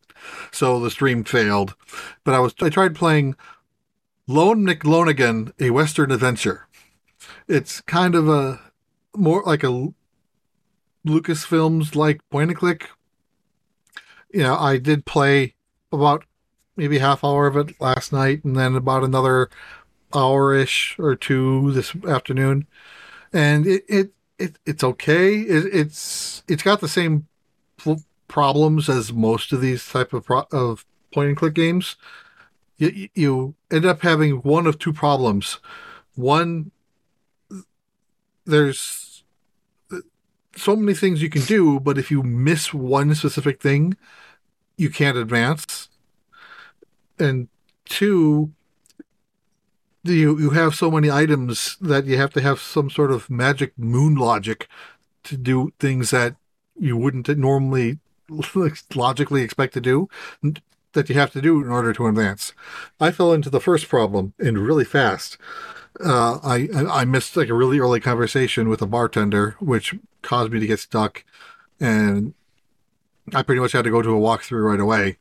[0.51, 1.75] So the stream failed.
[2.25, 3.37] But I was I tried playing
[4.27, 6.67] Lone Nick McLonegan, a Western adventure.
[7.49, 8.61] It's kind of a
[9.15, 9.89] more like a
[11.07, 12.89] Lucasfilms like point and click.
[14.33, 15.55] You know, I did play
[15.93, 16.25] about
[16.77, 19.49] maybe half hour of it last night and then about another
[20.15, 22.67] hour ish or two this afternoon.
[23.33, 25.41] And it it, it it's okay.
[25.41, 27.27] It, it's it's got the same
[28.29, 31.97] problems as most of these type of pro- of point and click games
[32.79, 35.59] you, you end up having one of two problems.
[36.15, 36.71] One
[38.45, 39.25] there's
[40.55, 43.97] so many things you can do but if you miss one specific thing
[44.77, 45.89] you can't advance
[47.19, 47.49] and
[47.85, 48.53] two
[50.05, 53.77] you you have so many items that you have to have some sort of magic
[53.79, 54.69] moon logic
[55.25, 56.37] to do things that
[56.79, 57.99] you wouldn't normally
[58.95, 60.09] logically expect to do
[60.93, 62.53] that you have to do in order to advance.
[63.01, 65.37] I fell into the first problem and really fast.
[66.05, 70.61] Uh, I I missed like a really early conversation with a bartender, which caused me
[70.61, 71.25] to get stuck,
[71.81, 72.35] and
[73.35, 75.19] I pretty much had to go to a walkthrough right away.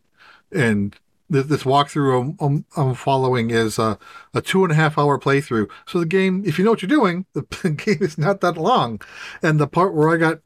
[0.51, 0.95] And
[1.30, 3.97] this, this walkthrough I'm, I'm, I'm following is a,
[4.34, 5.69] a two and a half hour playthrough.
[5.88, 9.02] So the game, if you know what you're doing, the game is not that long.
[9.41, 10.39] And the part where I got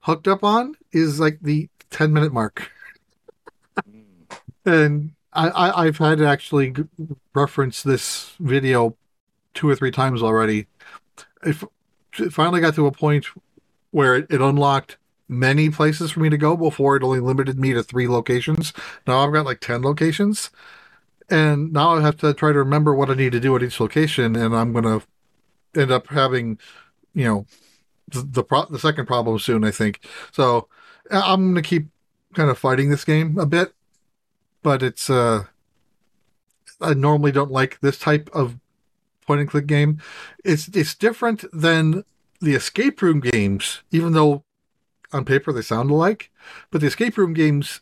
[0.00, 2.70] hooked up on is like the 10 minute mark.
[3.84, 4.00] Hmm.
[4.64, 6.74] and I, I, I've had to actually
[7.34, 8.96] reference this video
[9.52, 10.66] two or three times already.
[11.44, 11.64] If
[12.18, 13.26] it finally got to a point
[13.90, 14.96] where it, it unlocked
[15.28, 18.72] many places for me to go before it only limited me to three locations.
[19.06, 20.50] Now I've got like 10 locations.
[21.28, 23.80] And now I have to try to remember what I need to do at each
[23.80, 24.36] location.
[24.36, 25.02] And I'm going to
[25.78, 26.58] end up having,
[27.14, 27.46] you know,
[28.08, 30.06] the the, pro- the second problem soon, I think.
[30.30, 30.68] So
[31.10, 31.88] I'm going to keep
[32.34, 33.74] kind of fighting this game a bit.
[34.62, 35.44] But it's, uh,
[36.80, 38.58] I normally don't like this type of
[39.26, 40.00] point and click game.
[40.44, 42.04] It's, it's different than
[42.40, 44.44] the escape room games, even though
[45.16, 46.30] on paper they sound alike,
[46.70, 47.80] but the escape room games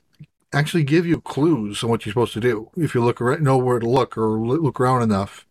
[0.52, 3.58] actually give you clues on what you're supposed to do if you look around, know
[3.58, 5.46] where to look or look around enough.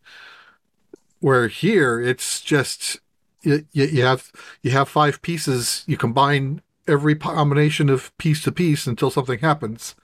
[1.19, 2.99] Where here it's just
[3.41, 4.31] you, you, have
[4.61, 5.84] you have five pieces.
[5.88, 9.95] You combine every combination of piece to piece until something happens.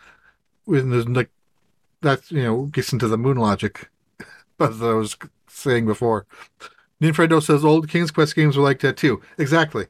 [0.66, 1.30] When there's like
[2.02, 3.90] that's you know gets into the moon logic,
[4.60, 6.26] as I was saying before.
[7.02, 9.22] Ninfredo says old King's Quest games were like that too.
[9.38, 9.88] Exactly.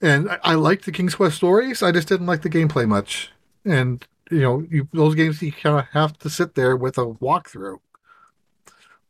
[0.00, 1.82] And I, I liked the King's Quest stories.
[1.82, 3.32] I just didn't like the gameplay much.
[3.64, 7.06] And you know, you, those games you kind of have to sit there with a
[7.06, 7.78] walkthrough.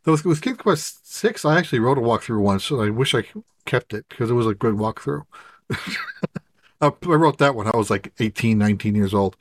[0.05, 3.25] Those with King's Quest Six, I actually wrote a walkthrough once, and I wish I
[3.67, 5.25] kept it because it was a good walkthrough.
[6.81, 9.37] I wrote that when I was like 18, 19 years old.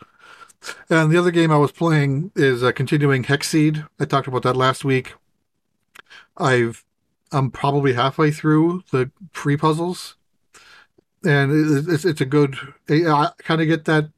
[0.90, 3.88] And the other game I was playing is uh, continuing Hexseed.
[3.98, 5.14] I talked about that last week.
[6.36, 6.84] I've
[7.32, 10.16] I'm probably halfway through the pre puzzles,
[11.26, 12.56] and it's it's a good.
[12.90, 14.10] I kind of get that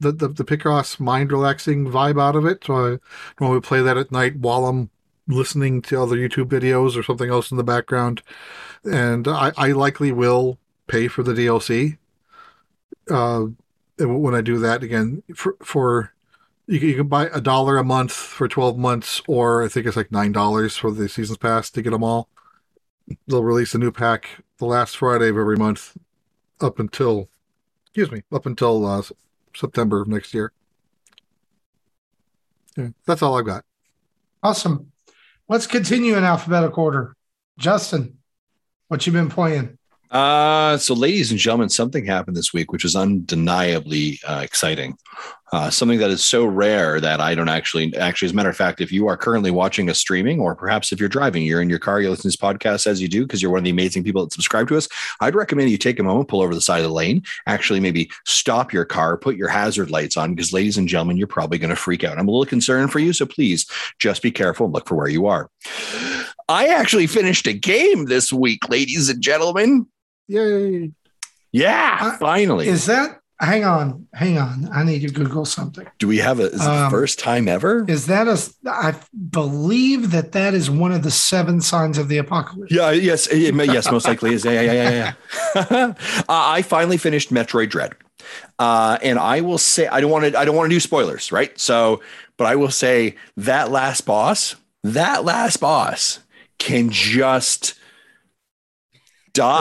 [0.00, 2.64] the the, the Picross mind relaxing vibe out of it.
[2.64, 2.98] So I
[3.40, 4.90] normally play that at night while I'm
[5.26, 8.22] listening to other YouTube videos or something else in the background,
[8.84, 11.98] and I, I likely will pay for the DLC.
[13.10, 13.46] Uh,
[13.98, 16.12] when I do that again for for
[16.66, 19.96] you you can buy a dollar a month for 12 months or I think it's
[19.96, 22.28] like nine dollars for the season's pass to get them all.
[23.28, 25.96] They'll release a new pack the last Friday of every month
[26.60, 27.28] up until
[27.86, 29.02] excuse me up until uh,
[29.54, 30.52] September of next year.
[32.76, 33.64] Yeah, that's all I've got.
[34.42, 34.92] Awesome.
[35.48, 37.16] Let's continue in alphabetical order.
[37.58, 38.18] Justin,
[38.88, 39.78] what you been playing?
[40.14, 44.96] Uh, so, ladies and gentlemen, something happened this week, which is undeniably uh, exciting.
[45.52, 48.56] Uh, something that is so rare that I don't actually, actually, as a matter of
[48.56, 51.68] fact, if you are currently watching a streaming, or perhaps if you're driving, you're in
[51.68, 53.70] your car, you listen to this podcast as you do because you're one of the
[53.70, 54.88] amazing people that subscribe to us.
[55.20, 58.08] I'd recommend you take a moment, pull over the side of the lane, actually maybe
[58.24, 61.70] stop your car, put your hazard lights on, because, ladies and gentlemen, you're probably going
[61.70, 62.18] to freak out.
[62.18, 63.66] I'm a little concerned for you, so please
[63.98, 65.50] just be careful and look for where you are.
[66.48, 69.86] I actually finished a game this week, ladies and gentlemen.
[70.28, 70.92] Yay!
[71.52, 72.68] Yeah, finally.
[72.68, 73.20] Is that?
[73.40, 74.68] Hang on, hang on.
[74.72, 75.86] I need to Google something.
[75.98, 77.84] Do we have a is it the Um, first time ever?
[77.88, 78.40] Is that a?
[78.70, 78.94] I
[79.30, 82.72] believe that that is one of the seven signs of the apocalypse.
[82.72, 84.44] Yeah, yes, eh, yes, most likely is.
[84.44, 85.12] Yeah, yeah, yeah, yeah.
[85.70, 85.94] yeah.
[86.20, 87.94] uh, I finally finished Metroid Dread,
[88.60, 90.38] uh, and I will say I don't want to.
[90.38, 91.58] I don't want to do spoilers, right?
[91.58, 92.00] So,
[92.36, 96.20] but I will say that last boss, that last boss,
[96.60, 97.74] can just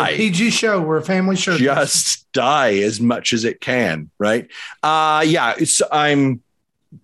[0.09, 0.81] We're a PG show.
[0.81, 1.57] We're a family show.
[1.57, 4.47] just die as much as it can, right?
[4.81, 6.41] Uh yeah, it's I'm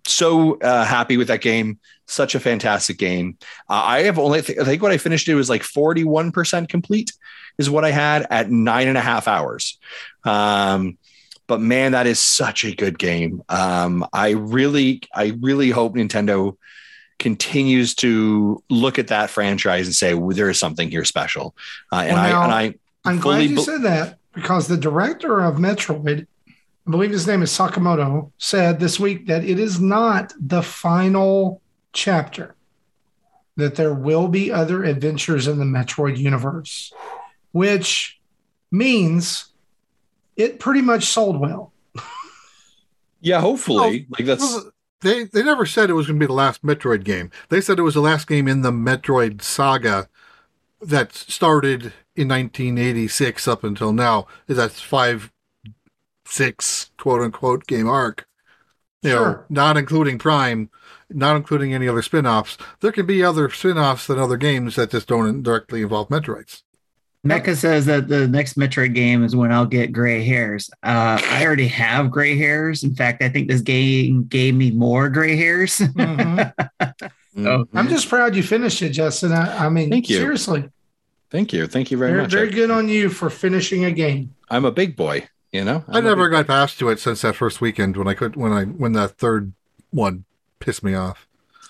[0.05, 1.79] so uh, happy with that game.
[2.07, 3.37] Such a fantastic game.
[3.67, 7.11] Uh, I have only I think what I finished it was like 41% complete
[7.57, 9.77] is what I had at nine and a half hours.
[10.23, 10.97] Um
[11.49, 13.41] but man, that is such a good game.
[13.49, 16.55] Um, I really, I really hope Nintendo
[17.19, 21.55] continues to look at that franchise and say well, there is something here special.
[21.91, 22.75] Uh, and Well, now- I and
[23.05, 27.27] I I'm glad you bel- said that because the director of Metroid, I believe his
[27.27, 31.61] name is Sakamoto, said this week that it is not the final
[31.93, 32.55] chapter,
[33.57, 36.91] that there will be other adventures in the Metroid universe,
[37.51, 38.19] which
[38.71, 39.45] means
[40.35, 41.73] it pretty much sold well.
[43.21, 44.07] Yeah, hopefully.
[44.09, 44.59] like that's
[45.01, 47.31] They they never said it was going to be the last Metroid game.
[47.49, 50.09] They said it was the last game in the Metroid saga
[50.81, 54.27] that started in 1986 up until now.
[54.47, 55.31] Is that five,
[56.25, 58.27] six quote unquote game arc?
[59.01, 59.45] You know, Sure.
[59.49, 60.69] not including Prime,
[61.09, 62.57] not including any other spin-offs.
[62.81, 66.63] There can be other spin-offs than other games that just don't directly involve Metroids.
[67.23, 70.69] Mecca says that the next Metroid game is when I'll get gray hairs.
[70.83, 72.83] Uh, I already have gray hairs.
[72.83, 75.79] In fact, I think this game gave me more gray hairs.
[77.39, 77.47] Mhm.
[77.47, 77.65] Oh.
[77.73, 79.31] I'm just proud you finished it, Justin.
[79.31, 80.17] I, I mean, Thank you.
[80.17, 80.67] seriously,
[81.29, 81.67] Thank you.
[81.67, 82.31] Thank you very, very, much.
[82.31, 84.33] very good on you for finishing a game.
[84.49, 85.83] I'm a big boy, you know?
[85.87, 88.35] I I'm a never got past to it since that first weekend when I could
[88.35, 89.53] when I when that third
[89.91, 90.25] one
[90.59, 91.27] pissed me off.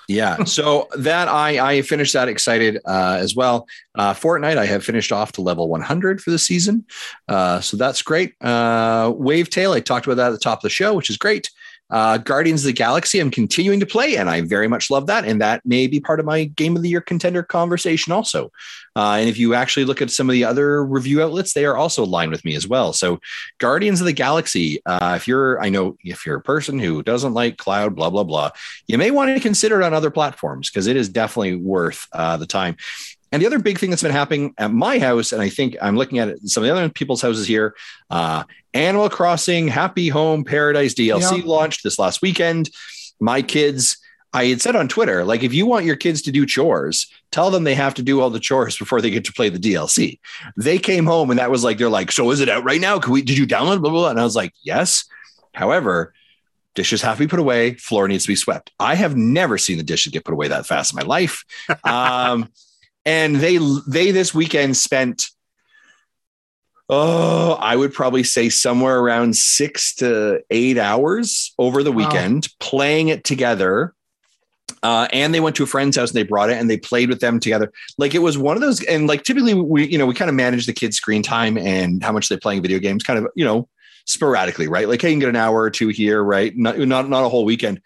[0.10, 0.38] Yeah.
[0.50, 3.68] So that I I finished that excited uh, as well.
[3.96, 6.86] Uh, Fortnite I have finished off to level 100 for the season,
[7.28, 8.34] uh, so that's great.
[8.42, 11.52] Uh, Wavetail I talked about that at the top of the show, which is great.
[11.90, 15.26] Uh, Guardians of the Galaxy I'm continuing to play, and I very much love that,
[15.26, 18.52] and that may be part of my Game of the Year contender conversation also.
[18.96, 21.78] Uh, and if you actually look at some of the other review outlets, they are
[21.78, 22.92] also aligned with me as well.
[22.92, 23.20] So
[23.60, 27.34] Guardians of the Galaxy, uh, if you're I know if you're a person who doesn't
[27.34, 28.50] like cloud, blah blah blah
[28.88, 32.38] you may want to consider it on other platforms because it is definitely worth uh,
[32.38, 32.76] the time.
[33.32, 35.96] And the other big thing that's been happening at my house, and I think I'm
[35.96, 37.76] looking at it, in some of the other people's houses here,
[38.10, 38.44] uh,
[38.74, 41.44] Animal Crossing Happy Home Paradise DLC Yeah.
[41.46, 42.70] launched this last weekend.
[43.20, 43.98] My kids,
[44.34, 47.52] I had said on Twitter, like if you want your kids to do chores, tell
[47.52, 50.20] them they have to do all the chores before they get to play the DLC.
[50.58, 53.00] They came home and that was like, they're like, so is it out right now?
[53.00, 53.82] Can we, did you download?
[53.82, 54.10] Blah, blah, blah.
[54.10, 55.04] And I was like, yes.
[55.54, 56.14] However,
[56.76, 58.72] dishes have to be put away, floor needs to be swept.
[58.80, 61.44] I have never seen the dishes get put away that fast in my life.
[61.84, 62.50] Um,
[63.10, 63.58] and they
[63.88, 65.30] they this weekend spent
[66.92, 71.98] oh, I would probably say somewhere around six to eight hours over the Wow.
[71.98, 73.94] weekend playing it together.
[74.82, 77.10] Uh, and they went to a friend's house and they brought it and they played
[77.10, 77.72] with them together.
[78.00, 80.36] Like it was one of those, and like typically we, you know, we kind of
[80.36, 83.46] manage the kids' screen time and how much they're playing video games, kind of, you
[83.46, 83.68] know,
[84.06, 84.88] sporadically, right?
[84.88, 86.56] Like, hey, you can get an hour or two here, right?
[86.58, 87.82] Not not not a whole weekend.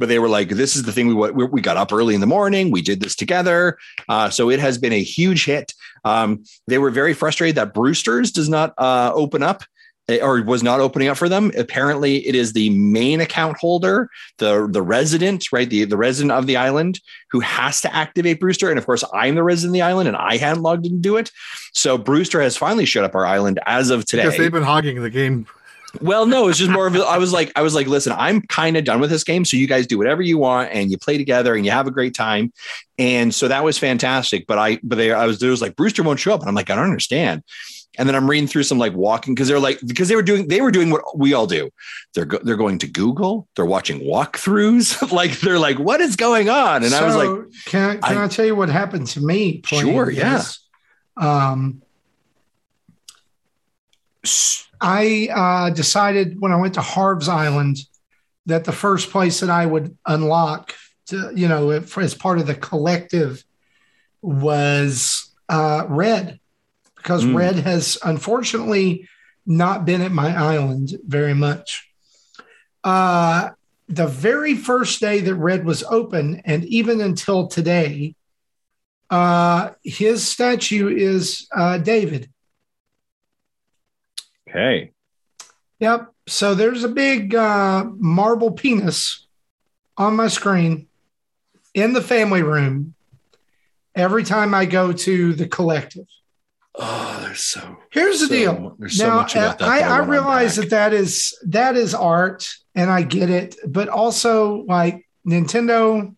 [0.00, 2.20] But they were like, this is the thing we we, we got up early in
[2.20, 2.70] the morning.
[2.70, 3.78] We did this together.
[4.08, 5.74] Uh, so it has been a huge hit.
[6.04, 9.62] Um, they were very frustrated that Brewster's does not uh, open up
[10.08, 11.52] eh, or was not opening up for them.
[11.56, 14.08] Apparently, it is the main account holder,
[14.38, 16.98] the the resident, right, the the resident of the island
[17.30, 18.70] who has to activate Brewster.
[18.70, 20.98] And of course, I'm the resident of the island, and I hadn't logged in to
[20.98, 21.30] do it.
[21.74, 24.24] So Brewster has finally shut up our island as of today.
[24.24, 25.46] Because they've been hogging the game.
[26.00, 28.42] Well, no, it's just more of a, I was like, I was like, listen, I'm
[28.42, 29.44] kind of done with this game.
[29.44, 31.90] So you guys do whatever you want and you play together and you have a
[31.90, 32.52] great time.
[32.98, 34.46] And so that was fantastic.
[34.46, 36.40] But I, but they, I was, there was like, Brewster won't show up.
[36.40, 37.42] And I'm like, I don't understand.
[37.98, 40.46] And then I'm reading through some like walking because they're like, because they were doing,
[40.46, 41.70] they were doing what we all do.
[42.14, 45.10] They're, go, they're going to Google, they're watching walkthroughs.
[45.12, 46.84] like, they're like, what is going on?
[46.84, 49.60] And I was like, can I, can I, I- tell you what happened to me?
[49.66, 50.36] Sure, yeah.
[50.36, 50.60] this?
[51.16, 51.82] Um,
[54.24, 57.78] s- I uh, decided when I went to Harv's Island
[58.46, 60.74] that the first place that I would unlock,
[61.06, 63.44] to, you know, as part of the collective,
[64.22, 66.38] was uh, Redd,
[66.96, 67.34] because Mm.
[67.34, 69.08] Redd has unfortunately
[69.46, 71.88] not been at my island very much.
[72.84, 73.50] Uh,
[73.88, 78.14] the very first day that Redd was open, and even until today,
[79.10, 82.30] uh, his statue is uh, David.
[84.50, 84.92] Okay.
[85.78, 86.12] Yep.
[86.28, 89.26] So there's a big uh, marble penis
[89.96, 90.88] on my screen
[91.74, 92.94] in the family room
[93.94, 96.06] every time I go to the collective.
[96.76, 98.60] Oh, there's so, Here's the so deal.
[98.60, 99.68] mu- There's so much about that.
[99.68, 103.56] I, that I wanna realize that that is that is art, and I get it.
[103.66, 106.14] But also, like Nintendo,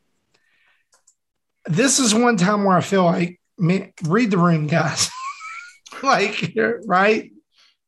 [1.65, 5.11] this is one time where I feel like man, read the room, guys.
[6.03, 6.55] like,
[6.85, 7.33] right?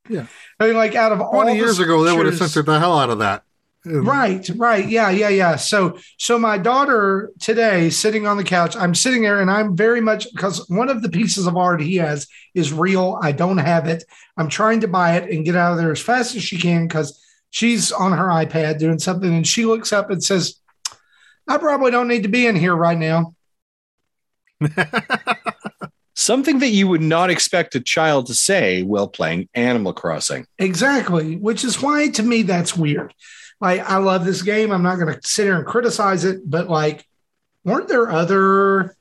[0.08, 0.26] Yeah.
[0.60, 2.78] I mean, like out of all 20 the years ago, they would have censored the
[2.78, 3.44] hell out of that.
[3.86, 4.88] Right, right.
[4.88, 5.56] Yeah, yeah, yeah.
[5.56, 10.00] So so my daughter today sitting on the couch, I'm sitting there and I'm very
[10.00, 13.18] much because one of the pieces of art he has is real.
[13.20, 14.04] I don't have it.
[14.38, 16.88] I'm trying to buy it and get out of there as fast as she can
[16.88, 20.58] because she's on her iPad doing something and she looks up and says,
[21.46, 23.34] I probably don't need to be in here right now.
[26.14, 30.46] something that you would not expect a child to say while playing Animal Crossing.
[30.58, 33.12] Exactly, which is why to me that's weird.
[33.60, 34.70] Like I love this game.
[34.72, 37.06] I'm not going to sit here and criticize it, but like,
[37.64, 38.96] weren't there other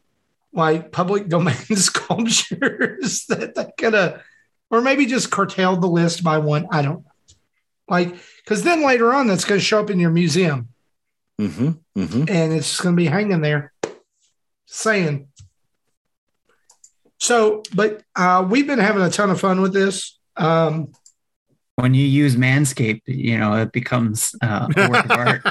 [0.54, 4.22] like public domain sculptures that that could have,
[4.70, 6.68] or maybe just curtailed the list by one?
[6.72, 7.12] I don't know.
[7.90, 10.70] Like, because then later on, that's going to show up in your museum,
[11.42, 11.72] Mm-hmm.
[12.00, 12.24] Mm-hmm.
[12.30, 13.74] and it's just going to be hanging there,
[14.66, 15.28] saying.
[17.24, 20.20] So, but uh, we've been having a ton of fun with this.
[20.36, 20.92] Um,
[21.76, 25.42] When you use Manscaped, you know, it becomes uh, a work of art.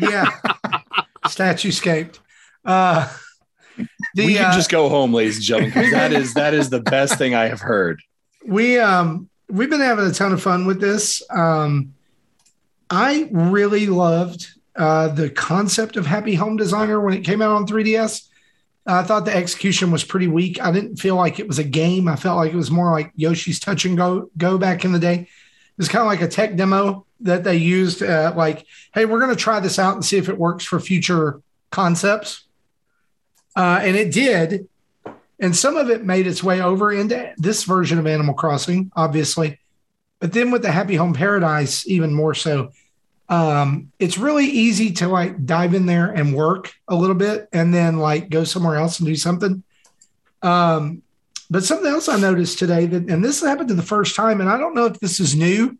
[0.00, 0.26] yeah
[1.28, 2.20] statue scaped
[2.66, 3.08] uh
[4.14, 6.68] the, we can uh, just go home, ladies and gentlemen, because that is that is
[6.70, 8.00] the best thing I have heard.
[8.46, 11.94] we um we've been having a ton of fun with this um
[12.90, 17.66] i really loved uh the concept of happy home designer when it came out on
[17.66, 18.28] 3ds
[18.86, 20.60] i thought the execution was pretty weak.
[20.60, 22.08] I didn't feel like it was a game.
[22.08, 24.98] I felt like it was more like yoshi's touch and go go back in the
[24.98, 25.14] day.
[25.14, 29.20] It was kind of like a tech demo that they used uh, like hey we're
[29.20, 31.40] going to try this out and see if it works for future
[31.70, 32.44] concepts.
[33.56, 34.68] Uh, and it did.
[35.40, 39.58] And some of it made its way over into this version of Animal Crossing, obviously.
[40.20, 42.72] But then with the Happy Home Paradise, even more so.
[43.34, 47.74] Um, it's really easy to like dive in there and work a little bit and
[47.74, 49.64] then like go somewhere else and do something.
[50.42, 51.02] Um,
[51.50, 54.48] but something else I noticed today that, and this happened to the first time, and
[54.48, 55.76] I don't know if this is new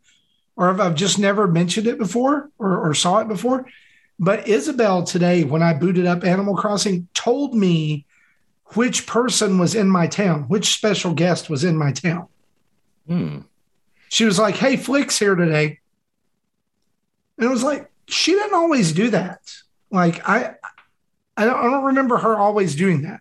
[0.57, 3.67] or if I've just never mentioned it before or, or saw it before.
[4.19, 8.05] But Isabelle today, when I booted up Animal Crossing, told me
[8.75, 12.27] which person was in my town, which special guest was in my town.
[13.07, 13.39] Hmm.
[14.09, 15.79] She was like, Hey, Flick's here today.
[17.39, 19.41] And it was like, she didn't always do that.
[19.91, 20.55] Like, I,
[21.37, 23.21] I don't, I don't remember her always doing that.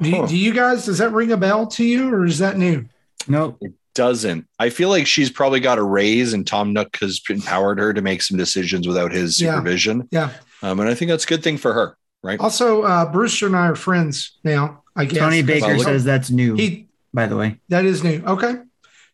[0.00, 0.26] Do, Huh.
[0.26, 2.86] do you guys, does that ring a bell to you or is that new?
[3.26, 4.46] No, It doesn't.
[4.58, 8.00] I feel like she's probably got a raise, and Tom Nook has empowered her to
[8.00, 10.08] make some decisions without his supervision.
[10.12, 10.30] Yeah.
[10.62, 12.38] Um, and I think that's a good thing for her, right?
[12.38, 14.82] Also, uh, Brewster and I are friends now.
[14.94, 17.58] I guess Tony Baker says that's new, he by the way.
[17.68, 18.22] that is new.
[18.26, 18.56] Okay.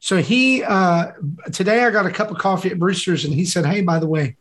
[0.05, 1.13] So he uh
[1.51, 4.07] today I got a cup of coffee at Brewster's and he said, Hey, by the
[4.07, 4.37] way,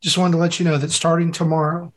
[0.00, 1.92] just wanted to let you know that starting tomorrow,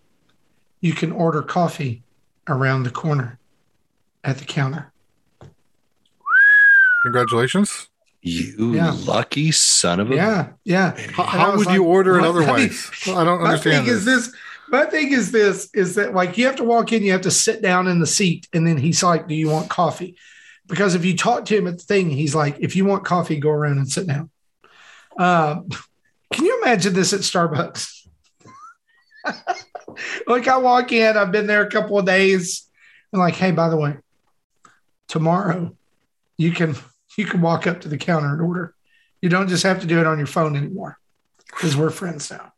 [0.80, 2.04] you can order coffee
[2.48, 3.40] around the corner
[4.24, 4.92] at the counter.
[7.02, 7.90] Congratulations.
[8.22, 8.96] You Yeah.
[9.08, 10.16] lucky son of a.
[10.16, 10.92] Yeah, yeah.
[11.14, 12.92] How, And how was would you order it what- I mean, otherwise?
[13.08, 13.42] I don't understand.
[13.42, 13.86] my understand.
[13.88, 14.26] thing is this.
[14.28, 14.36] this
[14.70, 17.32] my thing is this is that like you have to walk in you have to
[17.32, 20.16] sit down in the seat and then he's like do you want coffee
[20.68, 23.40] because if you talk to him at the thing he's like if you want coffee
[23.40, 24.30] go around and sit down.
[25.18, 25.70] Um,
[26.32, 28.08] can you imagine this at starbucks?
[30.28, 32.68] Like i walk in i've been there a couple of days.
[33.12, 33.98] And like hey by the way
[35.08, 35.76] tomorrow
[36.38, 36.76] you can
[37.18, 38.76] you can walk up to the counter and order.
[39.22, 41.00] You don't just have to do it on your phone anymore
[41.48, 42.54] because we're friends now.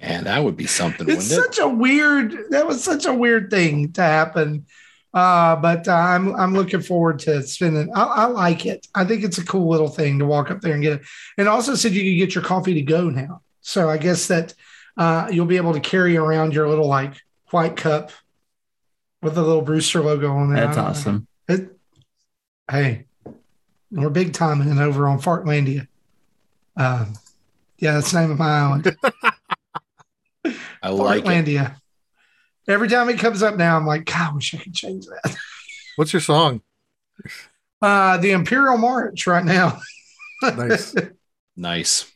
[0.00, 1.54] Man, that would be something, it's wouldn't it?
[1.54, 4.66] such a weird that was such a weird thing to happen
[5.12, 8.86] uh but uh, i'm i'm looking forward to spending I, I like it.
[8.94, 11.02] I think it's a cool little thing to walk up there and get it.
[11.36, 13.42] And also said you could get your coffee to go now.
[13.60, 14.54] So i guess that
[14.96, 17.14] uh you'll be able to carry around your little like
[17.50, 18.12] white cup
[19.20, 20.90] with the little brewster logo on there That's I don't know.
[20.90, 21.26] awesome.
[21.48, 21.76] It,
[22.70, 23.06] hey
[23.90, 25.88] we're big time and over on fartlandia.
[26.76, 27.14] Um
[27.78, 28.96] yeah that's the name of my island.
[30.82, 31.72] I like it.
[32.70, 32.74] Portlandia.
[32.74, 35.36] Every time it comes up now, I'm like, God, I wish I could change that.
[35.96, 36.62] What's your song?
[37.82, 39.80] Uh, the Imperial March right now.
[40.42, 40.94] Nice.
[41.56, 42.10] Nice.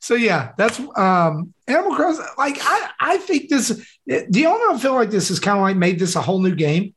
[0.00, 2.24] So yeah, that's um Animal Crossing.
[2.38, 3.68] Like I, I think this.
[4.06, 6.54] Do y'all not feel like this is kind of like made this a whole new
[6.54, 6.94] game?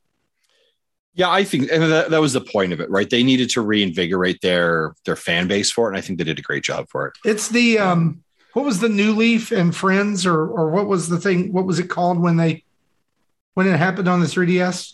[1.15, 3.09] Yeah, I think, and that, that was the point of it, right?
[3.09, 6.39] They needed to reinvigorate their their fan base for it, and I think they did
[6.39, 7.13] a great job for it.
[7.25, 11.19] It's the um, what was the New Leaf and Friends, or or what was the
[11.19, 11.51] thing?
[11.51, 12.63] What was it called when they
[13.55, 14.93] when it happened on the 3ds?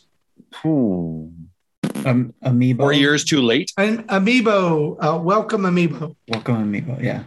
[2.05, 2.77] Um, Amiibo.
[2.77, 3.71] Four years too late.
[3.77, 6.15] And Amiibo, uh, welcome Amiibo.
[6.29, 7.01] Welcome, Amiibo.
[7.01, 7.23] Yeah.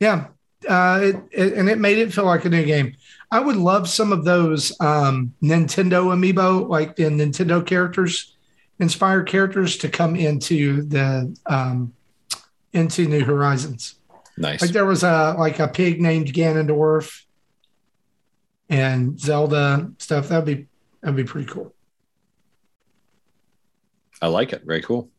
[0.00, 0.28] Yeah,
[0.68, 2.96] uh, it, it, and it made it feel like a new game.
[3.30, 8.34] I would love some of those um, Nintendo amiibo, like the Nintendo characters,
[8.78, 11.92] inspired characters, to come into the um,
[12.72, 13.96] into New Horizons.
[14.38, 14.62] Nice.
[14.62, 17.24] Like there was a like a pig named Ganondorf
[18.70, 20.28] and Zelda stuff.
[20.28, 20.66] That'd be
[21.02, 21.74] that'd be pretty cool.
[24.22, 24.62] I like it.
[24.64, 25.10] Very cool.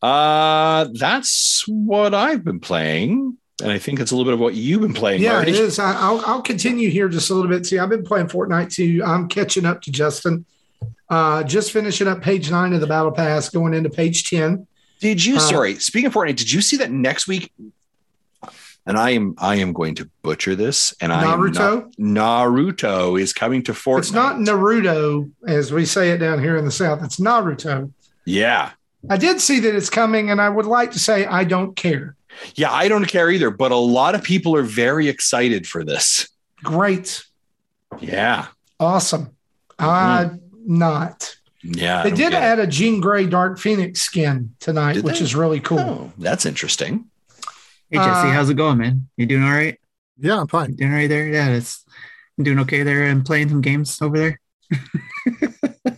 [0.00, 4.54] Uh, that's what I've been playing, and I think it's a little bit of what
[4.54, 5.22] you've been playing.
[5.22, 5.52] Yeah, Marty.
[5.52, 5.78] it is.
[5.78, 7.66] I, I'll I'll continue here just a little bit.
[7.66, 9.02] See, I've been playing Fortnite too.
[9.04, 10.44] I'm catching up to Justin.
[11.08, 14.66] Uh, just finishing up page nine of the battle pass, going into page ten.
[15.00, 15.36] Did you?
[15.36, 15.74] Uh, sorry.
[15.76, 17.50] Speaking of Fortnite, did you see that next week?
[18.86, 20.94] And I am I am going to butcher this.
[21.00, 21.90] And I Naruto?
[21.98, 23.98] not- Naruto is coming to Fortnite.
[23.98, 27.02] It's not Naruto as we say it down here in the South.
[27.02, 27.90] It's Naruto.
[28.26, 28.72] Yeah,
[29.08, 32.16] I did see that it's coming, and I would like to say I don't care.
[32.56, 32.72] yeah.
[32.72, 36.28] I don't care either, but a lot of people are very excited for this.
[36.62, 37.22] Great,
[38.00, 38.46] Yeah,
[38.80, 39.26] awesome.
[39.78, 39.84] Mm-hmm.
[39.88, 41.36] I'm not.
[41.62, 42.02] yeah.
[42.02, 42.36] They did get it.
[42.36, 45.24] add a Jean Grey Dark Phoenix skin tonight, Did which they?
[45.24, 45.78] is really cool.
[45.80, 47.06] Oh, that's interesting.
[47.94, 49.08] Hey, Jesse, Uh, how's it going, man?
[49.16, 49.78] You doing all right?
[50.18, 50.74] Yeah, I'm You fine.
[50.74, 51.28] doing all right there?
[51.28, 51.84] Yeah, it's
[52.36, 54.40] you doing okay there and playing some games over there.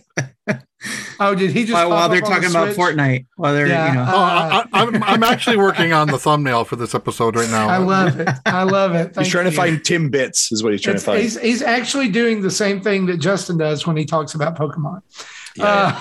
[1.19, 2.95] Oh, did he just while, pop while they're on the talking about Switch?
[2.95, 6.07] Fortnite, while they're Yeah, you know, uh, Oh, I, I, I'm I'm actually working on
[6.07, 7.67] the thumbnail for this episode right now.
[7.67, 8.29] I love it.
[8.45, 9.07] I love it.
[9.07, 11.21] he's Thank trying to find Tim Bits, is what he's trying It's- to find.
[11.23, 15.01] he's, he's actually doing the same thing that Justin does when he talks about Pokemon.
[15.55, 15.71] Yeah, yeah.
[15.97, 15.99] Uh,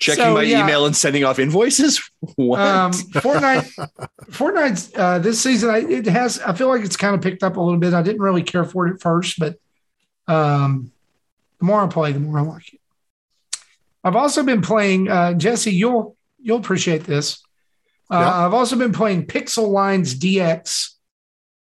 [0.00, 0.62] Checking so, my yeah.
[0.62, 2.02] email and sending off invoices.
[2.34, 2.60] What?
[2.60, 3.88] um, Fortnite,
[4.30, 6.40] Fortnite's uh, this season, I, it has.
[6.40, 7.94] I feel like it's kind of picked up a little bit.
[7.94, 9.56] I didn't really care for it at first, but
[10.26, 10.90] um,
[11.60, 12.80] the more I play, the more I like it.
[14.02, 15.08] I've also been playing.
[15.08, 17.42] Uh, Jesse, you'll you'll appreciate this.
[18.10, 18.46] Uh, Yeah.
[18.46, 20.94] I've also been playing Piczle Lines DX.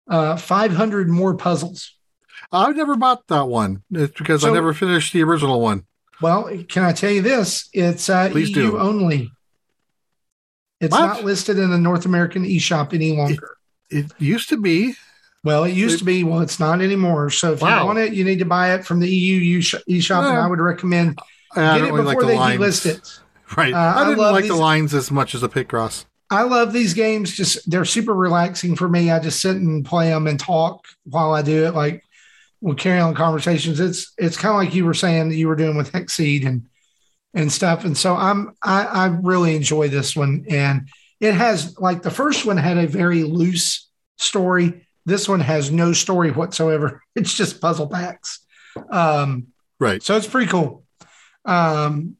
[0.09, 1.95] Uh, 500 more puzzles.
[2.53, 3.83] I've never bought that one.
[3.91, 5.87] It's because I never finished the original one.
[6.23, 7.69] Well, can I tell you this?
[7.73, 8.79] It's uh, Please EU do.
[8.79, 9.31] only.
[10.81, 11.01] It's What?
[11.07, 13.57] not listed in the North American eShop any longer.
[13.91, 14.95] It used to be.
[15.43, 16.25] Well, it used to be.
[16.25, 17.31] Well, it's not anymore.
[17.31, 17.81] So if Wow.
[17.81, 20.47] you want it, you need to buy it from the EU eShop, eShop and I
[20.47, 21.19] would recommend
[21.55, 22.61] I get it really before like the they lines.
[22.61, 23.21] delist it.
[23.59, 23.75] Right.
[23.75, 26.07] Uh, I didn't like the lines as much as the Picross.
[26.31, 27.31] I love these games.
[27.37, 29.11] Just they're super relaxing for me.
[29.11, 31.75] I just sit and play them and talk while I do it.
[31.75, 32.03] Like
[32.65, 33.79] we'll carry on conversations.
[33.79, 36.67] It's it's kind of like you were saying that you were doing with Hexseed and
[37.35, 37.85] and stuff.
[37.85, 40.47] And so I'm I, I really enjoy this one.
[40.49, 40.89] And
[41.21, 44.87] it has like the first one had a very loose story.
[45.05, 47.03] This one has no story whatsoever.
[47.15, 48.41] It's just puzzle packs.
[48.91, 50.03] Um, Right.
[50.03, 50.85] so it's pretty cool.
[51.45, 52.17] Um,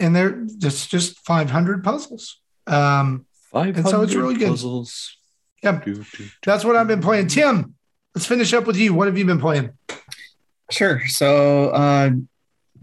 [0.00, 2.40] and they're just just 500 puzzles.
[2.66, 4.48] Um, Five And so it's really good.
[4.50, 5.16] puzzles.
[5.62, 5.84] Yep.
[5.84, 6.28] Do, do, do.
[6.44, 7.28] that's what I've been playing.
[7.28, 7.74] Tim,
[8.18, 8.92] let's finish up with you.
[8.92, 9.70] What have you been playing?
[10.72, 11.06] Sure.
[11.06, 12.10] So, uh,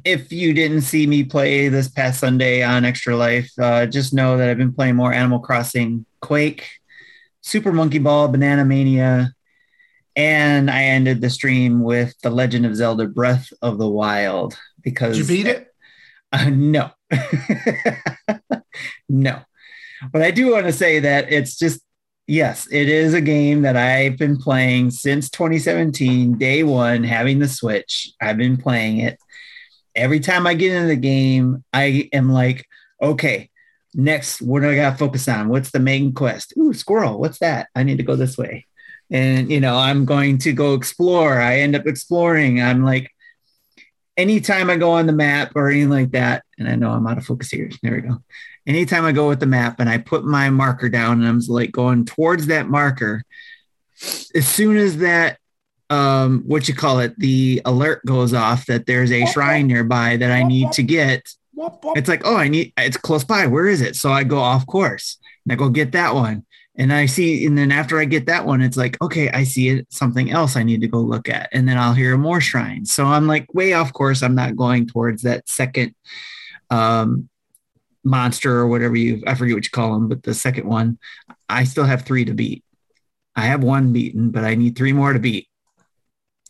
[0.05, 4.37] if you didn't see me play this past Sunday on Extra Life, uh, just know
[4.37, 6.65] that I've been playing more Animal Crossing, Quake,
[7.41, 9.33] Super Monkey Ball, Banana Mania,
[10.15, 15.17] and I ended the stream with The Legend of Zelda: Breath of the Wild because
[15.17, 15.67] Did you beat it?
[16.31, 16.91] Uh, no,
[19.09, 19.41] no.
[20.13, 21.81] But I do want to say that it's just
[22.27, 27.47] yes, it is a game that I've been playing since 2017, day one, having the
[27.47, 28.11] Switch.
[28.21, 29.19] I've been playing it.
[29.95, 32.65] Every time I get into the game, I am like,
[33.01, 33.49] okay,
[33.93, 35.49] next, what do I got to focus on?
[35.49, 36.53] What's the main quest?
[36.57, 37.19] Ooh, squirrel.
[37.19, 37.69] What's that?
[37.75, 38.65] I need to go this way.
[39.09, 41.39] And, you know, I'm going to go explore.
[41.39, 42.61] I end up exploring.
[42.61, 43.09] I'm like,
[44.17, 47.17] anytime I go on the map or anything like that, and I know I'm out
[47.17, 47.69] of focus here.
[47.81, 48.21] There we go.
[48.67, 51.71] Anytime I go with the map and I put my marker down and I'm like
[51.71, 53.23] going towards that marker,
[54.01, 55.37] as soon as that
[55.91, 60.31] um what you call it, the alert goes off that there's a shrine nearby that
[60.31, 61.29] I need to get,
[61.95, 63.47] it's like, oh, I need it's close by.
[63.47, 63.95] Where is it?
[63.95, 66.45] So I go off course and I go get that one.
[66.77, 69.69] And I see, and then after I get that one, it's like, okay, I see
[69.69, 71.47] it, something else I need to go look at.
[71.53, 72.93] And then I'll hear more shrines.
[72.93, 74.21] So I'm like way off course.
[74.21, 75.95] I'm not going towards that second
[76.71, 77.29] um
[78.03, 80.99] monster or whatever you I forget what you call them, but the second one,
[81.49, 82.63] I still have three to beat.
[83.35, 85.47] I have one beaten, but I need three more to beat.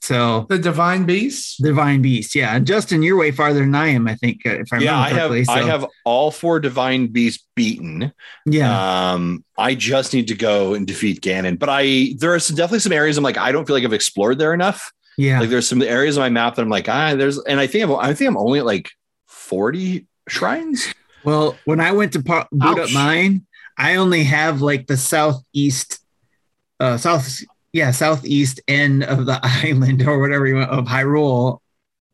[0.06, 1.62] So The Divine Beast.
[1.64, 2.56] Divine Beast, yeah.
[2.56, 5.10] And Justin, you're way farther than I am, I think, uh, if I'm Yeah, I
[5.10, 5.46] have correctly.
[5.54, 8.14] I have all four divine beasts beaten.
[8.46, 9.14] yeah.
[9.14, 11.58] Um, I just need to go and defeat Ganon.
[11.58, 13.94] But I there are some, definitely some areas I'm like, I don't feel like I've
[13.94, 14.92] explored there enough.
[15.18, 15.40] yeah.
[15.40, 17.84] Like there's some areas on my map that I'm like, ah, there's and I think
[17.86, 18.92] I'm I think I'm only at like
[19.28, 20.94] 40 shrines.
[21.24, 26.00] Well, when I went to po- boot up mine, I only have like the southeast,
[26.80, 27.40] uh, south,
[27.76, 31.60] yeah, southeast end of the island or whatever you want of Hyrule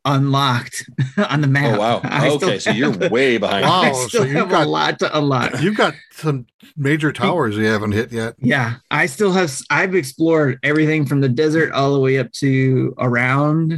[0.04, 0.90] unlocked
[1.30, 1.76] on the map.
[1.78, 2.02] Oh wow.
[2.04, 3.66] I Okay, so you're have- way behind.
[3.66, 3.82] Wow.
[3.84, 5.62] I Oh, still so you've have got- a lot to unlock.
[5.62, 8.34] You've got some major towers you haven't hit yet.
[8.40, 9.56] Yeah, I still have.
[9.70, 13.78] I've explored everything from the desert all the way up to around,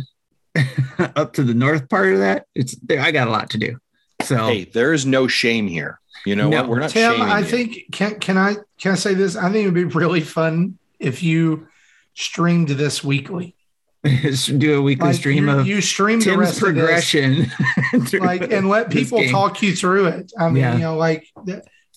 [1.00, 2.46] up to the north part of that.
[2.56, 3.02] It's there.
[3.02, 3.78] I got a lot to do.
[4.22, 6.00] So Hey, there is no shame here.
[6.26, 6.62] You know No.
[6.62, 6.70] what?
[6.70, 7.46] We're not Tim, shaming I you.
[7.46, 9.36] think can can I can I say this?
[9.36, 11.68] I think it would be really fun if you
[12.14, 13.56] streamed this weekly.
[14.04, 17.52] do a weekly Like stream you, of you stream the Tim's rest of this, progression.
[18.22, 20.32] like and let people talk you through it.
[20.38, 20.74] I mean, Yeah.
[20.74, 21.26] you know, like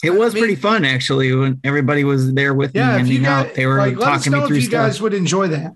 [0.04, 2.96] It was I mean- pretty fun actually when everybody was there with yeah.
[2.96, 3.54] me If you handing guys, out.
[3.56, 4.86] They were like, talking me through if you stuff.
[4.86, 5.72] guys would enjoy that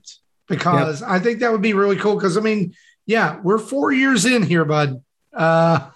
[0.46, 2.14] because I think that would be really cool.
[2.14, 2.74] Because I mean,
[3.06, 5.02] yeah, we're four years in here, bud.
[5.34, 5.88] Uh,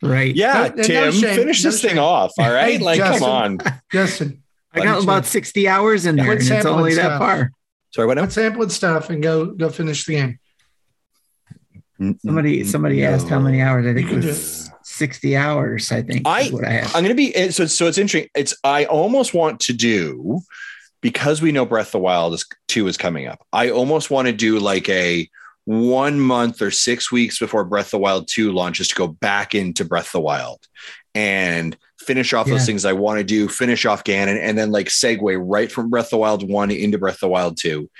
[0.00, 0.34] right.
[0.34, 2.32] yeah, No- no Tim, shame, finish no this thing off.
[2.38, 2.72] All right.
[2.72, 3.58] Hey, like, come on.
[3.92, 4.42] Justin,
[4.72, 7.50] I got about 60 hours in there Quit and it's sampling only that far.
[7.96, 8.24] Sorry, what now?
[8.24, 10.38] let's sampling stuff and go go finish the game.
[12.22, 13.86] Somebody somebody asked how many hours.
[13.86, 16.28] I think it can was 60 hours, I think.
[16.28, 16.94] I- is what I have.
[16.94, 18.28] I'm gonna be eh, so so it's interesting.
[18.34, 20.40] It's I almost want to do
[21.00, 23.46] because we know Breath of the Wild is two is coming up.
[23.50, 25.26] I almost want to do like a
[25.64, 29.54] one month or six weeks before Breath of the Wild 2 launches to go back
[29.54, 30.60] into Breath of the Wild
[31.14, 31.76] and
[32.06, 32.54] finish off Yeah.
[32.54, 35.90] those things I want to do, finish off Ganon, and then like segue right from
[35.90, 37.90] Breath of the Wild 1 into Breath of the Wild 2.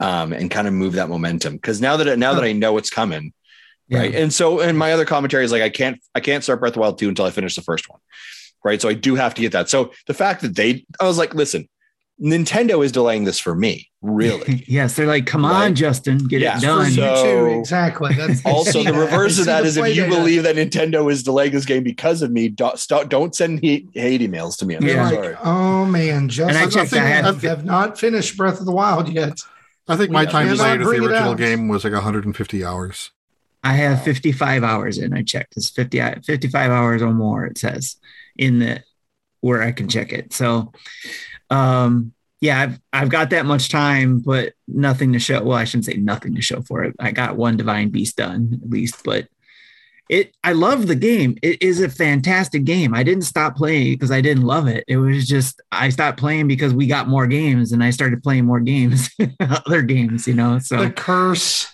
[0.00, 1.54] Um, and kind of move that momentum.
[1.54, 3.32] Because now that now that I know what's coming,
[3.88, 3.98] Yeah.
[4.00, 6.70] right and so and my other commentary is like i can't i can't start breath
[6.70, 7.98] of the wild 2 until i finish the first one
[8.62, 11.16] right so i do have to get that so the fact that they i was
[11.16, 11.66] like listen
[12.20, 16.56] nintendo is delaying this for me really yes, they're like, come on, Justin, get Yeah.
[16.56, 16.86] it For done.
[16.86, 18.14] you So- too, exactly.
[18.14, 20.16] That's also the reverse of that the is if you data.
[20.16, 23.88] believe that nintendo is delaying this game because of me don't, stop, don't send hate,
[23.94, 25.08] hate emails to me i'm Yeah.
[25.08, 28.36] so Like, sorry oh man, Justin, And I checked, I had- have, have not finished
[28.36, 29.38] Breath of the Wild yet.
[29.88, 33.10] I think my We time cannot delayed with the original game was like 150 hours.
[33.64, 35.12] I have 55 hours in.
[35.12, 35.56] I checked.
[35.56, 37.96] It's 50, 55 hours or more, it says
[38.36, 38.82] in the
[39.40, 40.32] where I can check it.
[40.32, 40.72] So
[41.50, 45.42] um yeah, I've I've got that much time, but nothing to show.
[45.42, 46.94] Well, I shouldn't say nothing to show for it.
[47.00, 49.26] I got one divine beast done at least, but
[50.08, 51.36] it I love the game.
[51.42, 52.94] It is a fantastic game.
[52.94, 54.84] I didn't stop playing because I didn't love it.
[54.86, 58.44] It was just I stopped playing because we got more games and I started playing
[58.44, 59.10] more games,
[59.40, 60.58] other games, you know.
[60.60, 61.66] So The curse.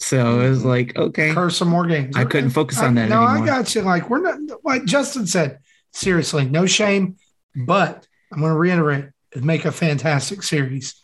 [0.00, 2.16] So it was like, okay, Curse some more games.
[2.16, 3.82] I couldn't focus on I- that No, I got you.
[3.82, 5.58] Like we're not like Justin said.
[5.92, 7.16] Seriously, no shame.
[7.56, 9.06] But I'm going to reiterate:
[9.36, 10.94] make a fantastic series,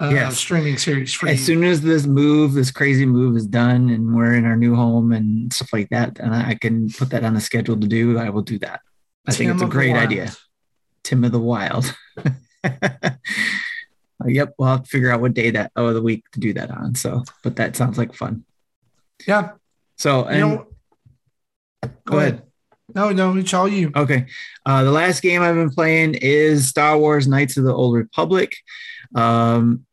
[0.00, 0.38] uh, Yes.
[0.38, 1.44] streaming series for as you.
[1.54, 5.12] soon as this move, this crazy move is done and we're in our new home
[5.12, 8.30] and stuff like that, and I can put that on the schedule to do, I
[8.30, 8.80] will do that.
[9.26, 10.32] I think it's a great idea.
[11.02, 11.94] Tim of the Wild.
[14.26, 16.70] Yep, we'll have to figure out what day that of the week to do that
[16.70, 16.94] on.
[16.94, 18.44] So, but that sounds like fun.
[19.26, 19.52] Yeah,
[19.96, 20.66] So, and you know.
[22.04, 22.42] Go, ahead.
[22.94, 23.92] No, no, it's all you.
[23.94, 24.26] Okay.
[24.66, 28.56] Uh, the last game I've been playing is Star Wars Knights of the Old Republic.
[29.14, 29.86] Um,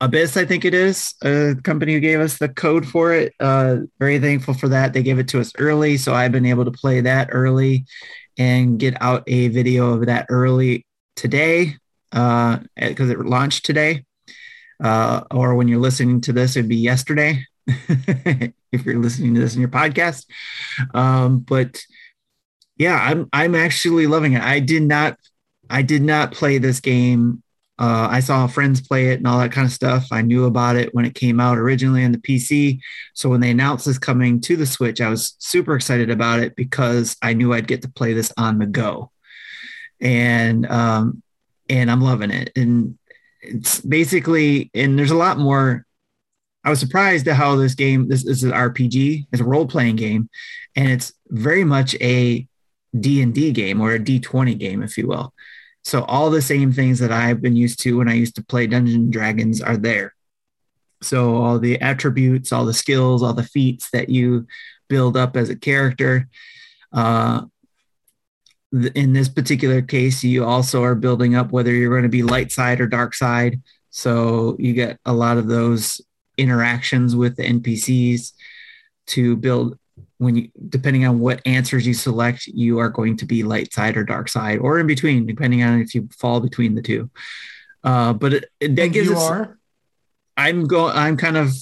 [0.00, 3.34] Aspyr, I think it is, a company who gave us the code for it.
[3.40, 4.92] Uh, very thankful for that.
[4.92, 7.84] They gave it to us early, so I've been able to play that early
[8.38, 11.74] and get out a video of that early today
[12.10, 14.04] because it launched today.
[14.82, 17.44] Uh, or when you're listening to this, it'd be yesterday.
[18.72, 20.26] if you're listening to this in your podcast.
[20.94, 21.80] Um, but
[22.76, 24.42] yeah, I'm I'm actually loving it.
[24.42, 25.18] I did not
[25.68, 27.42] I did not play this game.
[27.78, 30.08] Uh, I saw friends play it and all that kind of stuff.
[30.10, 32.80] I knew about it when it came out originally on the PC.
[33.14, 36.56] So when they announced this coming to the Switch, I was super excited about it
[36.56, 39.12] because I knew I'd get to play this on the go.
[40.00, 41.22] And um,
[41.68, 42.50] and I'm loving it.
[42.56, 42.98] And
[43.42, 45.86] it's basically and there's a lot more
[46.64, 49.96] I was surprised at how this game, this, this is an RPG, it's a role-playing
[49.96, 50.28] game,
[50.76, 52.46] and it's very much a
[52.98, 55.32] D&D game or a D20 game, if you will.
[55.84, 58.66] So all the same things that I've been used to when I used to play
[58.66, 60.14] Dungeons and Dragons are there.
[61.00, 64.46] So all the attributes, all the skills, all the feats that you
[64.88, 66.28] build up as a character.
[66.92, 67.42] Uh,
[68.94, 72.52] in this particular case, you also are building up whether you're going to be light
[72.52, 73.62] side or dark side.
[73.90, 76.00] So you get a lot of those
[76.38, 78.32] interactions with the NPCs
[79.08, 79.78] to build
[80.18, 83.96] when you depending on what answers you select, you are going to be light side
[83.96, 87.10] or dark side or in between, depending on if you fall between the two.
[87.84, 89.58] Uh, but it, it, that gives you us, are.
[90.36, 90.96] I'm going.
[90.96, 91.52] I'm kind of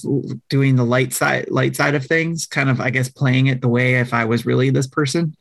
[0.49, 2.45] doing the light side, light side of things.
[2.45, 5.35] Kind of, I guess, playing it the way if I was really this person.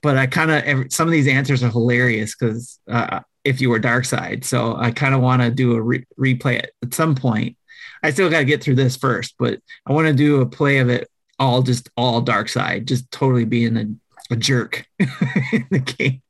[0.00, 3.80] But I kind of some of these answers are hilarious because uh, if you were
[3.80, 7.14] dark side, so I kind of want to do a re- replay it at some
[7.16, 7.56] point.
[8.02, 10.78] I still got to get through this first, but I want to do a play
[10.78, 11.08] of it
[11.38, 16.22] all just all dark side, just totally being a, a jerk in the game.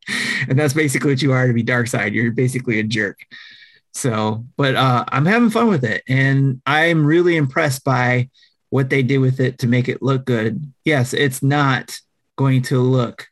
[0.49, 2.15] And that's basically what you are to be dark side.
[2.15, 3.19] You're basically a jerk.
[3.95, 8.29] So, but uh, I'm having fun with it, and I'm really impressed by
[8.71, 10.73] what they did with it to make it look good.
[10.85, 11.97] Yes, it's not
[12.37, 13.27] going to look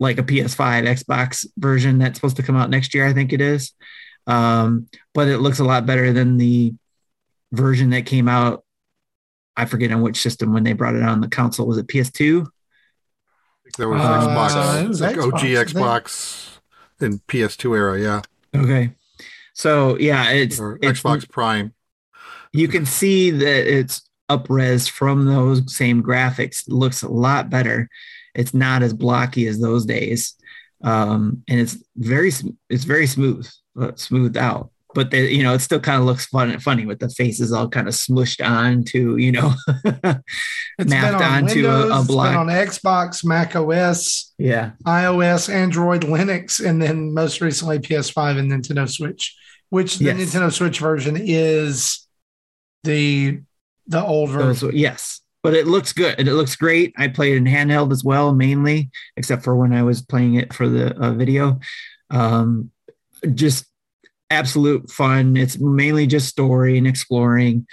[0.00, 3.06] like a PS5 Xbox version that's supposed to come out next year.
[3.06, 3.72] I think it is,
[4.26, 6.72] um, but it looks a lot better than the
[7.54, 8.64] version that came out.
[9.56, 11.66] I forget on which system when they brought it on the console.
[11.66, 12.46] Was it PS2?
[13.78, 16.58] There was Uh, Xbox, it was like Xbox, OG Xbox
[17.00, 18.22] in PS2 era, yeah,
[18.54, 18.92] Okay.
[19.54, 21.72] So yeah, it's, or it's Xbox Prime.
[22.52, 26.66] you can see that it's upres from those same graphics.
[26.66, 27.88] It looks a lot better.
[28.34, 30.34] It's not as blocky as those days,
[30.82, 32.32] um, and it's very
[32.68, 33.48] it's very smooth,
[33.80, 34.70] uh, smoothed out.
[34.94, 37.52] But the, you know, it still kind of looks fun and funny with the faces
[37.52, 39.52] all kind of smushed onto you know,
[40.78, 42.36] It's mapped been on onto a- Windows, a it's been block.
[42.36, 44.72] on Xbox, Mac OS, yeah.
[44.86, 49.36] iOS, Android, Linux, and then most recently PS5 and Nintendo Switch.
[49.70, 50.16] Which the Yes.
[50.34, 52.06] Nintendo Switch version is
[52.84, 53.40] the
[53.86, 54.68] the old version.
[54.68, 56.92] Those- yes, but it looks good and it looks great.
[56.96, 60.68] I played in handheld as well, mainly, except for when I was playing it for
[60.68, 61.58] the uh, video.
[62.10, 62.70] Um,
[63.34, 63.64] just
[64.30, 65.36] absolute fun.
[65.36, 67.66] It's mainly just story and exploring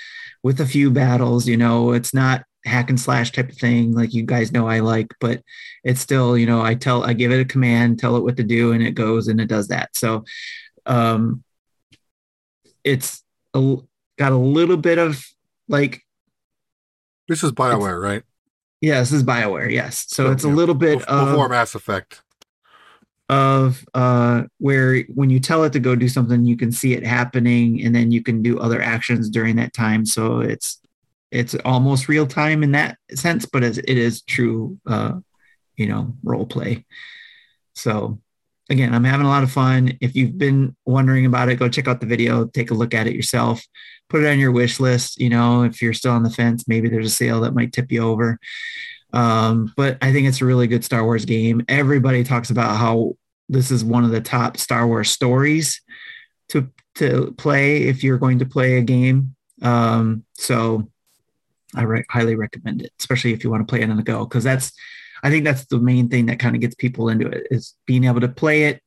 [0.43, 1.47] with a few battles.
[1.47, 4.79] You know, it's not hack and slash type of thing like you guys know I
[4.79, 5.41] like, but
[5.83, 8.43] it's still, you know, I tell, I give it a command, tell it what to
[8.43, 9.89] do, and it goes and it does that.
[9.95, 10.23] So,
[10.85, 11.43] um,
[12.83, 13.23] it's
[13.53, 13.77] a,
[14.17, 15.25] got a little bit of
[15.67, 16.03] like
[17.27, 18.23] This is Bioware, right?
[18.79, 19.71] Yeah, this is Bioware.
[19.71, 22.21] Yes, so it's a little bit Bef- Before of, Mass Effect.
[23.31, 27.05] Of uh, where when you tell it to go do something, you can see it
[27.05, 30.05] happening, and then you can do other actions during that time.
[30.05, 30.79] So it's
[31.31, 35.13] it's almost real time in that sense, but it is true, uh,
[35.77, 36.85] you know, role play.
[37.73, 38.19] So
[38.69, 39.97] again, I'm having a lot of fun.
[40.01, 43.07] If you've been wondering about it, go check out the video, take a look at
[43.07, 43.65] it yourself,
[44.09, 45.17] put it on your wish list.
[45.19, 47.93] You know, if you're still on the fence, maybe there's a sale that might tip
[47.93, 48.37] you over.
[49.13, 51.63] Um, but I think it's a really good Star Wars game.
[51.69, 53.15] Everybody talks about how
[53.51, 55.81] this is one of the top Star Wars stories
[56.49, 59.35] to to play if you're going to play a game.
[59.61, 60.89] Um, so
[61.75, 64.25] I re- highly recommend it, especially if you want to play it on the go,
[64.25, 64.73] because that's,
[65.23, 68.03] I think that's the main thing that kind of gets people into it is being
[68.05, 68.81] able to play it,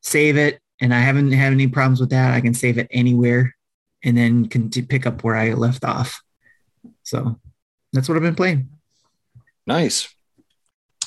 [0.00, 2.34] save it, and I haven't had any problems with that.
[2.34, 3.54] I can save it anywhere,
[4.02, 6.22] and then can pick up where I left off.
[7.02, 7.38] So
[7.92, 8.68] that's what I've been playing.
[9.66, 10.13] Nice.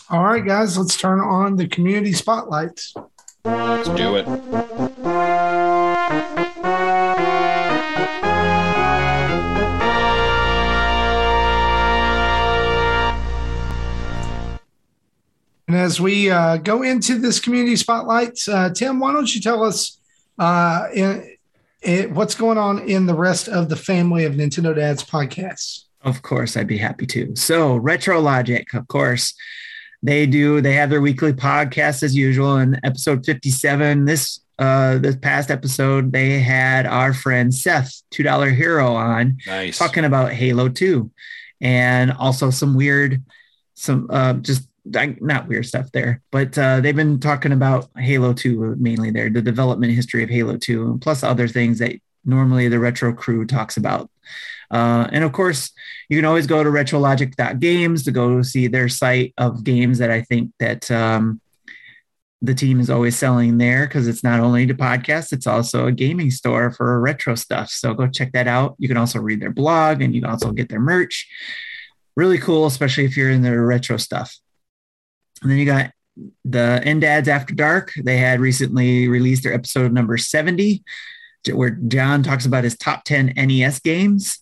[0.10, 2.94] All right, guys, let's turn on the community spotlights.
[3.44, 4.26] Let's do it.
[15.68, 19.62] And as we uh, go into this community spotlight, uh, Tim, why don't you tell
[19.62, 20.00] us
[20.40, 21.36] uh, in,
[21.82, 25.84] in, what's going on in the rest of the family of Nintendo Dads podcasts?
[26.04, 27.36] Of course, I'd be happy to.
[27.36, 29.34] So, Retro Logic, of course,
[30.04, 30.62] they do.
[30.62, 32.58] They have their weekly podcast as usual.
[32.58, 38.50] In episode fifty-seven, this uh, this past episode, they had our friend Seth, two dollar
[38.50, 39.78] hero, on Nice.
[39.78, 41.12] talking about Halo Two,
[41.62, 43.24] and also some weird,
[43.76, 48.78] some uh, just not weird stuff there, but uh, they've been talking about Halo 2
[48.80, 51.92] mainly there, the development history of Halo 2, and plus other things that
[52.24, 54.10] normally the retro crew talks about.
[54.70, 55.72] Uh, and of course,
[56.10, 60.22] you can always go to retrologic.games to go see their site of games that I
[60.22, 61.42] think that um,
[62.42, 65.92] the team is always selling there because it's not only the podcast, it's also a
[65.92, 67.70] gaming store for retro stuff.
[67.70, 68.76] So go check that out.
[68.78, 71.28] You can also read their blog and you can also get their merch.
[72.16, 74.36] Really cool, especially if you're in the retro stuff.
[75.42, 75.92] And then you got
[76.46, 77.94] the Dads After Dark.
[78.04, 80.84] They had recently released their episode number 70,
[81.52, 84.40] where John talks about his top 10 NES games.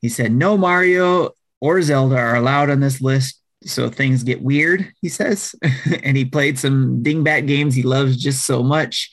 [0.00, 3.40] He said, No Mario or Zelda are allowed on this list.
[3.64, 5.54] So things get weird, he says.
[6.02, 9.10] and he played some dingbat games he loves just so much.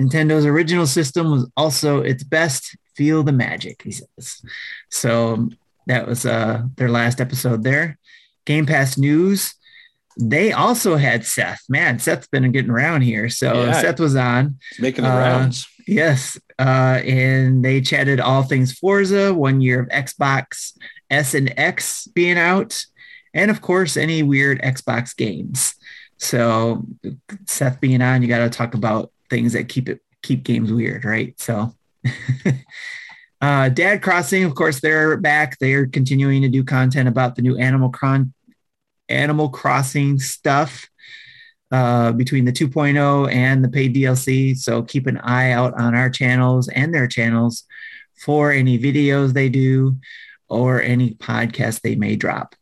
[0.00, 2.76] Nintendo's original system was also its best.
[2.96, 4.42] Feel the magic, he says.
[4.90, 5.48] So
[5.86, 7.98] that was uh, their last episode there.
[8.44, 9.54] Game Pass News
[10.20, 11.62] they also had Seth.
[11.68, 13.28] Man, Seth's been getting around here.
[13.28, 13.80] So Yeah.
[13.80, 14.58] Seth was on.
[14.78, 15.66] Making the Uh, rounds.
[15.86, 16.38] Yes.
[16.58, 20.72] Uh, and they chatted all things Forza, one year of Xbox
[21.12, 22.84] S and X being out,
[23.34, 25.74] and of course, any weird Xbox games.
[26.18, 26.84] So
[27.46, 31.04] Seth being on, you got to talk about things that keep it keep games weird,
[31.04, 31.38] right?
[31.38, 31.74] So
[33.40, 35.58] uh, Dad Crossing, of course, they're back.
[35.58, 38.32] They're continuing to do content about the new Animal Cron
[39.08, 40.88] Animal Crossing stuff
[41.72, 44.56] uh, between the 2.0 and the paid DLC.
[44.56, 47.64] So keep an eye out on our channels and their channels
[48.14, 49.96] for any videos they do
[50.48, 52.54] or any podcast they may drop.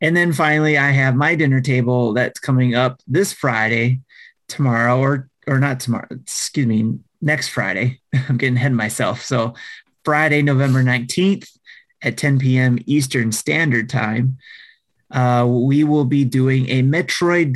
[0.00, 4.00] And then finally, I have my dinner table that's coming up this Friday,
[4.48, 6.06] tomorrow, or or not tomorrow.
[6.10, 8.00] Excuse me, next Friday.
[8.28, 9.22] I'm getting ahead of myself.
[9.22, 9.54] So
[10.04, 11.48] Friday, November 19th
[12.02, 12.78] at 10 p.m.
[12.86, 14.38] Eastern Standard Time
[15.14, 17.52] uh, we will be doing a Metroid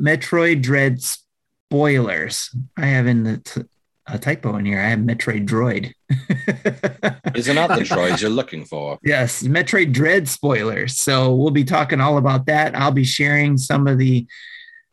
[0.00, 2.54] Metroid Dread spoilers.
[2.76, 3.62] I have in the t-
[4.06, 4.78] a typo in here.
[4.80, 5.92] I have Metroid Droid.
[7.34, 8.98] Is it not the droids you're looking for?
[9.02, 10.96] yes, Metroid Dread spoilers.
[10.98, 12.76] So we'll be talking all about that.
[12.76, 14.26] I'll be sharing some of the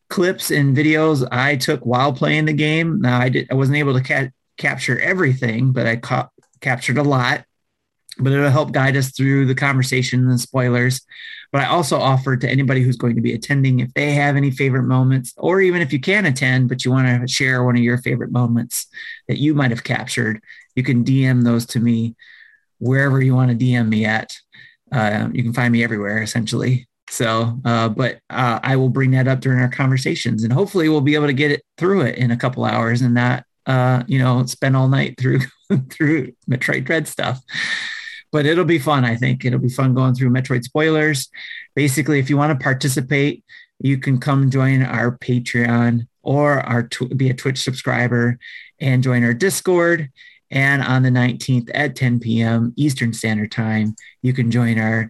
[0.10, 3.02] clips and videos I took while playing the game.
[3.02, 6.30] Now I did I wasn't able to ca- capture everything, but I ca-
[6.62, 7.46] captured a lot.
[8.18, 11.02] But it'll help guide us through the conversation and spoilers.
[11.52, 14.52] But I also offer to anybody who's going to be attending if they have any
[14.52, 17.84] favorite moments, or even if you can attend, but you want to share one of
[17.84, 18.88] your favorite moments
[19.28, 20.42] that you might have captured,
[20.76, 22.16] you can DM those to me
[22.80, 24.38] wherever you want to DM me at.
[24.92, 26.88] Uh, you can find me everywhere essentially.
[27.10, 31.02] So, uh, but uh, I will bring that up during our conversations, and hopefully we'll
[31.02, 34.18] be able to get it through it in a couple hours, and not, uh, you
[34.18, 35.42] know, spend all night through
[35.90, 37.42] through Metroid Dread stuff
[38.32, 39.06] but it'll be fun.
[39.06, 41.30] I think it'll be fun going through Metroid spoilers.
[41.76, 43.44] Basically, if you want to participate,
[43.80, 48.38] you can come join our Patreon or our tw- be a Twitch subscriber
[48.80, 50.10] and join our Discord.
[50.50, 52.74] And on the 19th at 10 p.m.
[52.76, 55.10] Eastern Standard Time, you can join our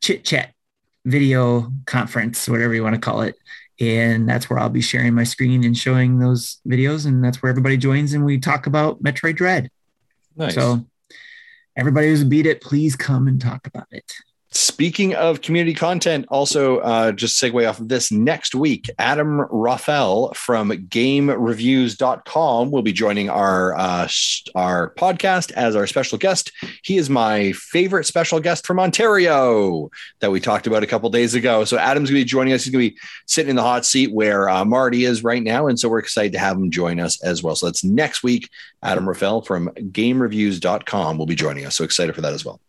[0.00, 0.52] chit chat
[1.04, 3.36] video conference, whatever you want to call it.
[3.80, 7.06] And that's where I'll be sharing my screen and showing those videos.
[7.06, 9.70] And that's where everybody joins and we talk about Metroid Dread.
[10.36, 10.54] Nice.
[10.54, 10.86] So
[11.76, 14.12] everybody who's beat it, please come and talk about it.
[14.54, 20.34] Speaking of community content, also uh, just segue off of this next week, Adam Raphael
[20.34, 24.08] from GameReviews.com will be joining our uh,
[24.54, 26.52] our podcast as our special guest.
[26.84, 29.88] He is my favorite special guest from Ontario
[30.20, 31.64] that we talked about a couple days ago.
[31.64, 32.64] So Adam's going to be joining us.
[32.64, 35.66] He's going to be sitting in the hot seat where uh, Marty is right now,
[35.66, 37.56] and so we're excited to have him join us as well.
[37.56, 38.50] So that's next week.
[38.82, 41.76] Adam Raphael from GameReviews.com will be joining us.
[41.76, 42.60] So excited for that as well.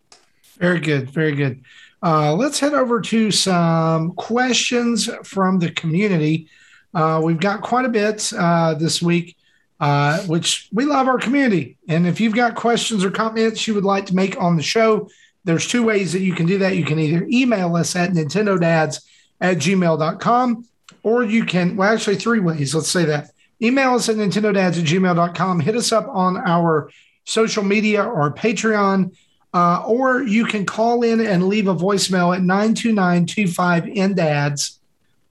[0.57, 1.09] Very good.
[1.09, 1.63] Very good.
[2.01, 6.49] Uh, let's head over to some questions from the community.
[6.93, 9.37] Uh, we've got quite a bit uh, this week,
[9.79, 11.77] uh, which we love our community.
[11.87, 15.09] And if you've got questions or comments you would like to make on the show,
[15.45, 16.75] there's two ways that you can do that.
[16.75, 19.01] You can either email us at Nintendo Dads
[19.41, 20.65] at gmail.com,
[21.03, 22.75] or you can, well, actually, three ways.
[22.75, 23.31] Let's say that.
[23.61, 25.59] Email us at Nintendo Dads at gmail.com.
[25.61, 26.89] Hit us up on our
[27.25, 29.15] social media or Patreon.
[29.53, 34.79] Uh, or you can call in and leave a voicemail at 929-25-NDADS.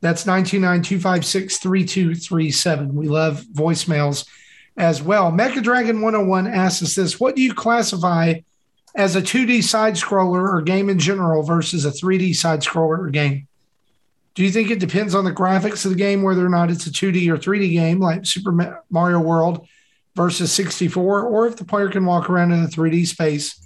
[0.00, 2.92] That's 929-256-3237.
[2.92, 4.28] We love voicemails
[4.76, 5.32] as well.
[5.32, 7.18] Mecha Dragon 101 asks us this.
[7.18, 8.34] What do you classify
[8.94, 13.10] as a 2D side scroller or game in general versus a 3D side scroller or
[13.10, 13.48] game?
[14.34, 16.86] Do you think it depends on the graphics of the game, whether or not it's
[16.86, 19.68] a 2D or 3D game like Super Mario World
[20.14, 23.61] versus 64, or if the player can walk around in a 3D space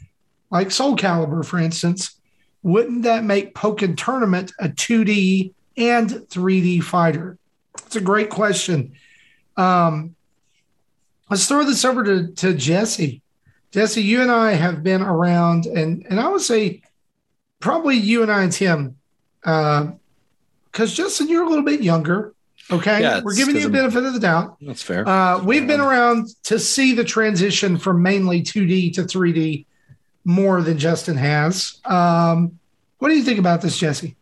[0.51, 2.17] like Soul Calibur, for instance,
[2.63, 7.39] wouldn't that make Pokken Tournament a 2D and 3D fighter?
[7.87, 8.93] It's a great question.
[9.57, 10.15] Um,
[11.31, 13.23] let's throw this over to, to Jesse.
[13.73, 16.83] Jesse, you and I have been around, and and I would say
[17.61, 18.97] probably you and I and Tim,
[19.41, 19.91] because
[20.79, 22.33] uh, Justin, you're a little bit younger.
[22.71, 24.57] Okay, Yeah, we're giving you a I'm- benefit of the doubt.
[24.61, 25.07] That's fair.
[25.07, 29.67] Uh, we've been around to see the transition from mainly 2D to 3D
[30.27, 31.81] more than Justin has.
[31.85, 32.59] Um,
[32.99, 34.17] what do you think about this, Jesse?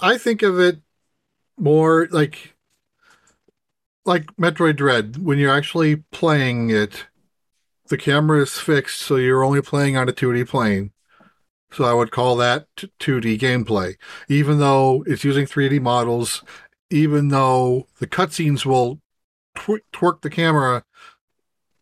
[0.00, 0.80] I think of it
[1.58, 2.54] more like
[4.04, 5.16] like Metroid Dread.
[5.18, 7.06] When you're actually playing it,
[7.88, 10.92] the camera is fixed, so you're only playing on a 2D plane.
[11.72, 13.96] So I would call that t- 2D gameplay,
[14.28, 16.42] even though it's using 3D models.
[16.90, 19.00] Even though the cutscenes will
[19.54, 20.84] tw- twerk the camera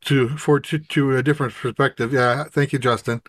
[0.07, 2.13] to for to, to a different perspective.
[2.13, 3.23] Yeah, thank you, Justin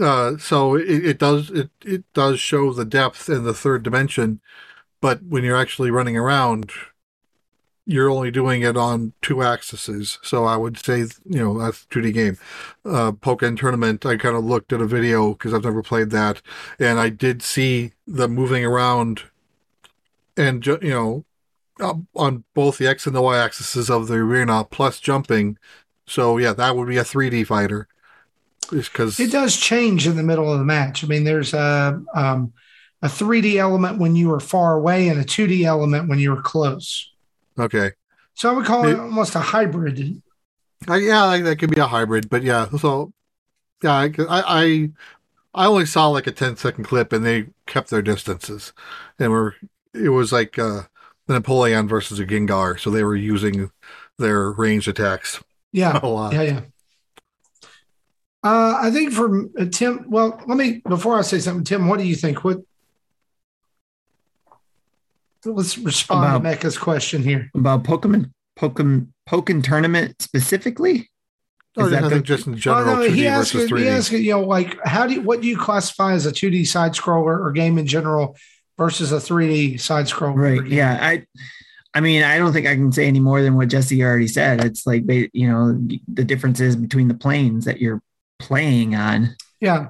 [0.00, 4.40] uh, so it, it does it, it does show the depth in the third dimension,
[5.00, 6.70] but when you're actually running around,
[7.86, 10.18] you're only doing it on two axes.
[10.22, 12.38] So I would say you know that's 2D game.
[12.84, 14.04] Uh, Pokken Tournament.
[14.06, 16.42] I kind of looked at a video because I've never played that,
[16.78, 19.22] and I did see the moving around,
[20.36, 21.24] and you know,
[21.80, 25.58] on both the x and the y axes of the arena plus jumping.
[26.06, 27.88] So yeah, that would be a 3D fighter.
[28.70, 31.02] Because It does change in the middle of the match.
[31.02, 32.52] I mean, there's a um,
[33.00, 36.42] a 3D element when you are far away and a 2D element when you are
[36.42, 37.12] close.
[37.58, 37.92] Okay.
[38.34, 40.22] So I would call it It- almost a hybrid.
[40.88, 42.68] Uh, yeah, like, that could be a hybrid, but yeah.
[42.78, 43.12] So,
[43.82, 44.90] yeah, I, I,
[45.52, 48.72] I only saw like a 10 second clip, and they kept their distances,
[49.18, 49.56] and were
[49.92, 50.82] it was like uh,
[51.36, 53.70] Empoleon versus a Gengar, so they were using
[54.18, 55.42] their ranged attacks
[55.72, 55.98] Yeah.
[56.02, 56.32] a lot.
[56.32, 56.60] Yeah, yeah.
[58.42, 61.98] Uh, I think for uh, Tim, well, let me before I say something, Tim, what
[61.98, 62.44] do you think?
[62.44, 62.58] What?
[65.44, 67.50] Let's respond About- to Mecca's question here.
[67.54, 71.10] About Pokemon Pokemon Pokken tournament specifically?
[71.76, 73.68] Or Is that I the- think just in general, Oh, no, 2D he asked, versus
[73.70, 73.86] he 3D.
[73.88, 76.92] asked, you know, like how do you, what do you classify as a 2D side
[76.92, 78.36] scroller or game in general
[78.78, 80.36] versus a 3D side scroller?
[80.36, 80.66] or Right.
[80.66, 80.98] Yeah.
[81.00, 81.26] I
[81.94, 84.64] I mean, I don't think I can say any more than what Jesse already said.
[84.64, 88.02] It's like you know, the differences between the planes that you're
[88.38, 89.36] playing on.
[89.60, 89.88] Yeah.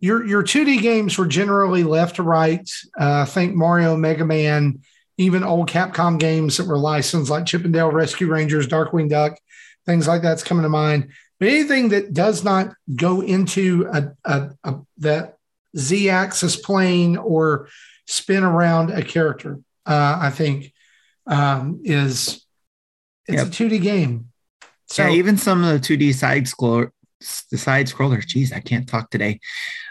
[0.00, 2.70] Your your 2D games were generally left to right.
[2.96, 4.80] Uh, think Mario, Mega Man,
[5.16, 9.36] even old Capcom games that were licensed like Chip 'n Dale Rescue Rangers, Darkwing Duck,
[9.86, 11.08] things like that's coming to mind.
[11.40, 15.37] But anything that does not go into a, a, a that
[15.76, 17.68] Z axis plane or
[18.06, 20.72] spin around a character, uh, I think
[21.26, 22.44] um, is
[23.26, 23.46] it's Yep.
[23.46, 24.30] a 2D game.
[24.86, 26.90] So yeah, even some of the 2D side scroller,
[27.50, 28.26] the side scrollers.
[28.26, 29.40] Geez, I can't talk today.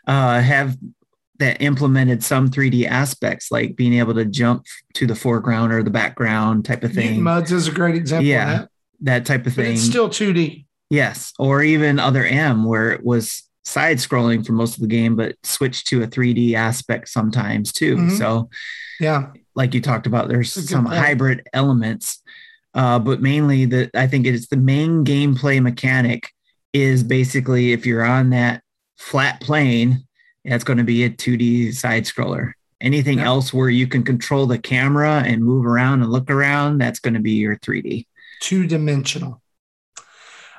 [0.07, 0.75] Uh, have
[1.39, 5.91] that implemented some 3D aspects, like being able to jump to the foreground or the
[5.91, 7.23] background type of Mutant thing.
[7.23, 8.69] Mudds is a great example Yeah, of that.
[9.01, 9.73] That type of But thing.
[9.73, 10.65] it's still 2D.
[10.89, 15.15] yes, or even other M, where it was side scrolling for most of the game,
[15.15, 17.97] but switch to a 3D aspect sometimes too.
[17.97, 18.17] Mhm.
[18.17, 18.49] So
[18.99, 19.27] Yeah.
[19.55, 20.97] like you talked about, there's That's a good some point.
[20.97, 22.21] hybrid elements,
[22.73, 26.29] uh, but mainly the I think it's the main gameplay mechanic
[26.73, 28.61] is basically if you're on that
[28.97, 30.03] flat plane,
[30.45, 32.53] that's going to be a 2D side scroller.
[32.79, 33.25] Anything Yeah.
[33.25, 37.15] else where you can control the camera and move around and look around, that's going
[37.15, 38.07] to be your 3D.
[38.39, 39.41] Two dimensional.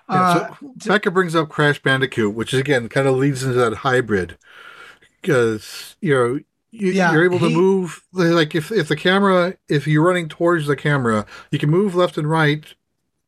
[0.09, 3.56] Yeah, Uh, so Becca brings up Crash Bandicoot, which is again kind of leads into
[3.59, 4.39] that hybrid
[5.20, 6.40] because you know
[6.70, 10.28] you, Yeah, you're able to he- move like if if the camera if you're running
[10.28, 12.64] towards the camera, you can move left and right,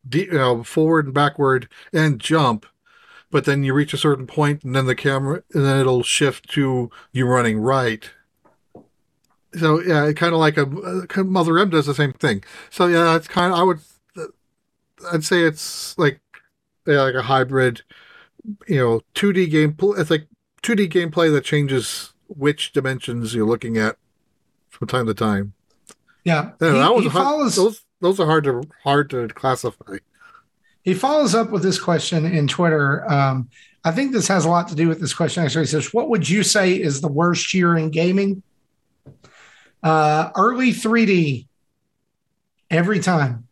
[0.09, 2.67] de- you know, forward and backward and jump.
[3.31, 6.49] but then you reach a certain point, and then the camera, and then it'll shift
[6.51, 8.11] to you running right.
[9.55, 12.45] So yeah, it kind of like a uh, Mother M does the same thing.
[12.71, 13.81] So yeah, it's kind of I would
[15.13, 16.21] I'd say it's like
[16.87, 17.83] like a hybrid,
[18.67, 19.77] you know, 2D game.
[19.99, 20.27] It's like
[20.63, 23.97] 2D gameplay that changes which dimensions you're looking at
[24.69, 25.53] from time to time.
[26.25, 27.57] Yeah, Yeah, he, that was hard, follows.
[27.57, 29.97] those those are hard to hard to classify.
[30.83, 33.11] He follows up with this question in Twitter.
[33.11, 33.51] Um,
[33.85, 35.45] I think this has a lot to do with this question.
[35.45, 38.43] Actually, he says, "What would you say is the worst year in gaming?"
[39.83, 41.47] Uh, early 3D,
[42.71, 43.47] every time.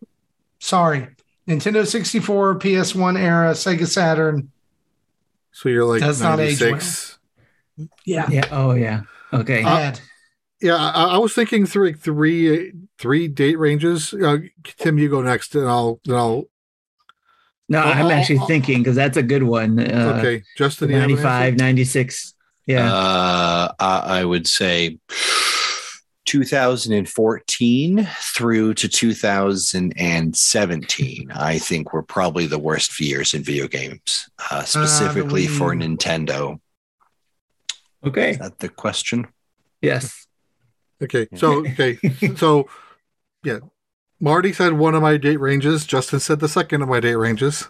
[0.59, 1.09] Sorry,
[1.49, 4.51] Nintendo 64, PS1 era, Sega Saturn.
[5.53, 7.19] So you're like Does not age 96.
[8.05, 8.45] Yeah, Yeah.
[8.51, 9.03] Oh, yeah.
[9.33, 9.63] Okay.
[9.63, 10.01] bad.
[10.61, 14.13] Yeah, I, I was thinking through like three three date ranges.
[14.13, 16.49] Uh, Tim, you go next, and I'll then I'll.
[17.69, 18.47] no, oh, I'm actually oh.
[18.47, 19.79] thin because that's a good one.
[19.79, 22.35] Uh, okay, Justin, you 95, 96.
[22.67, 22.93] Yeah.
[22.93, 24.99] Uh, I, I would say
[26.29, 31.33] 2014 through to 2017.
[31.35, 36.61] I think were probably the worst few years in video games, uh, specifically for Nintendo.
[38.05, 38.33] okay.
[38.33, 39.27] Is that the question?
[39.81, 40.27] Yes.
[41.01, 41.97] Okay, so okay,
[42.37, 42.69] so
[43.45, 43.61] yeah,
[44.19, 45.87] Marty said one of my date ranges.
[45.87, 47.69] Justin said the second of my date ranges.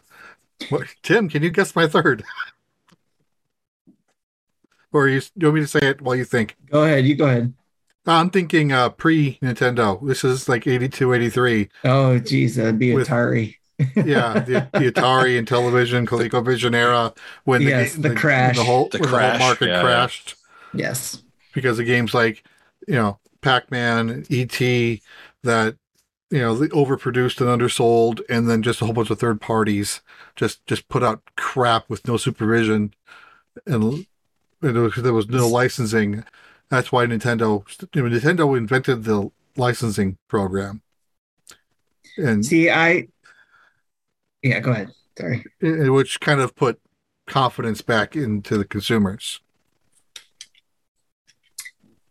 [0.70, 2.24] What, Tim, can you guess my third?
[4.90, 6.56] Or you, you want me to say it while you think?
[6.70, 7.04] Go ahead.
[7.04, 7.52] You go ahead.
[8.08, 10.04] I'm thinking uh, pre Nintendo.
[10.06, 11.68] This is like 82, 83.
[11.84, 12.56] Oh, geez.
[12.56, 13.56] That'd be With- Atari.
[13.94, 17.12] Yeah, the, the Atari Intellivision, ColecoVision era
[17.44, 18.56] when the, Yes, ga- the crash.
[18.56, 19.82] the whole, The crash, the whole market yeah.
[19.82, 20.34] crashed
[20.74, 21.22] Yes.
[21.54, 22.42] because of games like
[22.88, 24.58] you know Pac-Man, ET
[25.44, 25.76] that
[26.30, 30.00] you know they overproduced and undersold, and then just a whole bunch of third parties
[30.34, 32.92] just just put out crap with no supervision,
[33.64, 34.06] and,
[34.60, 36.24] and there was- there was no licensing.
[36.70, 37.64] That's why Nintendo
[37.94, 40.82] you know, Nintendo invented the licensing program,
[42.16, 43.08] and See, I.
[44.42, 44.90] Yeah, go ahead.
[45.18, 45.44] Sorry.
[45.60, 46.80] which kind of put
[47.26, 49.40] confidence back into the consumers.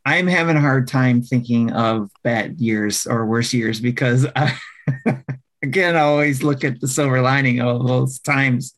[0.06, 4.58] I'm having a hard time thinking of bad years or worse years because, I,
[5.62, 8.74] again, I always look at the silver lining of those times.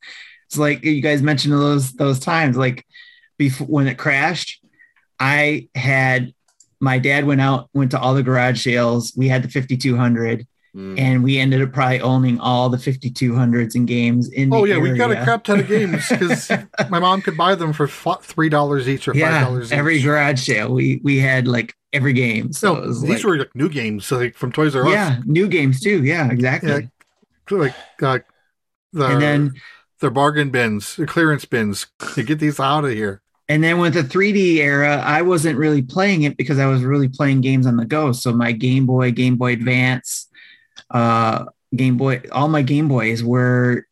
[0.47, 2.83] It's like you guys mentioned those those times, like
[3.37, 4.58] before when it crashed.
[5.19, 6.33] I had
[6.79, 9.13] my dad went out, went to all the garage sales.
[9.17, 10.99] We had the 5200, Mm.
[10.99, 14.53] and we ended up probably owning all the 5200s and games in.
[14.53, 16.47] Oh the yeah, we got a crap ton of games because
[16.91, 20.03] my mom could buy them for three dollars each or five Yeah, dollars every each.
[20.03, 22.53] garage sale we we had like every game.
[22.53, 24.93] So no, these like, were like new games, so like from Toys R Us.
[24.93, 26.03] yeah, new games too.
[26.03, 26.69] Yeah, exactly.
[27.49, 27.57] Yeah.
[27.57, 27.73] like
[28.03, 28.19] uh,
[28.93, 29.53] the, and then
[30.01, 31.87] their bargain bins, the clearance bins.
[32.15, 33.23] You get these out of here.
[33.49, 37.07] And then with the 3D era, I wasn't really playing it because I was really
[37.09, 38.11] playing games on the go.
[38.11, 40.27] So my Game Boy, Game Boy Advance,
[40.91, 41.45] uh,
[41.75, 43.85] Game Boy, all my Game Boys were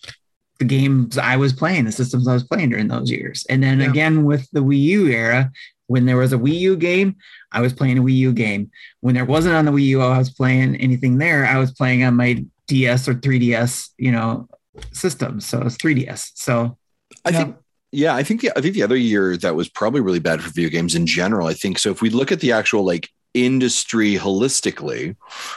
[0.60, 3.46] the games I was playing, the systems I was playing during those years.
[3.50, 3.90] And then Yeah.
[3.90, 5.52] again with the Wii U era,
[5.88, 7.16] when there was a Wii U game,
[7.52, 8.70] I was playing a Wii U game.
[9.02, 11.46] When there wasn't on the Wii U, I was playing anything there.
[11.46, 14.50] I was playing on my DS or 3DS, you know,
[14.92, 15.46] systems.
[15.46, 16.32] So it's 3DS.
[16.36, 16.78] So
[17.24, 17.38] I Yeah.
[17.38, 17.56] think
[17.92, 20.50] yeah, I think the I think the other year that was probably really bad for
[20.50, 21.48] video games in general.
[21.48, 21.92] I think so.
[21.92, 25.16] If we look at the actual like industry holistically,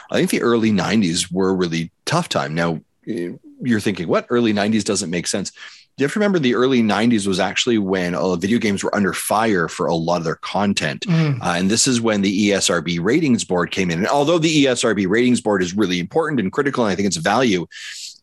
[0.09, 2.55] I think the early '90s were a really tough time.
[2.55, 5.51] Now you're thinking, what early '90s doesn't make sense.
[5.97, 9.11] You have to remember the early '90s was actually when uh, video games were under
[9.11, 11.01] fire for a lot of their content.
[11.07, 11.41] Mm.
[11.41, 13.99] Uh, and this is when the ESRB ratings board came in.
[13.99, 17.17] And although the ESRB ratings board is really important and critical, and I think it's
[17.17, 17.67] value,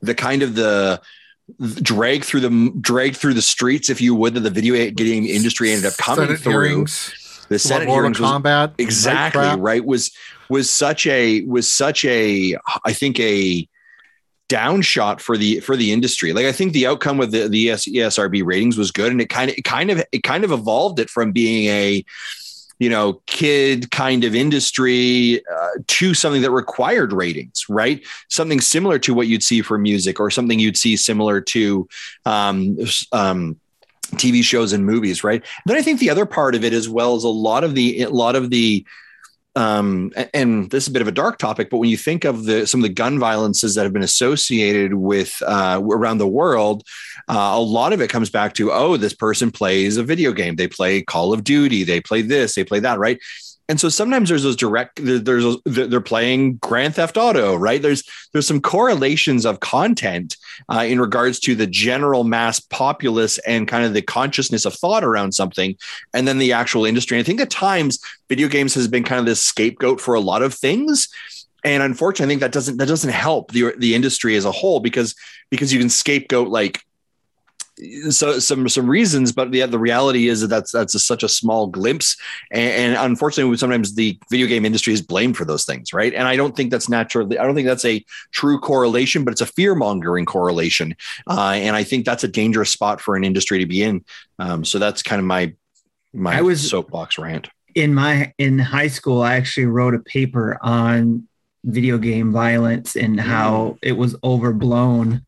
[0.01, 1.02] the kind of the
[1.59, 5.70] drag through the drag through the streets, if you would, that the video game industry
[5.70, 6.53] ended up coming Senate through.
[6.53, 9.62] hearings, the Senate hearings was Kombat, exactly Minecraft.
[9.62, 10.12] right was
[10.49, 13.69] was such a was such a I think a
[14.49, 16.33] downshot for the for the industry.
[16.33, 19.51] Like I think the outcome with the the ESRB ratings was good, and it kind
[19.51, 22.05] of it kind of it kind of evolved it from being a
[22.79, 28.05] you know kid kind of industry uh, to something that required ratings, right?
[28.29, 31.89] Something similar to what you'd see for music, or something you'd see similar to.
[32.25, 32.79] Um,
[33.13, 33.61] um,
[34.15, 35.45] TV shows and movies, right?
[35.67, 38.03] Then I think the other part of it, as well as a lot of the
[38.03, 38.87] a lot of the
[39.59, 42.44] um, and this is a bit of a dark topic, but when you think of
[42.44, 46.86] the some of the gun violences that have been associated with uh, around the world,
[47.28, 50.55] uh, a lot of it comes back to oh, this person plays a video game,
[50.55, 53.18] they play Call of Duty, they play this, they play that, right?
[53.69, 57.82] And so sometimes there's those direct there's those, they're playing Grand Theft Auto, right?
[57.82, 60.36] There's there's some correlations of content
[60.73, 65.05] uh, in regards to the general mass populace and kind of the consciousness of thought
[65.05, 65.77] around something,
[66.15, 67.19] and then the actual industry.
[67.19, 67.99] And I think at times
[68.31, 71.09] video games has been kind of this scapegoat for a lot of things.
[71.62, 74.81] And unfortunately, I think that doesn't that doesn't help the the industry as a whole
[74.81, 75.15] because
[75.51, 76.81] because you can scapegoat like
[78.11, 81.29] so some some reasons, but the the reality is that that's that's a, such a
[81.29, 82.17] small glimpse,
[82.51, 86.13] and, and unfortunately, sometimes the video game industry is blamed for those things, right?
[86.15, 87.39] And I don't think that's naturally.
[87.39, 90.97] I don't think that's a true correlation, but it's a fear mongering correlation,
[91.29, 94.05] uh, and I think that's a dangerous spot for an industry to be in.
[94.39, 95.55] Um, so that's kind of my
[96.13, 97.49] my I was- soapbox rant.
[97.75, 101.29] in my in high school i actually wrote a paper on
[101.65, 105.25] video game violence and how it was overblown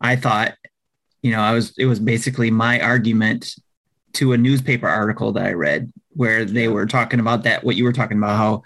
[0.00, 0.54] i thought
[1.24, 3.56] you know i was it was basically my argument
[4.12, 7.84] to a newspaper article that i read where they were talking about that what you
[7.84, 8.62] were talking about how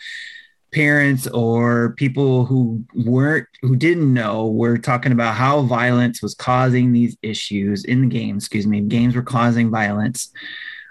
[0.70, 6.92] parents or people who weren't who didn't know were talking about how violence was causing
[6.92, 10.30] these issues in the game excuse me games were causing violence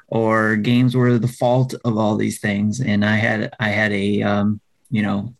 [0.07, 2.79] or games were the fault of all these things.
[2.79, 5.33] And i had i had a um, you know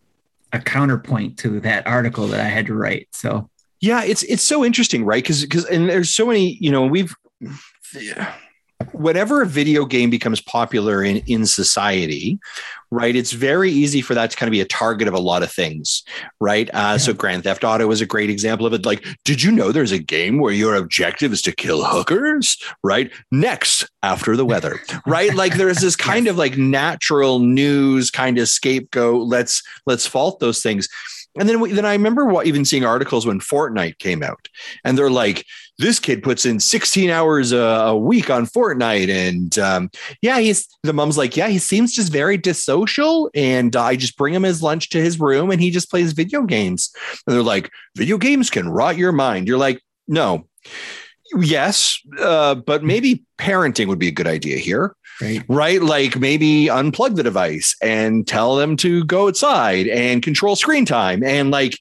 [0.54, 3.08] a counterpoint to that article that i had to write.
[3.12, 3.50] So
[3.80, 5.24] Yeah, it's it's so interesting, right?
[5.24, 7.16] Because because and there's so many, you know, we've
[8.92, 12.40] whenever a video game becomes popular in in society,
[12.92, 13.16] right?
[13.16, 15.52] It's very easy for that to kind of be a target of a lot of
[15.52, 16.04] things,
[16.40, 16.70] right?
[16.74, 18.86] Uh, So Grand Theft Auto is a great example of it.
[18.86, 23.12] Like, did you know there's a game where your objective is to kill hookers, right?
[23.32, 25.34] Next, after the weather, right?
[25.34, 29.28] Like, there's this kind of like natural news kind of scapegoat.
[29.28, 30.88] Let's let's fault those things.
[31.40, 34.48] And then, we, then I remember what, even seeing articles when Fortnite came out,
[34.84, 35.46] and they're like,
[35.78, 39.90] "This kid puts in 16 hours a, a week on Fortnite," and um,
[40.22, 44.34] yeah, he's the mom's like, "Yeah, he seems just very dissocial," and I just bring
[44.34, 46.92] him his lunch to his room, and he just plays video games.
[47.26, 50.48] And they're like, "Video games can rot your mind." You're like, "No."
[51.38, 55.82] Yes, uh, but maybe parenting would be a good idea here right right?
[55.82, 61.24] Like maybe unplug the device and tell them to go outside and control screen time.
[61.24, 61.80] And like,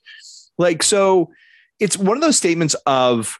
[0.58, 1.30] like, so
[1.78, 3.38] it's one of those statements of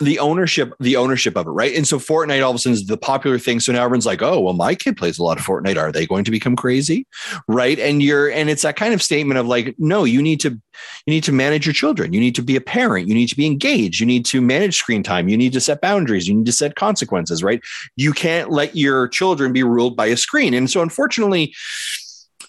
[0.00, 1.74] the ownership, the ownership of it, right?
[1.74, 3.60] And so Fortnite all of a sudden is the popular thing.
[3.60, 5.76] So now everyone's like, oh, well, my kid plays a lot of Fortnite.
[5.76, 7.06] Are they going to become crazy?
[7.48, 7.78] Right.
[7.78, 10.60] And you're, and it's that kind of statement of like, no, you need to, you
[11.06, 12.12] need to manage your children.
[12.12, 13.08] You need to be a parent.
[13.08, 14.00] You need to be engaged.
[14.00, 15.28] You need to manage screen time.
[15.28, 16.28] You need to set boundaries.
[16.28, 17.62] You need to set consequences, right?
[17.96, 20.54] You can't let your children be ruled by a screen.
[20.54, 21.54] And so unfortunately,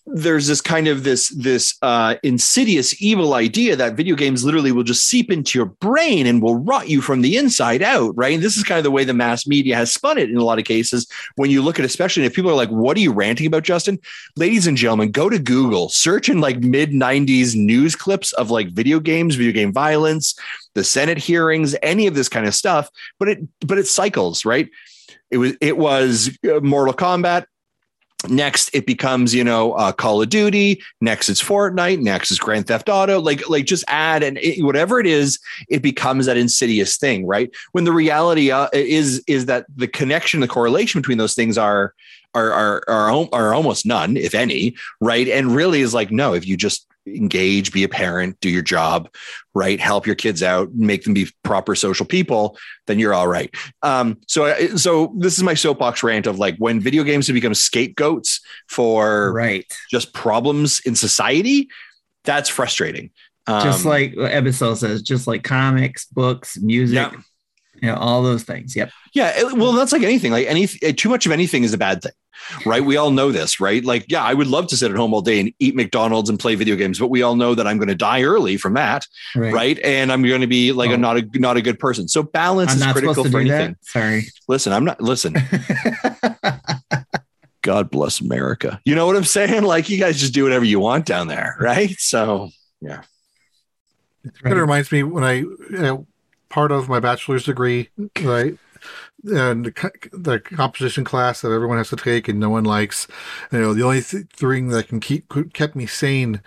[0.10, 4.84] there's this kind of this this uh, insidious evil idea that video games literally will
[4.84, 8.34] just seep into your brain and will rot you from the inside out right?
[8.34, 10.44] And this is kind of the way the mass media has spun it in a
[10.44, 13.12] lot of cases when you look at especially if people are like what are you
[13.12, 14.00] ranting about justin?
[14.38, 18.70] Ladies and gentlemen go to google search in like mid 90s news clips of like
[18.70, 20.36] video games video game violence
[20.74, 22.90] the senate hearings any of this kind of stuff
[23.20, 24.70] but it but it cycles right?
[25.30, 27.46] It was it was uh, mortal kombat
[28.28, 30.82] next it becomes you know uh, call of duty.
[31.02, 32.02] Next it's fortnite.
[32.02, 33.20] Next is grand theft auto.
[33.20, 35.40] Like like just add and it, whatever it is
[35.70, 37.54] it becomes that insidious thing right?
[37.72, 41.94] When the reality uh, is is that the connection the correlation between those things are
[42.34, 45.28] are are are, are almost none if any right?
[45.28, 49.10] And really is like no if you just engage be a parent do your job
[49.54, 49.80] right?
[49.80, 53.54] Help your kids out make them be proper social people then you're all right.
[53.82, 57.54] Um, so so this is my soapbox rant of like when video games have become
[57.54, 58.40] scapegoats
[58.70, 59.66] for right.
[59.90, 61.68] just problems in society
[62.24, 63.10] that's frustrating.
[63.48, 67.22] Um, just like Ebisil says just like comics books music Yeah.
[67.82, 68.76] You know all those things.
[68.76, 68.92] Yep.
[69.14, 72.02] Yeah it- well that's like anything like any too much of anything is a bad
[72.02, 72.12] thing
[72.66, 72.84] right?
[72.86, 73.84] We all know this right?
[73.84, 76.40] Like yeah i would love to sit at home all day and eat mcdonald's and
[76.40, 79.06] play video games but we all know that i'm going to die early from that
[79.36, 80.94] right, and i'm going to be like Oh.
[80.94, 82.08] a not a not a good person.
[82.08, 83.86] So balance i'm is critical for anything that.
[83.86, 84.26] sorry.
[84.48, 85.36] Listen i'm not listen.
[87.62, 88.80] God bless america.
[88.86, 89.64] You know what i'm saying?
[89.68, 91.96] Like you guys just do whatever you want down there right?
[92.00, 92.50] So
[92.82, 93.02] yeah.
[94.24, 94.56] That's It right.
[94.56, 95.44] reminds me when I
[95.78, 95.98] uh,
[96.50, 97.90] part of my bachelor's degree,
[98.22, 98.58] right?
[99.26, 103.08] And the, the composition class that everyone has to take and no one likes.
[103.52, 106.42] You know, the only th- thing that can keep kept me sane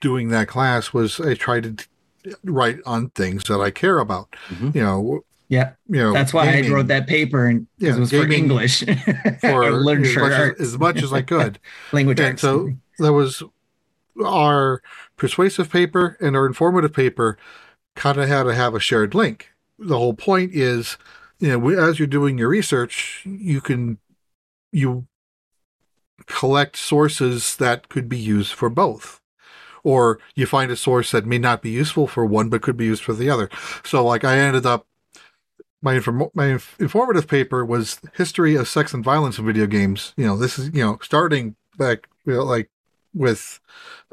[0.00, 4.34] doing that class was I tried to t- write on things that I care about.
[4.48, 4.74] Mhm.
[4.74, 6.12] You know, yeah you know.
[6.14, 8.80] that's why gaming i wrote that paper and Yeah, it was for english
[9.40, 11.58] for Or as much as, as much as I could.
[11.92, 13.42] language and arts so that was
[14.24, 14.82] our
[15.16, 17.36] persuasive paper and our informative paper
[17.94, 19.50] kind of had to have a shared link.
[19.78, 20.96] The whole point is,
[21.38, 23.98] you know, as you're doing your research, you can
[24.70, 25.06] you
[26.26, 29.20] collect sources that could be used for both.
[29.84, 32.84] Or you find a source that may not be useful for one, but could be
[32.84, 33.50] used for the other.
[33.84, 34.86] So, like, I ended up
[35.82, 40.14] my inform- my inf- informative paper was history of sex and violence in video games.
[40.16, 42.70] You know, this is you know starting back you know, like
[43.12, 43.60] with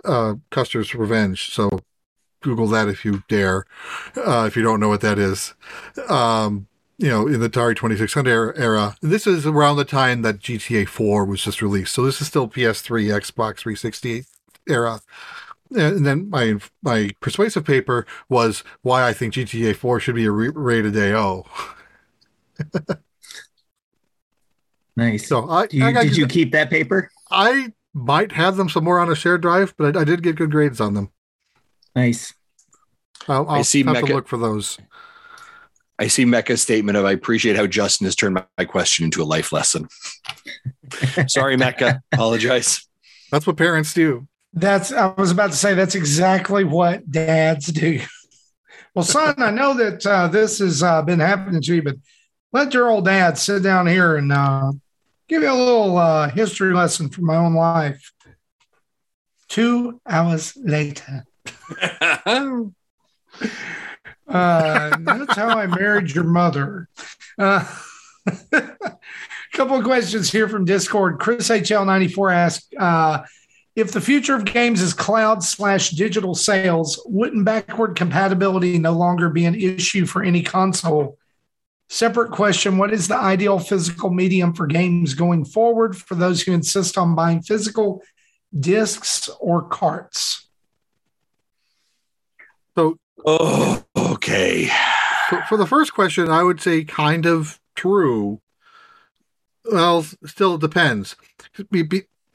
[0.03, 1.51] uh, Custer's Revenge.
[1.51, 1.69] So
[2.41, 3.65] Google that if you dare,
[4.15, 5.53] uh, if you don't know what that is.
[6.07, 6.67] Um,
[6.97, 8.95] you know, in the Atari 2600 era, era.
[9.01, 11.93] This is around the time that GTA 4 was just released.
[11.93, 14.25] So this is still PS3, Xbox 360
[14.67, 14.99] era.
[15.75, 20.31] And then my my persuasive paper was why I think GTA 4 should be a
[20.31, 21.45] re- rated AO.
[24.99, 25.27] Nice.
[25.27, 27.09] So I, you, I, did you keep that paper?
[27.31, 30.51] I might have them somewhere on a shared drive, but I, I did get good
[30.51, 31.09] grades on them.
[31.99, 32.33] Nice.
[33.27, 34.77] I'll, I I'll see have Mecca- to look for those.
[35.99, 39.21] I see Mecca's statement of I appreciate how Justin has turned my, my question into
[39.21, 39.89] a life lesson.
[41.27, 42.01] Sorry, Mecca.
[42.13, 42.87] Apologize.
[43.31, 44.27] That's what parents do.
[44.53, 47.99] That's I was about to say that's exactly what dads do.
[48.95, 51.95] Well, son, I know that uh, this has uh, been happening to you, but
[52.51, 54.71] let your old dad sit down here and uh,
[55.27, 58.11] give you a little uh, history lesson from my own life.
[59.47, 61.25] Two hours later,
[64.27, 66.87] uh, that's how I married your mother.
[67.37, 67.65] Uh,
[68.51, 68.77] a
[69.53, 71.19] couple of questions here from Discord.
[71.19, 73.23] Chris HL94 asked uh,
[73.75, 79.29] if the future of games is cloud slash digital sales, wouldn't backward compatibility no longer
[79.29, 81.17] be an issue for any console?
[81.87, 86.51] Separate question What is the ideal physical medium for games going forward for those who
[86.53, 88.03] insist on buying physical
[88.57, 90.48] discs or carts?
[92.79, 94.69] So oh, okay.
[95.27, 98.39] for, for the first question, I would say kind of true.
[99.69, 101.17] Well, still it depends.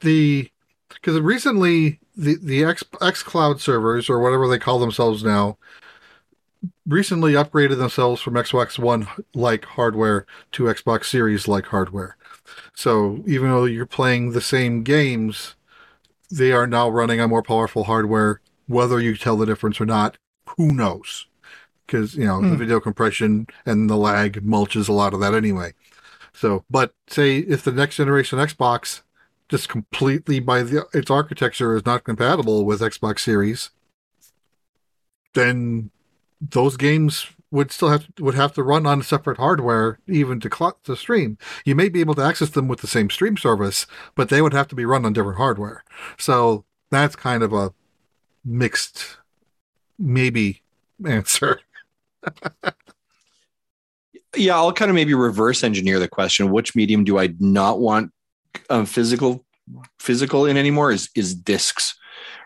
[0.01, 0.51] The
[0.93, 5.57] because recently the the X X Cloud servers or whatever they call themselves now
[6.85, 12.17] recently upgraded themselves from Xbox One like hardware to Xbox Series like hardware.
[12.75, 15.55] So even though you're playing the same games,
[16.29, 18.41] they are now running on more powerful hardware.
[18.67, 20.17] Whether you tell the difference or not,
[20.57, 21.27] who knows?
[21.85, 22.57] Because you know the Hmm.
[22.57, 25.73] video compression and the lag mulches a lot of that anyway.
[26.33, 29.01] So, but say if the next generation Xbox
[29.47, 33.69] just completely by the, its architecture is not compatible with Xbox Series,
[35.33, 35.91] then
[36.41, 40.77] those games would still have would have to run on separate hardware even to cl-
[40.83, 41.37] to stream.
[41.63, 43.85] You may be able to access them with the same stream service,
[44.15, 45.83] but they would have to be run on different hardware.
[46.17, 47.73] So that's kind of a
[48.43, 49.17] mixed
[49.97, 50.61] maybe
[51.05, 51.61] answer.
[54.35, 56.51] Yeah, I'll kind of maybe reverse engineer the question.
[56.51, 58.11] Which medium do I not want
[58.69, 59.45] um, physical
[59.99, 60.91] physical in anymore?
[60.91, 61.95] Is is discs,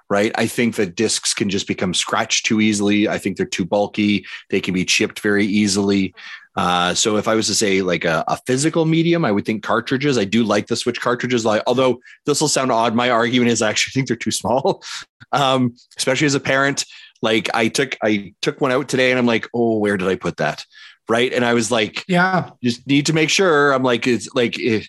[0.10, 0.32] right?
[0.36, 3.08] I think that discs can just become scratched too easily.
[3.08, 4.26] I think they're too bulky.
[4.50, 6.14] They can be chipped very easily.
[6.56, 9.64] Uh, so if I was to say like a, a physical medium, I would think
[9.64, 10.18] cartridges.
[10.18, 11.46] I do like the Switch cartridges.
[11.46, 14.84] Like, although this will sound odd, my argument is I actually think they're too small,
[15.32, 16.86] um, especially as a parent.
[17.22, 20.16] Like I took I took one out today, and I'm like, oh, where did I
[20.16, 20.66] put that?
[21.10, 22.52] Right, and I was like, Yeah.
[22.64, 23.72] just need to make sure.
[23.72, 24.88] I'm like, it's like it,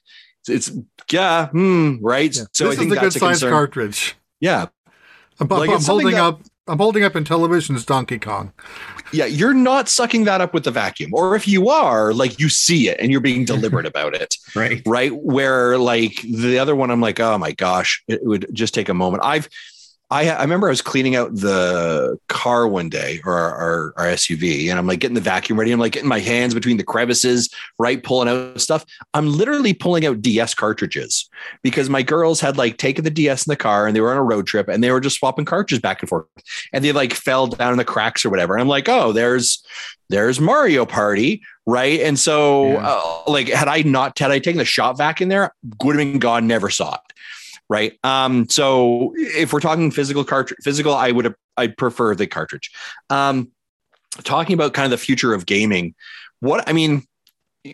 [0.49, 0.71] it's
[1.11, 2.35] yeah, hmm, right.
[2.37, 2.45] Yeah.
[2.53, 3.53] So this I think is a good that's a size concern.
[3.53, 4.17] cartridge.
[4.39, 4.67] Yeah,
[5.41, 6.41] I'm, Like, I'm holding that- up.
[6.69, 8.53] I'm holding up Intellivision's Donkey Kong.
[9.13, 9.25] yeah.
[9.25, 12.89] You're not sucking that up with the vacuum, or if you are, like you see
[12.89, 14.81] it and you're being deliberate about it, Right.
[14.87, 15.11] right?
[15.13, 18.95] Where like the other one, I'm like, oh my gosh, it would just take a
[18.95, 19.25] moment.
[19.25, 19.49] I've
[20.11, 24.07] I, I remember I was cleaning out the car one day or our, our, our
[24.15, 25.71] SUV, and I'm like getting the vacuum ready.
[25.71, 28.03] I'm like getting my hands between the crevices, right?
[28.03, 28.85] Pulling out stuff.
[29.15, 31.29] I'm literally pulling out DS cartridges
[31.63, 34.17] because my girls had like taken the DS in the car and they were on
[34.17, 36.27] a road trip and they were just swapping cartridges back and forth
[36.73, 38.55] and they like fell down in the cracks or whatever.
[38.55, 39.63] And I'm like, oh, there's
[40.09, 42.01] there's Mario Party, right?
[42.01, 42.79] And so, Yeah.
[42.85, 45.55] uh, like, had I not had I taken the shop vac in there,
[45.85, 47.01] would have been gone, never saw it
[47.71, 47.99] right?
[48.05, 52.71] Um so if we're talking physical cartridge physical i would i'd prefer the cartridge.
[53.09, 53.51] Um
[54.25, 55.95] talking about kind of the future of gaming
[56.41, 57.05] what i mean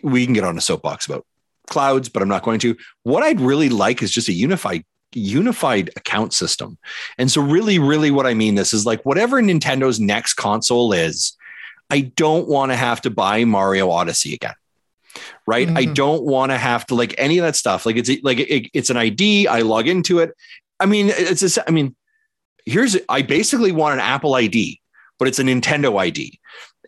[0.03, 1.25] we can get on a soapbox about
[1.67, 2.77] clouds but i'm not going to.
[3.03, 6.77] What i'd really like is just a unified unified account system.
[7.17, 11.35] And so really really what i mean this is like whatever nintendo's next console is
[11.89, 14.53] i don't want to have to buy mario odyssey again
[15.45, 15.67] right?
[15.69, 15.93] I Mhm.
[15.95, 17.85] don't want to have to like any of that stuff.
[17.85, 19.47] Like it's like it, it's an ID.
[19.47, 20.31] I log into it.
[20.79, 21.95] I mean, it's just, I mean,
[22.65, 24.79] here's I basically want an Apple ID,
[25.19, 26.39] but it's a Nintendo ID.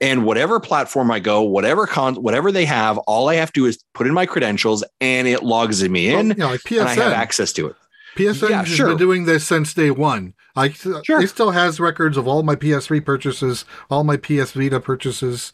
[0.01, 3.65] And whatever platform I go, whatever con, whatever they have, all I have to do
[3.65, 6.93] is put in my credentials, and it logs me in, Well, yeah, like and I
[6.93, 7.75] have access to it.
[8.15, 8.87] PSN Yeah, has sure.
[8.89, 10.33] been doing this since day one.
[10.55, 11.21] I Sure.
[11.21, 15.51] it still has records of all my PS3 purchases, all my PS Vita purchases,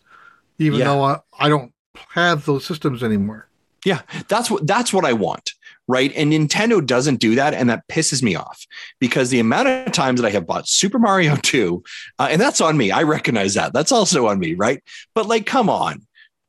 [0.60, 0.86] even Yeah.
[0.86, 1.72] though I, I don't
[2.14, 3.48] have those systems anymore.
[3.86, 5.54] Yeah, that's what that's what I want,
[5.88, 6.12] right?
[6.16, 8.66] And Nintendo doesn't do that, and that pisses me off
[9.00, 11.84] because the amount of times that I have bought Super Mario 2,
[12.18, 12.92] uh, and that's on me.
[12.92, 13.74] I recognize that.
[13.74, 14.84] That's also on me, right?
[15.14, 16.05] But like, come on,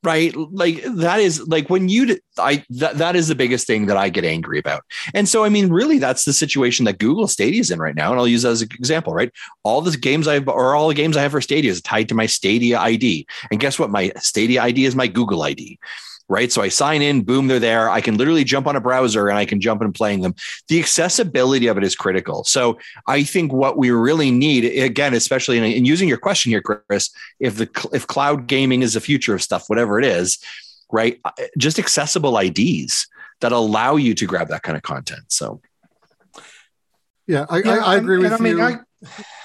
[0.06, 0.34] right?
[0.36, 4.08] Like that is like when you i that that is the biggest thing that I
[4.08, 4.82] get angry about.
[5.12, 8.12] And so, I mean, really, that's the situation that Google Stadia is in right now.
[8.12, 9.32] And I'll use that as an example, right?
[9.64, 12.14] All the games I've or all the games I have for Stadia is tied to
[12.14, 13.90] my Stadia ID, and guess what?
[13.90, 15.78] My Stadia ID is my Google ID
[16.28, 16.50] right?
[16.50, 17.88] So I sign in, boom, they're there.
[17.88, 20.34] I can literally jump on a browser and I can jump in playing them.
[20.68, 22.42] The accessibility of it is critical.
[22.44, 26.62] So I think what we really need, again, especially in, in using your question here,
[26.62, 30.38] Chris, if the if cloud gaming is the future of stuff, whatever it is,
[30.90, 31.20] right?
[31.24, 33.06] uh, Just accessible IDs
[33.40, 35.24] that allow you to grab that kind of content.
[35.28, 35.60] So
[37.26, 38.62] Yeah, I, Yeah, I, I and- agree with and I mean, you.
[38.64, 39.35] I, Yeah, Go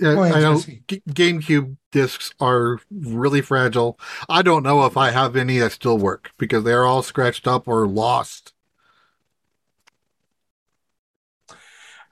[0.00, 3.98] ahead, I know G- GameCube discs are really fragile.
[4.28, 7.66] I don't know if I have any that still work because they're all scratched up
[7.66, 8.52] or lost.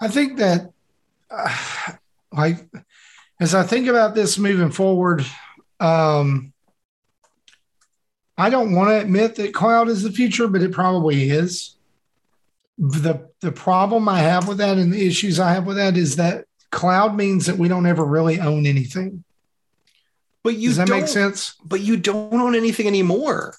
[0.00, 0.70] I think that,
[1.30, 1.92] uh,
[2.32, 2.68] like,
[3.40, 5.24] as I think about this moving forward,
[5.80, 6.52] um,
[8.36, 11.76] I don't want to admit that cloud is the future, but it probably is.
[12.76, 16.16] the The problem I have with that, and the issues I have with that, is
[16.16, 16.44] that
[16.76, 19.24] cloud means that we don't ever really own anything.
[20.44, 21.54] but you Does that make sense?
[21.64, 23.54] but you don't own anything anymore.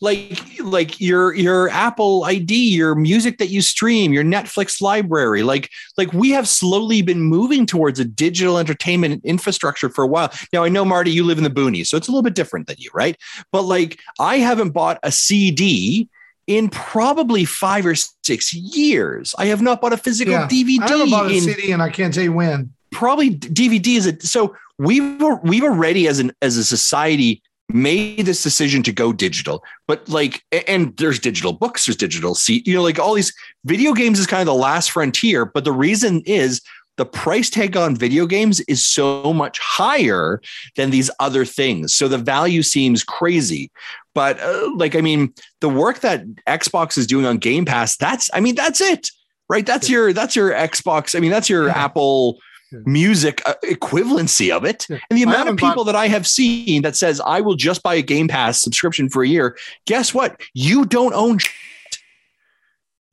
[0.00, 5.70] Like like your your Apple ID, your music that you stream, your Netflix library, like
[5.96, 10.30] like we have slowly been moving towards a digital entertainment infrastructure for a while.
[10.52, 12.68] Now I know Marty, you live in the boonies, so it's a little bit different
[12.68, 13.16] than you, right?
[13.50, 16.08] But like I haven't bought a CD
[16.48, 19.34] in probably five or six years.
[19.38, 20.48] I have not bought a physical Yeah.
[20.48, 22.72] DVD I haven't bought a in CD, and I can't tell you when.
[22.90, 28.42] probably DVD is a so we've we've already as an as a society made this
[28.42, 32.82] decision to go digital but like and there's digital books there's digital see you know
[32.82, 33.30] like all these
[33.66, 36.62] video games is kind of the last frontier but the reason is
[36.98, 40.42] the price tag on video games is so much higher
[40.76, 43.70] than these other things so the value seems crazy
[44.14, 48.28] but uh, like i mean the work that xbox is doing on game pass that's
[48.34, 49.08] i mean that's it
[49.48, 51.84] right that's your that's your xbox i mean that's your Yeah.
[51.84, 52.38] apple
[52.70, 52.80] Yeah.
[52.84, 54.98] music uh, equivalency of it Yeah.
[55.08, 57.82] and the amount of people bought- that i have seen that says i will just
[57.82, 59.56] buy a game pass subscription for a year
[59.86, 61.52] guess what you don't own shit.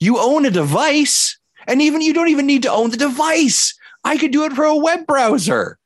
[0.01, 1.37] you own a device
[1.67, 3.77] and even you don't even need to own the device.
[4.03, 5.77] I could do it for a web browser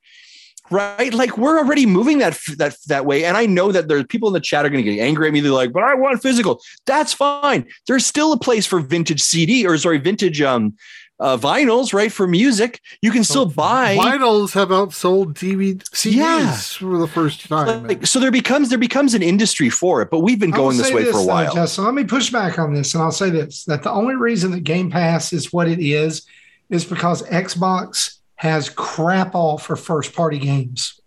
[0.72, 1.14] right?
[1.14, 3.26] Like we're already moving that that that way.
[3.26, 5.34] And i know that there's people in the chat are going to get angry at
[5.34, 5.40] me.
[5.40, 6.62] They're like but i want physical.
[6.86, 7.66] That's fine.
[7.88, 10.76] There's still a place for vintage cd or sorry vintage um
[11.20, 16.56] uh, vinyls right for music you can still buy Vinyls have outsold DVD CDs Yeah.
[16.56, 17.88] for the first time.
[17.88, 20.88] like, so there becomes there becomes an industry for it but we've been going this
[20.88, 23.12] say way for a though, while Justin, let me push back on this, and I'll
[23.12, 26.26] say this: that the only reason that Game Pass is what it is
[26.70, 31.00] is because Xbox has crap all for first party games.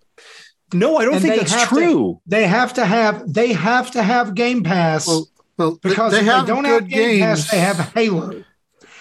[0.75, 3.91] no i don't And think that's have to- true They have to have they have
[3.93, 6.89] to have Game Pass Well, well, they- because they if have they don't good have
[6.89, 7.23] Game games.
[7.23, 8.45] Pass, they have Halo,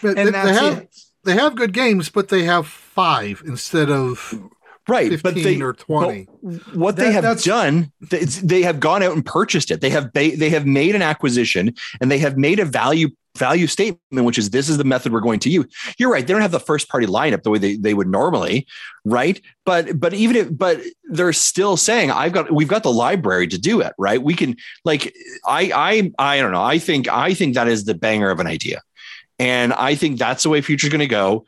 [0.02, 0.91] but and they, that's they have it.
[1.24, 4.34] They have good games, but they have five instead of
[4.88, 6.24] right but they or twenty.
[6.74, 9.80] what they have that's- done they, they have gone out and purchased it.
[9.82, 13.66] They have ba- they have made an acquisition and they have made a value value
[13.68, 15.66] statement which is this is the method we're going to use.
[15.98, 18.66] You're right they don't have the first party lineup the way they, they would normally
[19.06, 19.40] right?
[19.66, 23.58] But but even if but they're still saying i've got we've got the library to
[23.60, 24.22] do it right?
[24.22, 25.14] We can like
[25.46, 26.64] i i i don't know.
[26.64, 28.82] I think i think that is the banger of an idea
[29.42, 31.46] and i think that's the way future's going to go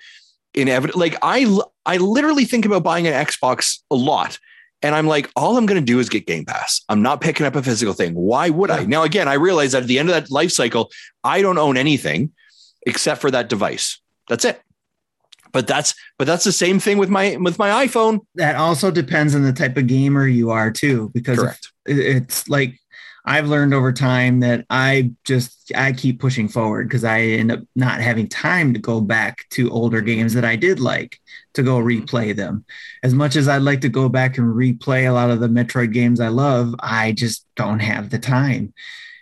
[0.53, 4.39] inevitable like i i literally think about buying an xbox a lot
[4.83, 6.81] and I'm like, all I'm going to do is get Game Pass.
[6.89, 8.13] I'm not picking up a physical thing.
[8.13, 8.83] Why would I?
[8.83, 10.91] Now, again, I realize that at the end of that life cycle,
[11.23, 12.33] I don't own anything
[12.85, 13.99] except for that device.
[14.27, 14.61] That's it.
[15.53, 18.21] But that's but that's the same thing with my with my iPhone.
[18.35, 21.71] That also depends on the type of gamer you are too, because Correct.
[21.85, 22.77] it's like
[23.25, 27.61] I've learned over time that I just I keep pushing forward because I end up
[27.75, 31.19] not having time to go back to older games that I did like
[31.53, 32.65] to go replay them.
[33.01, 35.93] As much as I'd like to go back and replay a lot of the Metroid
[35.93, 38.73] games I love, I just don't have the time.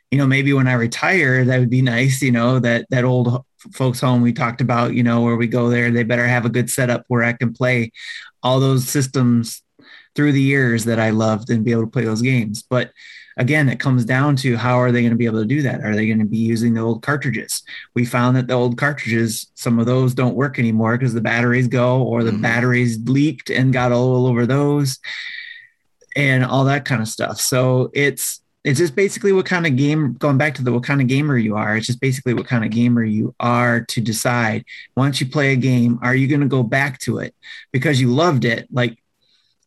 [0.09, 2.23] You know, maybe when I retire, that would be nice.
[2.23, 4.95] You know, that that old folks home we talked about.
[4.95, 7.53] You know, where we go there, they better have a good setup where I can
[7.53, 7.91] play
[8.41, 9.61] all those systems
[10.15, 12.63] through the years that I loved and be able to play those games.
[12.63, 12.91] But
[13.37, 15.81] again, it comes down to how are they going to be able to do that?
[15.81, 17.63] Are they going to be using the old cartridges?
[17.95, 21.67] We found that the old cartridges, some of those don't work anymore because the batteries
[21.67, 22.41] go or the Mhm.
[22.41, 24.99] batteries leaked and got all over those
[26.15, 27.39] and all that kind of stuff.
[27.39, 31.01] So it's it's just basically what kind of game going back to the what kind
[31.01, 31.75] of gamer you are.
[31.75, 35.55] It's just basically what kind of gamer you are to decide once you play a
[35.55, 37.33] game, are you going to go back to it
[37.71, 38.67] because you loved it?
[38.71, 38.99] Like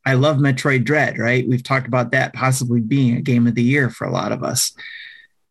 [0.06, 1.48] I love Metroid Dread, right?
[1.48, 4.42] We've talked about that possibly being a game of the year for a lot of
[4.42, 4.72] us.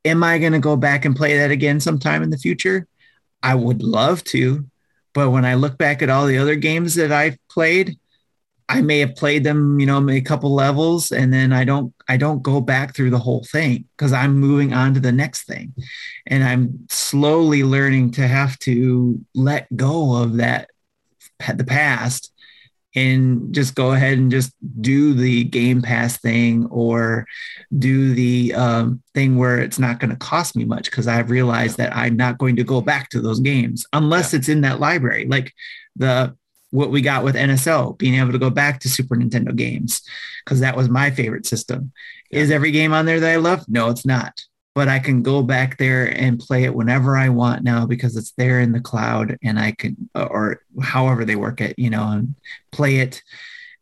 [0.05, 2.87] Am I going to go back and play that again sometime in the future?
[3.41, 4.65] I would love to,
[5.13, 7.97] but when I look back at all the other games that I've played,
[8.69, 12.17] I may have played them, you know, a couple levels, and then I don't, I
[12.17, 15.73] don't go back through the whole thing because I'm moving on to the next thing,
[16.27, 20.69] and I'm slowly learning to have to let go of that,
[21.55, 22.32] the past,
[22.95, 27.25] and just go ahead and just do the Game Pass thing or
[27.77, 31.77] do the um, thing where it's not going to cost me much because I've realized
[31.77, 35.25] that I'm not going to go back to those games unless it's in that library,
[35.25, 35.53] like
[35.95, 36.35] the
[36.69, 40.01] what we got with NSO, being able to go back to Super Nintendo games
[40.43, 41.91] because that was my favorite system.
[42.31, 43.63] Is every game on there that I love?
[43.69, 44.41] No, it's not.
[44.75, 48.31] But I can go back there and play it whenever I want now because it's
[48.31, 52.35] there in the cloud and I can, or however they work it, you know, and
[52.71, 53.21] play it.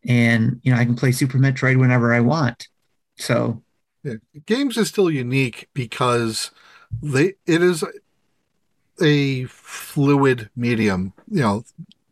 [0.06, 2.68] And, you know, I can play Super Metroid whenever I want.
[3.16, 3.62] So,
[4.04, 4.14] Yeah.
[4.46, 6.50] Games is still unique because
[7.00, 7.84] they it is
[9.00, 11.12] a fluid medium.
[11.30, 11.64] You know,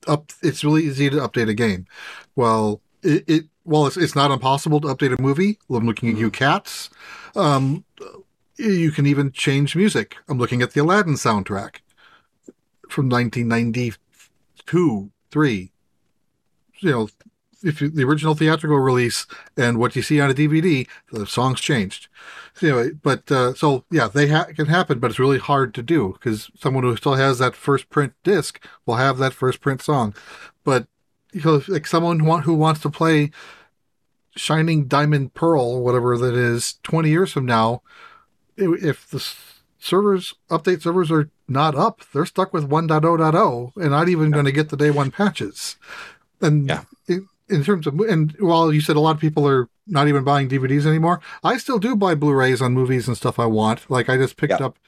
[0.06, 1.86] up it's really easy to update a game.
[2.36, 5.58] Well, it, it well it's, it's not impossible to update a movie.
[5.68, 6.90] I'm looking at you cats.
[7.36, 7.84] Um,
[8.60, 10.16] you can even change music.
[10.28, 11.76] I'm looking at the Aladdin soundtrack
[12.88, 15.72] from 1992, three.
[16.78, 17.08] You know,
[17.62, 19.26] if you, the original theatrical release
[19.56, 22.08] and what you see on a DVD, the songs changed.
[22.54, 25.82] So anyway, but uh, so yeah, they ha- can happen, but it's really hard to
[25.82, 29.82] do because someone who still has that first print disc will have that first print
[29.82, 30.14] song.
[30.64, 30.86] But
[31.32, 33.30] you know, like someone who, want, who wants to play
[34.36, 37.82] Shining Diamond Pearl, whatever that is, twenty years from now,
[38.60, 39.24] if the
[39.78, 44.52] servers update servers are not up, they're stuck with 1.0.0 and not even going to
[44.52, 45.76] get the day one patches.
[46.40, 46.82] And Yeah.
[47.08, 50.22] in, in terms of, and while you said a lot of people are not even
[50.24, 53.90] buying DVDs anymore, I still do buy Blu-rays on movies and stuff I want.
[53.90, 54.66] Like I just picked Yeah.
[54.66, 54.78] up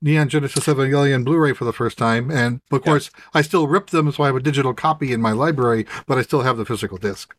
[0.00, 2.90] Neon Genesis Evangelion Blu-ray for the first time, and of Yeah.
[2.92, 6.18] course I still rip them, so I have a digital copy in my library, but
[6.18, 7.34] I still have the physical disc.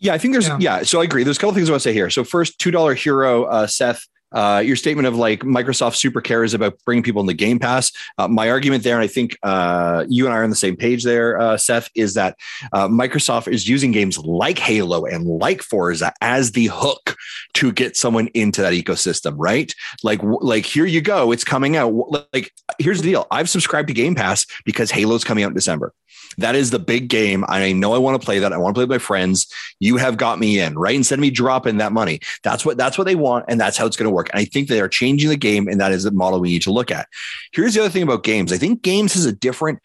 [0.00, 0.58] Yeah, I think there's Yeah.
[0.60, 0.82] yeah.
[0.82, 1.24] so I agree.
[1.24, 2.10] There's a couple things I want to say here.
[2.10, 4.06] So first, two dollar hero, uh, Seth.
[4.32, 7.92] Uh, your statement of like Microsoft super cares about bringing people into Game Pass.
[8.18, 10.76] Uh, my argument there, and I think uh, you and I are on the same
[10.76, 12.36] page there, uh, Seth, is that
[12.72, 17.16] uh, Microsoft is using games like Halo and like Forza as the hook
[17.54, 19.74] to get someone into that ecosystem, right?
[20.02, 21.92] Like, like here you go, it's coming out.
[22.32, 25.94] Like, here's the deal: I've subscribed to Game Pass because Halo's coming out in December.
[26.36, 27.44] That is the big game.
[27.48, 28.52] I know I want to play that.
[28.52, 29.52] I want to play with my friends.
[29.80, 30.94] You have got me in, right?
[30.94, 33.86] Instead of me dropping that money, that's what that's what they want, and that's how
[33.86, 34.17] it's going to work.
[34.32, 36.62] And I think they are changing the game, and that is the model we need
[36.62, 37.08] to look at.
[37.52, 38.52] Here's the other thing about games.
[38.52, 39.78] I think games has a different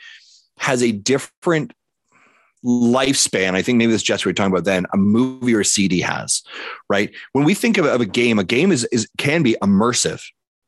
[0.57, 1.73] has a different
[2.63, 3.55] lifespan.
[3.55, 5.99] I think maybe this just we were talking about then a movie or a CD
[6.01, 6.41] has,
[6.89, 7.13] right?
[7.33, 10.23] When we think of, of a game, a game is, is can be immersive,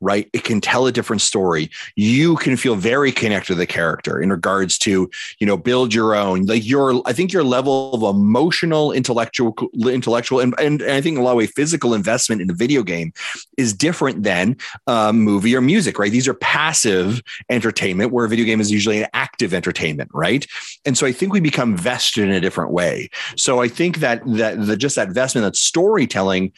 [0.06, 0.30] right?
[0.34, 1.72] It can tell a different story.
[1.96, 5.10] You can feel very connected to the character in regards to,
[5.40, 10.40] you know, build your own, like your, I think your level of emotional, intellectual, intellectual,
[10.40, 13.14] and, and, and I think a lot of way physical investment in a video game
[13.58, 16.12] is different than a movie or music, right?
[16.12, 20.46] These are passive entertainment where a video game is usually an active entertainment, right?
[20.86, 23.10] And so I think we become vested in a different way.
[23.36, 26.52] So I think that that the, just that investment, that storytelling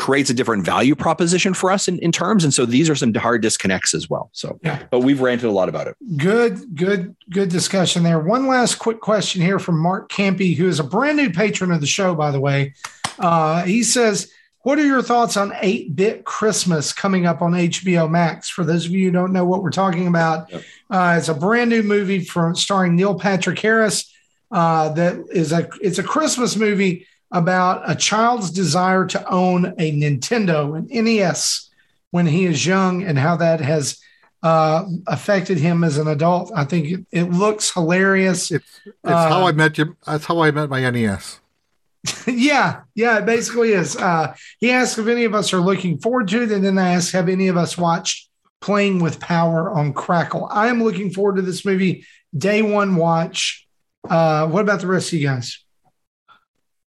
[0.00, 2.42] creates a different value proposition for us in, in terms.
[2.42, 4.30] And so these are some hard disconnects as well.
[4.32, 4.82] So, Yeah.
[4.90, 5.96] but we've ranted a lot about it.
[6.16, 8.18] Good, good, good discussion there.
[8.18, 11.80] One last quick question here from Mark Campy, who is a brand new patron of
[11.80, 12.74] the show, by the way.
[13.18, 14.32] Uh, he says,
[14.62, 18.48] What are your thoughts on 8 bit Christmas coming up on HBO Max?
[18.48, 20.62] For those of you who don't know what we're talking about, Yep.
[20.90, 24.10] uh, it's a brand new movie from starring Neil Patrick Harris.
[24.50, 29.92] Uh, that is a it's a Christmas movie about a child's desire to own a
[29.92, 31.70] Nintendo, an NES,
[32.10, 33.98] when he is young, and how that has
[34.42, 36.50] uh, affected him as an adult.
[36.56, 38.50] I think it, it looks hilarious.
[38.50, 39.96] It's it's Uh, how I met you.
[40.06, 41.40] That's how I met my NES.
[42.26, 43.94] yeah, yeah, it basically is.
[43.96, 46.94] Uh, he asked if any of us are looking forward to it, and then I
[46.94, 48.28] asked, have any of us watched
[48.60, 50.48] Playing with Power on Crackle?
[50.50, 52.06] I am looking forward to this movie.
[52.36, 53.66] Day one watch.
[54.08, 55.62] Uh, what about the rest of you guys?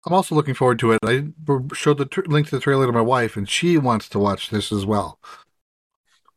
[0.06, 0.98] I'm also looking forward to it.
[1.05, 1.27] I
[1.74, 4.51] showed the tr- link to the trailer to my wife, and she wants to watch
[4.51, 5.18] this as well.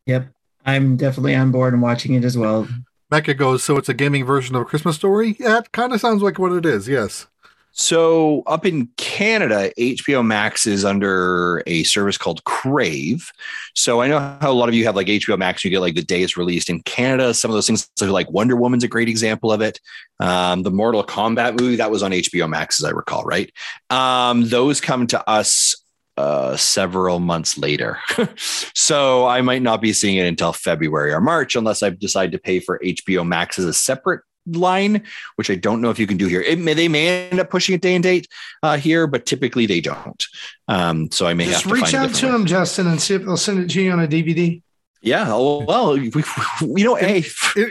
[0.06, 0.28] Yep.
[0.66, 2.68] I'm definitely on board and watching it as well.
[3.10, 5.36] Mecca goes, so it's a gaming version of a Christmas story?
[5.40, 7.28] Yeah, it kind of sounds like what it is, yes.
[7.74, 13.32] So up in Canada, HBO Max is under a service called Crave.
[13.74, 15.96] So I know how a lot of you have like HBO Max, you get like
[15.96, 17.34] the day it's released in Canada.
[17.34, 19.80] Some of those things, so like Wonder Woman's a great example of it.
[20.20, 23.52] Um, the Mortal Kombat movie that was on HBO Max, as I recall, right?
[23.90, 25.76] Um, those come to us
[26.16, 27.98] uh, several months later.
[28.38, 32.38] so I might not be seeing it until February or March unless I decide to
[32.38, 35.04] pay for HBO Max as a separate line,
[35.36, 36.42] which I don't know if you can do here.
[36.42, 38.28] It may, they may end up pushing it day and date
[38.62, 40.24] uh, here, but typically they don't.
[40.68, 42.32] Um, so I may Just have to reach find out different to way.
[42.34, 44.62] them, Justin, and see if they'll send it to you on a DVD.
[45.06, 45.26] Yeah.
[45.34, 46.24] oh, Well, we,
[46.62, 47.26] you know, hey,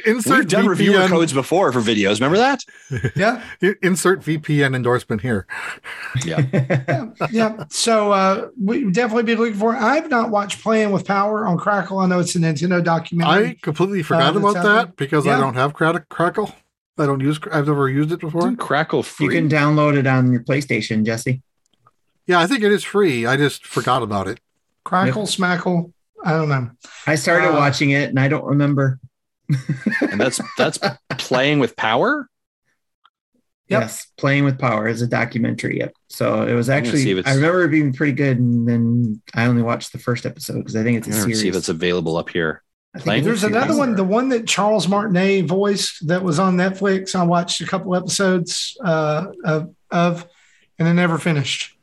[0.04, 2.20] Insert we've done VPN, reviewer codes before for videos.
[2.20, 2.60] Remember that?
[3.16, 3.42] Yeah.
[3.82, 5.46] Insert VPN endorsement here.
[6.26, 6.42] Yeah.
[6.52, 7.64] yeah, yeah.
[7.70, 9.74] So uh, we definitely be looking for.
[9.74, 9.78] it.
[9.80, 12.00] I've not watched Playing with Power on Crackle.
[12.00, 13.48] I know it's a Nintendo documentary.
[13.48, 15.38] I completely forgot Uh, about that's out that because Yeah.
[15.38, 16.54] I don't have Crack- Crackle.
[16.98, 17.40] I don't use.
[17.50, 18.54] I've never used it before.
[18.56, 19.26] Crackle free.
[19.26, 21.42] You can download it on your PlayStation, Jesse.
[22.26, 23.26] Yeah, I think it is free.
[23.26, 24.38] I just forgot about it.
[24.84, 25.92] Crackle, Smackle.
[26.24, 26.70] I don't know.
[27.06, 29.00] I started Uh, watching it and I don't remember.
[30.00, 30.78] and that's that's
[31.18, 32.28] playing with power.
[33.68, 33.80] Yep.
[33.80, 35.78] Yes, Playing with Power is a documentary.
[35.78, 35.94] Yep.
[36.10, 38.38] So it was I'm gonna see actually, I remember it being pretty good.
[38.38, 41.40] And then I only watched the first episode because I think it's a I'm series.
[41.40, 42.62] see if it's available up here.
[42.94, 43.78] I think Playing it's a with There's another series.
[43.78, 47.14] one, the one that Charles Martinet voiced that was on Netflix.
[47.14, 50.26] I watched a couple episodes uh, of, of,
[50.78, 51.74] and I never finished.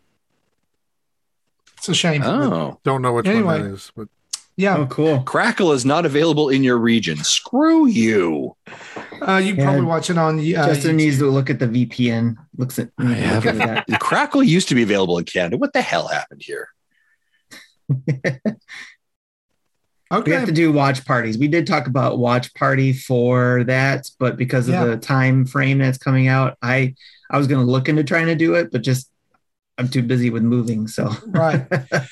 [1.77, 2.21] It's a shame.
[2.23, 3.43] Oh, Don't know which Anyway.
[3.43, 4.07] one that is, but
[4.55, 5.21] Yeah, Oh, cool.
[5.23, 7.17] Crackle is not available in your region.
[7.23, 8.55] Screw you.
[9.27, 9.63] uh, you Yeah.
[9.63, 10.37] probably watch it on.
[10.39, 10.95] Uh, Justin YouTube.
[10.95, 12.35] needs to look at the VPN.
[12.57, 13.17] Looks at I look at
[13.55, 13.57] haven't.
[13.87, 13.99] that.
[13.99, 15.57] Crackle used to be available in Canada.
[15.57, 16.67] What the hell happened here?
[20.11, 21.37] We have to do watch parties.
[21.37, 24.85] We did talk about watch party for that, but because of Yeah.
[24.85, 26.95] the time frame that's coming out, I
[27.29, 29.09] I was going to look into trying to do it, but just
[29.77, 30.87] I'm too busy with moving.
[30.87, 31.65] So right.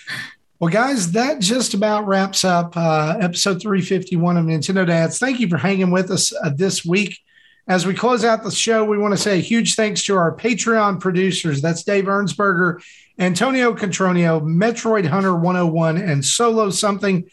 [0.60, 5.20] Well, guys, that just about wraps up uh, episode 351 of Nintendo Dads.
[5.20, 7.20] Thank you for hanging with us uh, this week.
[7.68, 10.36] As we close out the show, we want to say a huge thanks to our
[10.36, 11.62] Patreon producers.
[11.62, 12.82] That's Dave Ernsberger,
[13.20, 17.30] Antonio Contronio, Metroid Hunter 101, and Solo Something.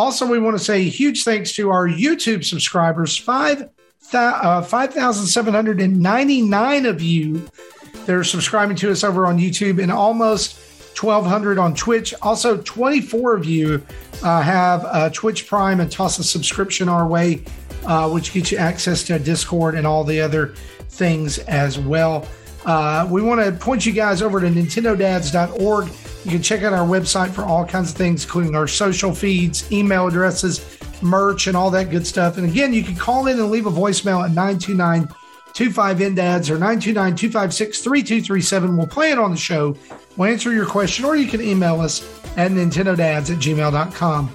[0.00, 3.68] Also, we want to say huge thanks to our YouTube subscribers, five
[4.14, 7.46] uh, 5,799 of you
[8.06, 10.58] that are subscribing to us over on YouTube and almost
[10.98, 12.14] 1,200 on Twitch.
[12.22, 13.84] Also, 24 of you
[14.22, 17.44] uh, have uh, Twitch Prime and toss a subscription our way,
[17.84, 20.54] uh, which gets you access to Discord and all the other
[20.88, 22.26] things as well.
[22.64, 25.90] Uh, we want to point you guys over to nintendodads.org.
[26.24, 29.70] You can check out our website for all kinds of things, including our social feeds,
[29.72, 32.36] email addresses, merch, and all that good stuff.
[32.36, 35.08] And again, you can call in and leave a voicemail at 929
[35.52, 38.76] 25 NDADS or 929 256 3237.
[38.76, 39.76] We'll play it on the show.
[40.16, 42.02] We'll answer your question, or you can email us
[42.36, 44.34] at nintendodads at gmail.com.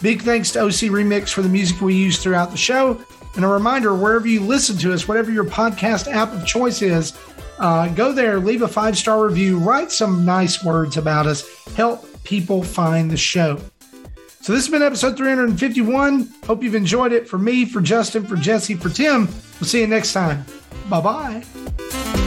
[0.00, 3.02] Big thanks to OC Remix for the music we use throughout the show.
[3.36, 7.12] And a reminder wherever you listen to us, whatever your podcast app of choice is,
[7.58, 12.06] uh, go there, leave a five star review, write some nice words about us, help
[12.24, 13.60] people find the show.
[14.40, 16.32] So, this has been episode 351.
[16.46, 17.26] Hope you've enjoyed it.
[17.26, 19.26] For me, for Justin, for Jesse, for Tim,
[19.58, 20.44] we'll see you next time.
[20.90, 22.23] Bye bye.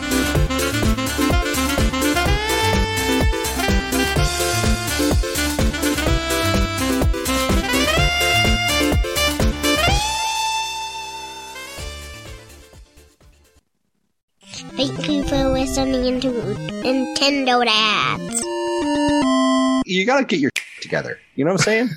[15.78, 16.30] You for listening to
[16.84, 18.42] Nintendo Dads.
[19.86, 21.20] You got to get your together.
[21.36, 21.90] You know what I'm saying?